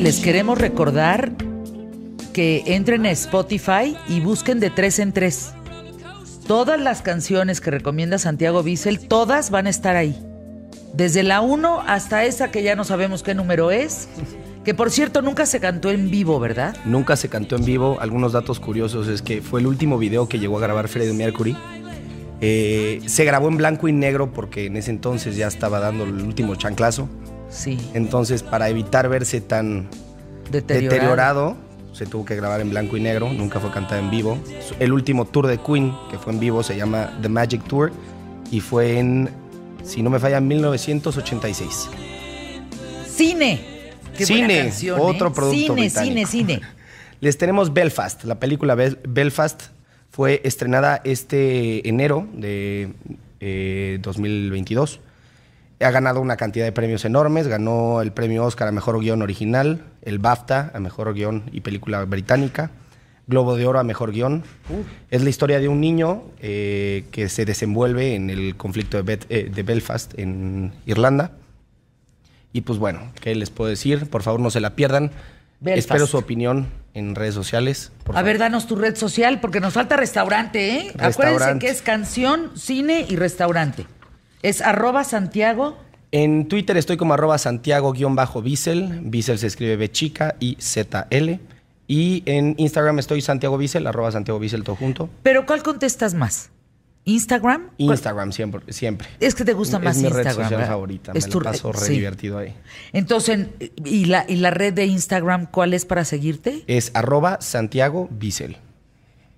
[0.00, 1.32] Les queremos recordar
[2.32, 5.52] que entren a Spotify y busquen de tres en tres.
[6.46, 10.16] Todas las canciones que recomienda Santiago Bissell, todas van a estar ahí.
[10.94, 14.08] Desde la 1 hasta esa que ya no sabemos qué número es.
[14.64, 16.74] Que por cierto nunca se cantó en vivo, ¿verdad?
[16.86, 17.98] Nunca se cantó en vivo.
[18.00, 21.54] Algunos datos curiosos es que fue el último video que llegó a grabar Freddie Mercury.
[22.40, 26.22] Eh, se grabó en blanco y negro porque en ese entonces ya estaba dando el
[26.22, 27.06] último chanclazo.
[27.50, 27.78] Sí.
[27.94, 29.88] Entonces, para evitar verse tan
[30.50, 30.90] Deteriorado.
[30.90, 31.56] deteriorado,
[31.92, 33.32] se tuvo que grabar en blanco y negro.
[33.32, 34.38] Nunca fue cantada en vivo.
[34.78, 37.92] El último tour de Queen que fue en vivo se llama The Magic Tour
[38.50, 39.28] y fue en,
[39.82, 41.88] si no me falla, en 1986.
[43.06, 43.60] Cine.
[44.16, 45.32] Qué Cine, canción, otro ¿eh?
[45.34, 46.26] producto Cine, británico.
[46.26, 46.60] cine, cine.
[47.20, 48.24] Les tenemos Belfast.
[48.24, 49.64] La película Bel- Belfast
[50.10, 52.92] fue estrenada este enero de
[53.40, 55.00] eh, 2022.
[55.82, 57.48] Ha ganado una cantidad de premios enormes.
[57.48, 62.04] Ganó el premio Oscar a Mejor Guión Original, el BAFTA a Mejor Guión y Película
[62.04, 62.70] Británica,
[63.26, 64.42] Globo de Oro a Mejor Guión.
[65.10, 69.26] Es la historia de un niño eh, que se desenvuelve en el conflicto de, Bet-
[69.30, 71.32] eh, de Belfast, en Irlanda.
[72.52, 74.06] Y pues bueno, ¿qué les puedo decir?
[74.10, 75.12] Por favor, no se la pierdan.
[75.60, 75.78] Belfast.
[75.78, 77.92] Espero su opinión en redes sociales.
[78.04, 78.26] por A favor.
[78.26, 80.88] ver, danos tu red social porque nos falta restaurante, ¿eh?
[80.98, 81.66] Acuérdense Restaurante.
[81.66, 83.86] que es canción, cine y restaurante.
[84.42, 85.76] Es arroba Santiago.
[86.12, 89.00] En Twitter estoy como arroba Santiago-Bissell.
[89.04, 91.40] Bissell se escribe B chica y Z-L.
[91.86, 95.10] Y en Instagram estoy Santiago Bissell, arroba Santiago Bissell todo junto.
[95.22, 96.50] Pero ¿cuál contestas más?
[97.04, 97.70] ¿Instagram?
[97.78, 98.72] ¿Cuál- Instagram siempre.
[98.72, 99.08] siempre.
[99.20, 100.24] Es que te gusta Es más mi Instagram.
[100.26, 100.68] red social ¿verdad?
[100.68, 101.12] favorita.
[101.14, 101.92] Es me tu la paso red- re sí.
[101.94, 102.54] divertido ahí.
[102.92, 103.52] Entonces, en-
[103.84, 106.62] ¿y la, ¿y la red de Instagram cuál es para seguirte?
[106.66, 108.56] Es arroba Santiago Bissell.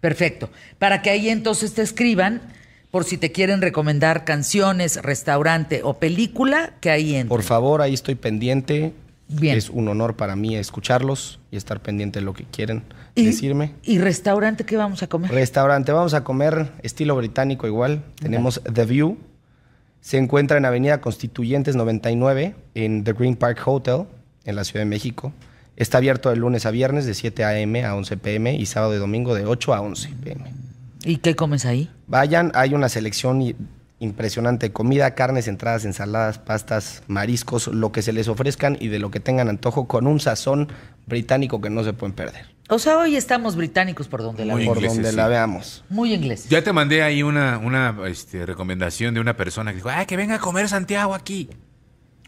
[0.00, 0.50] Perfecto.
[0.78, 2.42] Para que ahí entonces te escriban
[2.92, 7.28] por si te quieren recomendar canciones, restaurante o película, que ahí entren.
[7.28, 8.92] Por favor, ahí estoy pendiente.
[9.28, 9.56] Bien.
[9.56, 12.82] Es un honor para mí escucharlos y estar pendiente de lo que quieren
[13.14, 13.72] ¿Y, decirme.
[13.82, 15.30] ¿Y restaurante qué vamos a comer?
[15.30, 18.04] Restaurante, vamos a comer estilo británico igual.
[18.20, 19.16] Tenemos The View.
[20.02, 24.04] Se encuentra en Avenida Constituyentes 99 en The Green Park Hotel
[24.44, 25.32] en la Ciudad de México.
[25.76, 27.86] Está abierto de lunes a viernes de 7 a.m.
[27.86, 28.54] a 11 p.m.
[28.54, 30.61] y sábado y domingo de 8 a 11 p.m.
[31.04, 31.90] ¿Y qué comes ahí?
[32.06, 33.54] Vayan, hay una selección
[33.98, 38.98] impresionante de comida, carnes, entradas, ensaladas, pastas, mariscos, lo que se les ofrezcan y de
[38.98, 40.68] lo que tengan antojo con un sazón
[41.06, 42.46] británico que no se pueden perder.
[42.68, 44.74] O sea, hoy estamos británicos por donde la Muy vemos.
[44.74, 45.16] Por ingleses, donde sí.
[45.16, 45.84] la veamos.
[45.88, 46.48] Muy inglés.
[46.48, 50.16] Ya te mandé ahí una, una este, recomendación de una persona que dijo, ah, que
[50.16, 51.48] venga a comer Santiago aquí.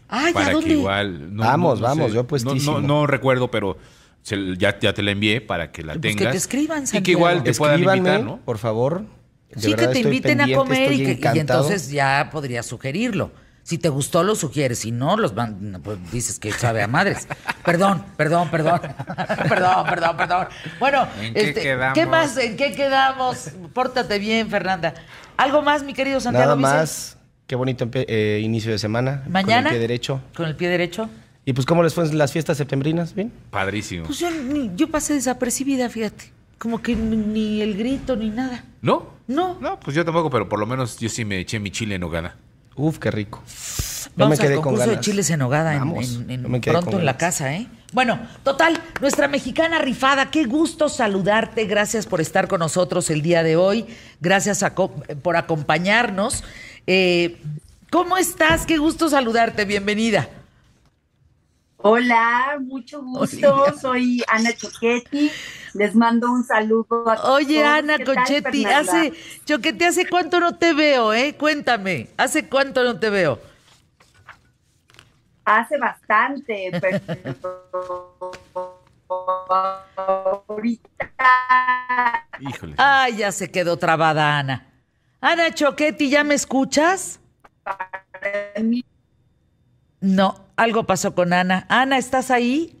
[0.07, 0.67] Ay, ¿a para dónde?
[0.67, 1.29] que igual...
[1.31, 2.79] Vamos, vamos, yo no- puestísimo.
[2.79, 3.77] No, no recuerdo, pero
[4.25, 6.31] se- ya, ya te la envié para que la Pues que tengas.
[6.31, 7.19] te escriban, Y que Santiago.
[7.19, 8.37] igual te puedan invitar, ¿no?
[8.37, 9.05] por favor.
[9.53, 13.31] De Sí, que te inviten a comer y, que- y entonces ya podrías sugerirlo.
[13.61, 14.79] Si te gustó, lo sugieres.
[14.79, 17.27] Si no, los van, pues dices que sabe a madres.
[17.65, 18.79] Perdón, perdón, perdón.
[19.49, 20.47] perdón, perdón, perdón.
[20.79, 21.93] Bueno, ¿En qué este, quedamos?
[21.95, 22.37] ¿qué más?
[22.37, 23.49] ¿En qué quedamos?
[23.73, 24.93] Pórtate bien, Fernanda.
[25.37, 27.17] ¿Algo más, mi querido Santiago Nada más.
[27.47, 29.23] Qué bonito eh, inicio de semana.
[29.29, 29.63] ¿Mañana?
[29.63, 30.21] Con el pie derecho.
[30.35, 31.09] ¿Con el pie derecho?
[31.45, 33.13] ¿Y pues cómo les fue en las fiestas septembrinas?
[33.13, 33.31] ¿Bien?
[33.51, 34.05] Padrísimo.
[34.05, 34.23] Pues
[34.75, 36.31] yo, pasé desapercibida, fíjate.
[36.57, 38.63] Como que ni, el grito ni nada.
[38.81, 39.13] ¿No?
[39.27, 39.57] No.
[39.59, 42.03] No, pues yo tampoco, pero por lo menos yo sí me eché mi chile en
[42.03, 42.35] hogada.
[42.75, 43.43] Uf, qué rico.
[43.45, 45.05] Yo Vamos me quedé al con concurso de ganas.
[45.05, 47.67] chiles en hogada en- en- me pronto con en la casa, ¿eh?
[47.93, 51.65] Bueno, total, nuestra mexicana rifada, qué gusto saludarte.
[51.65, 53.85] Gracias por estar con nosotros el día de hoy.
[54.21, 56.43] Gracias a por acompañarnos.
[56.87, 57.37] Eh,
[57.91, 58.65] ¿Cómo estás?
[58.65, 59.65] Qué gusto saludarte.
[59.65, 60.27] Bienvenida.
[61.87, 63.53] Hola, mucho gusto.
[63.53, 63.73] Hola.
[63.73, 65.31] Soy Ana Choquetti.
[65.75, 67.67] Les mando un saludo a Oye, todos.
[67.67, 68.79] Ana ¿Qué tal, Conchetti, Fernanda?
[68.79, 69.13] hace,
[69.45, 71.35] Choquete, ¿hace cuánto no te veo, eh?
[71.37, 73.39] Cuéntame, ¿hace cuánto no te veo?
[75.43, 76.99] Hace bastante, pero
[80.47, 80.89] ahorita
[82.39, 82.73] Híjole.
[82.77, 84.65] Ay, ya se quedó trabada Ana.
[85.21, 87.19] Ana Choquetti, ¿ya me escuchas?
[87.63, 88.83] para mí
[90.05, 91.65] No, algo pasó con Ana.
[91.67, 92.79] Ana, ¿estás ahí?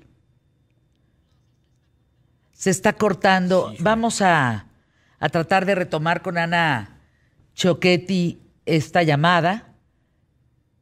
[2.53, 3.73] Se está cortando.
[3.79, 4.67] Vamos a,
[5.19, 6.99] a tratar de retomar con Ana
[7.55, 9.73] Choquetti esta llamada.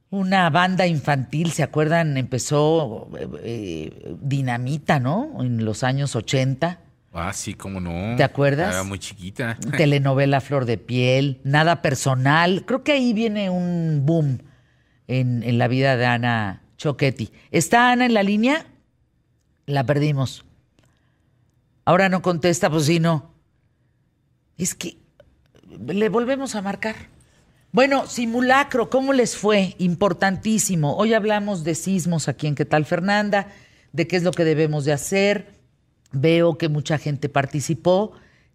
[0.10, 2.18] Una banda infantil, ¿se acuerdan?
[2.18, 5.38] Empezó eh, eh, Dinamita, ¿no?
[5.40, 6.82] En los años 80.
[7.14, 8.18] Ah, sí, cómo no.
[8.18, 8.68] ¿Te acuerdas?
[8.68, 9.58] Estaba muy chiquita.
[9.78, 12.66] telenovela Flor de Piel, nada personal.
[12.66, 14.40] Creo que ahí viene un boom
[15.08, 17.32] en, la vida de Ana Choquetti.
[17.52, 18.66] ¿Está Ana en la línea?
[19.66, 20.46] La perdimos.
[21.86, 23.34] Ahora no contesta, pues sí, no.
[24.58, 24.98] Es que
[25.88, 26.96] le volvemos a marcar.
[27.72, 29.76] Bueno, simulacro, ¿cómo les fue?
[29.80, 30.96] Importantísimo.
[30.96, 33.48] Hoy hablamos de sismos aquí en ¿Qué tal Fernanda?
[33.92, 35.64] De qué es lo que debemos de hacer
[36.14, 38.14] Veo que mucha gente participó.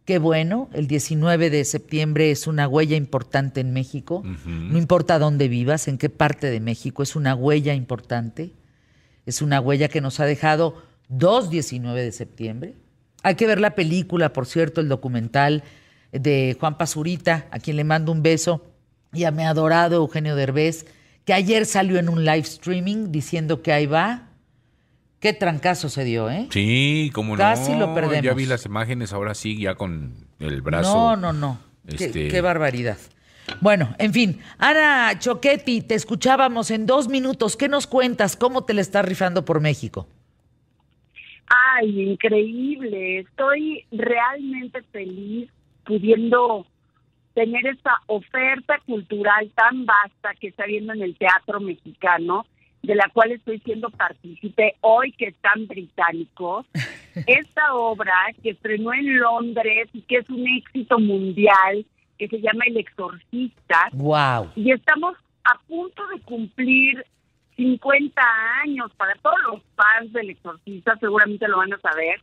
[0.08, 4.22] Qué bueno, el 19 de septiembre es una huella importante en México.
[4.46, 8.54] No importa dónde vivas, en qué parte de México, es una huella importante.
[9.26, 12.74] Es una huella que nos ha dejado dos 19 de septiembre.
[13.22, 15.62] Hay que ver la película, por cierto, el documental
[16.10, 18.64] de Juan Pazurita, a quien le mando un beso,
[19.12, 20.86] y a mi adorado Eugenio Derbez,
[21.26, 24.27] que ayer salió en un live streaming diciendo que ahí va.
[25.20, 26.46] Qué trancazo se dio, ¿eh?
[26.50, 27.38] Sí, como no.
[27.38, 28.22] Casi lo perdemos.
[28.22, 30.94] Ya vi las imágenes, ahora sí, ya con el brazo.
[30.94, 31.58] No, no, no.
[31.96, 32.98] Qué- Este- Qué, barbaridad.
[33.60, 34.40] Bueno, en fin.
[34.58, 37.56] Ana Choquetti, te escuchábamos en dos minutos.
[37.56, 38.36] ¿Qué nos cuentas?
[38.36, 40.06] ¿Cómo te le estás rifando por México?
[41.76, 43.20] Ay, increíble.
[43.20, 45.50] Estoy realmente feliz
[45.84, 46.66] pudiendo
[47.34, 52.44] tener esta oferta cultural tan vasta que está viendo en el teatro mexicano,
[52.82, 56.66] de la cual estoy siendo partícipe hoy que están británicos.
[57.26, 61.84] Esta obra que estrenó en Londres y que es un éxito mundial,
[62.18, 64.50] que se llama El Exorcista, ¡Wow!
[64.56, 67.04] y estamos a punto de cumplir
[67.56, 68.22] 50
[68.62, 72.20] años para todos los fans del Exorcista, seguramente lo van a saber.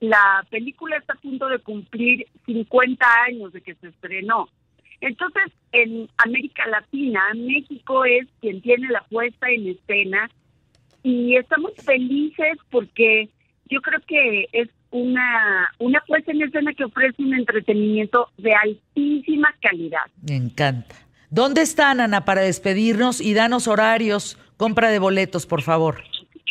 [0.00, 4.48] La película está a punto de cumplir 50 años de que se estrenó.
[5.00, 10.30] Entonces, en América Latina, México es quien tiene la puesta en escena
[11.02, 13.30] y estamos felices porque
[13.68, 19.54] yo creo que es una, una puesta en escena que ofrece un entretenimiento de altísima
[19.62, 20.06] calidad.
[20.28, 20.96] Me encanta.
[21.30, 24.36] ¿Dónde están, Ana, para despedirnos y danos horarios?
[24.56, 26.02] Compra de boletos, por favor.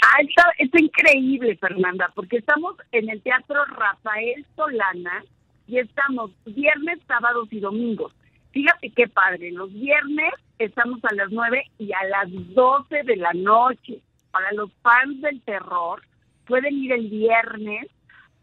[0.01, 5.23] Ah, está, está increíble, Fernanda, porque estamos en el Teatro Rafael Solana
[5.67, 8.13] y estamos viernes, sábados y domingos.
[8.59, 13.31] Fíjate qué padre, los viernes estamos a las 9 y a las 12 de la
[13.31, 14.01] noche.
[14.31, 16.03] Para los fans del terror,
[16.45, 17.87] pueden ir el viernes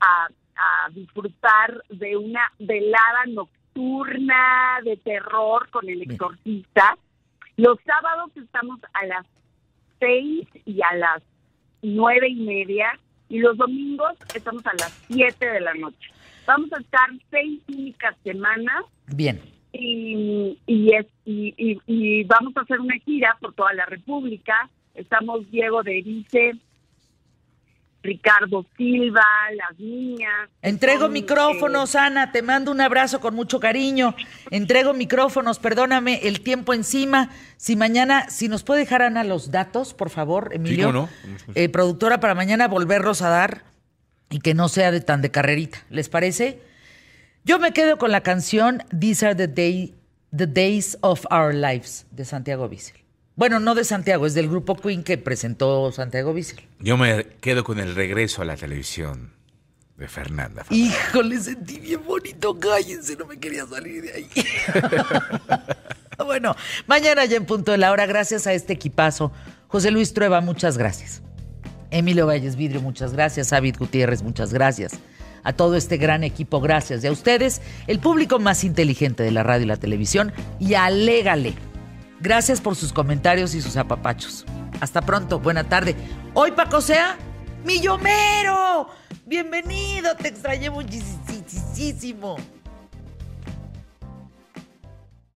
[0.01, 6.97] a, a disfrutar de una velada nocturna de terror con el exorcista.
[7.59, 9.27] Los sábados estamos a las
[9.99, 11.23] 6 y a las
[11.83, 12.99] nueve y media
[13.29, 16.11] y los domingos estamos a las 7 de la noche.
[16.47, 19.56] Vamos a estar seis únicas semanas Bien.
[19.79, 24.69] Y, y, es- y, y- y vamos a hacer una gira por toda la República.
[24.95, 26.53] Estamos Diego de Erice,
[28.03, 29.23] Ricardo Silva,
[29.57, 30.49] las niñas.
[30.63, 34.15] Entrego Son, micrófonos, Ana, te mando un abrazo con mucho cariño.
[34.51, 37.31] Entrego micrófonos, perdóname, el tiempo encima.
[37.57, 40.93] Si mañana, si nos puede dejar Ana los datos, por favor, Emilio.
[40.93, 41.09] no.
[41.57, 43.65] Eh, productora, para mañana volverlos a dar
[44.31, 45.79] y que no sea de tan de carrerita.
[45.91, 46.61] ¿Les parece?
[47.47, 49.95] Yo me quedo con la canción These are the, day,
[50.37, 52.97] the Days of Our Lives de Santiago Bissell.
[53.37, 56.59] Bueno, no de Santiago, es del grupo Queen que presentó Santiago Bissell.
[56.81, 59.33] Yo me quedo con el regreso a la televisión
[59.97, 60.65] de Fernanda.
[60.65, 60.87] Fabrán.
[60.87, 62.59] Híjole, sentí bien bonito.
[62.59, 64.29] Cállense, no me quería salir de ahí.
[66.27, 66.57] bueno,
[66.89, 69.31] mañana ya en punto de la hora, gracias a este equipazo.
[69.69, 71.23] José Luis Trueba, muchas gracias.
[71.93, 73.51] Emilio Valles Vidrio, muchas gracias.
[73.51, 74.99] David Gutiérrez, muchas gracias.
[75.47, 77.05] A todo este gran equipo, gracias.
[77.05, 81.55] Y a ustedes, el público más inteligente de la radio y la televisión, y alégale.
[82.21, 84.45] Gracias por sus comentarios y sus apapachos.
[84.81, 85.95] Hasta pronto, buena tarde.
[86.35, 87.17] Hoy, Paco Sea,
[87.65, 88.89] Millomero.
[89.25, 92.37] Bienvenido, te extrañé muchísimo.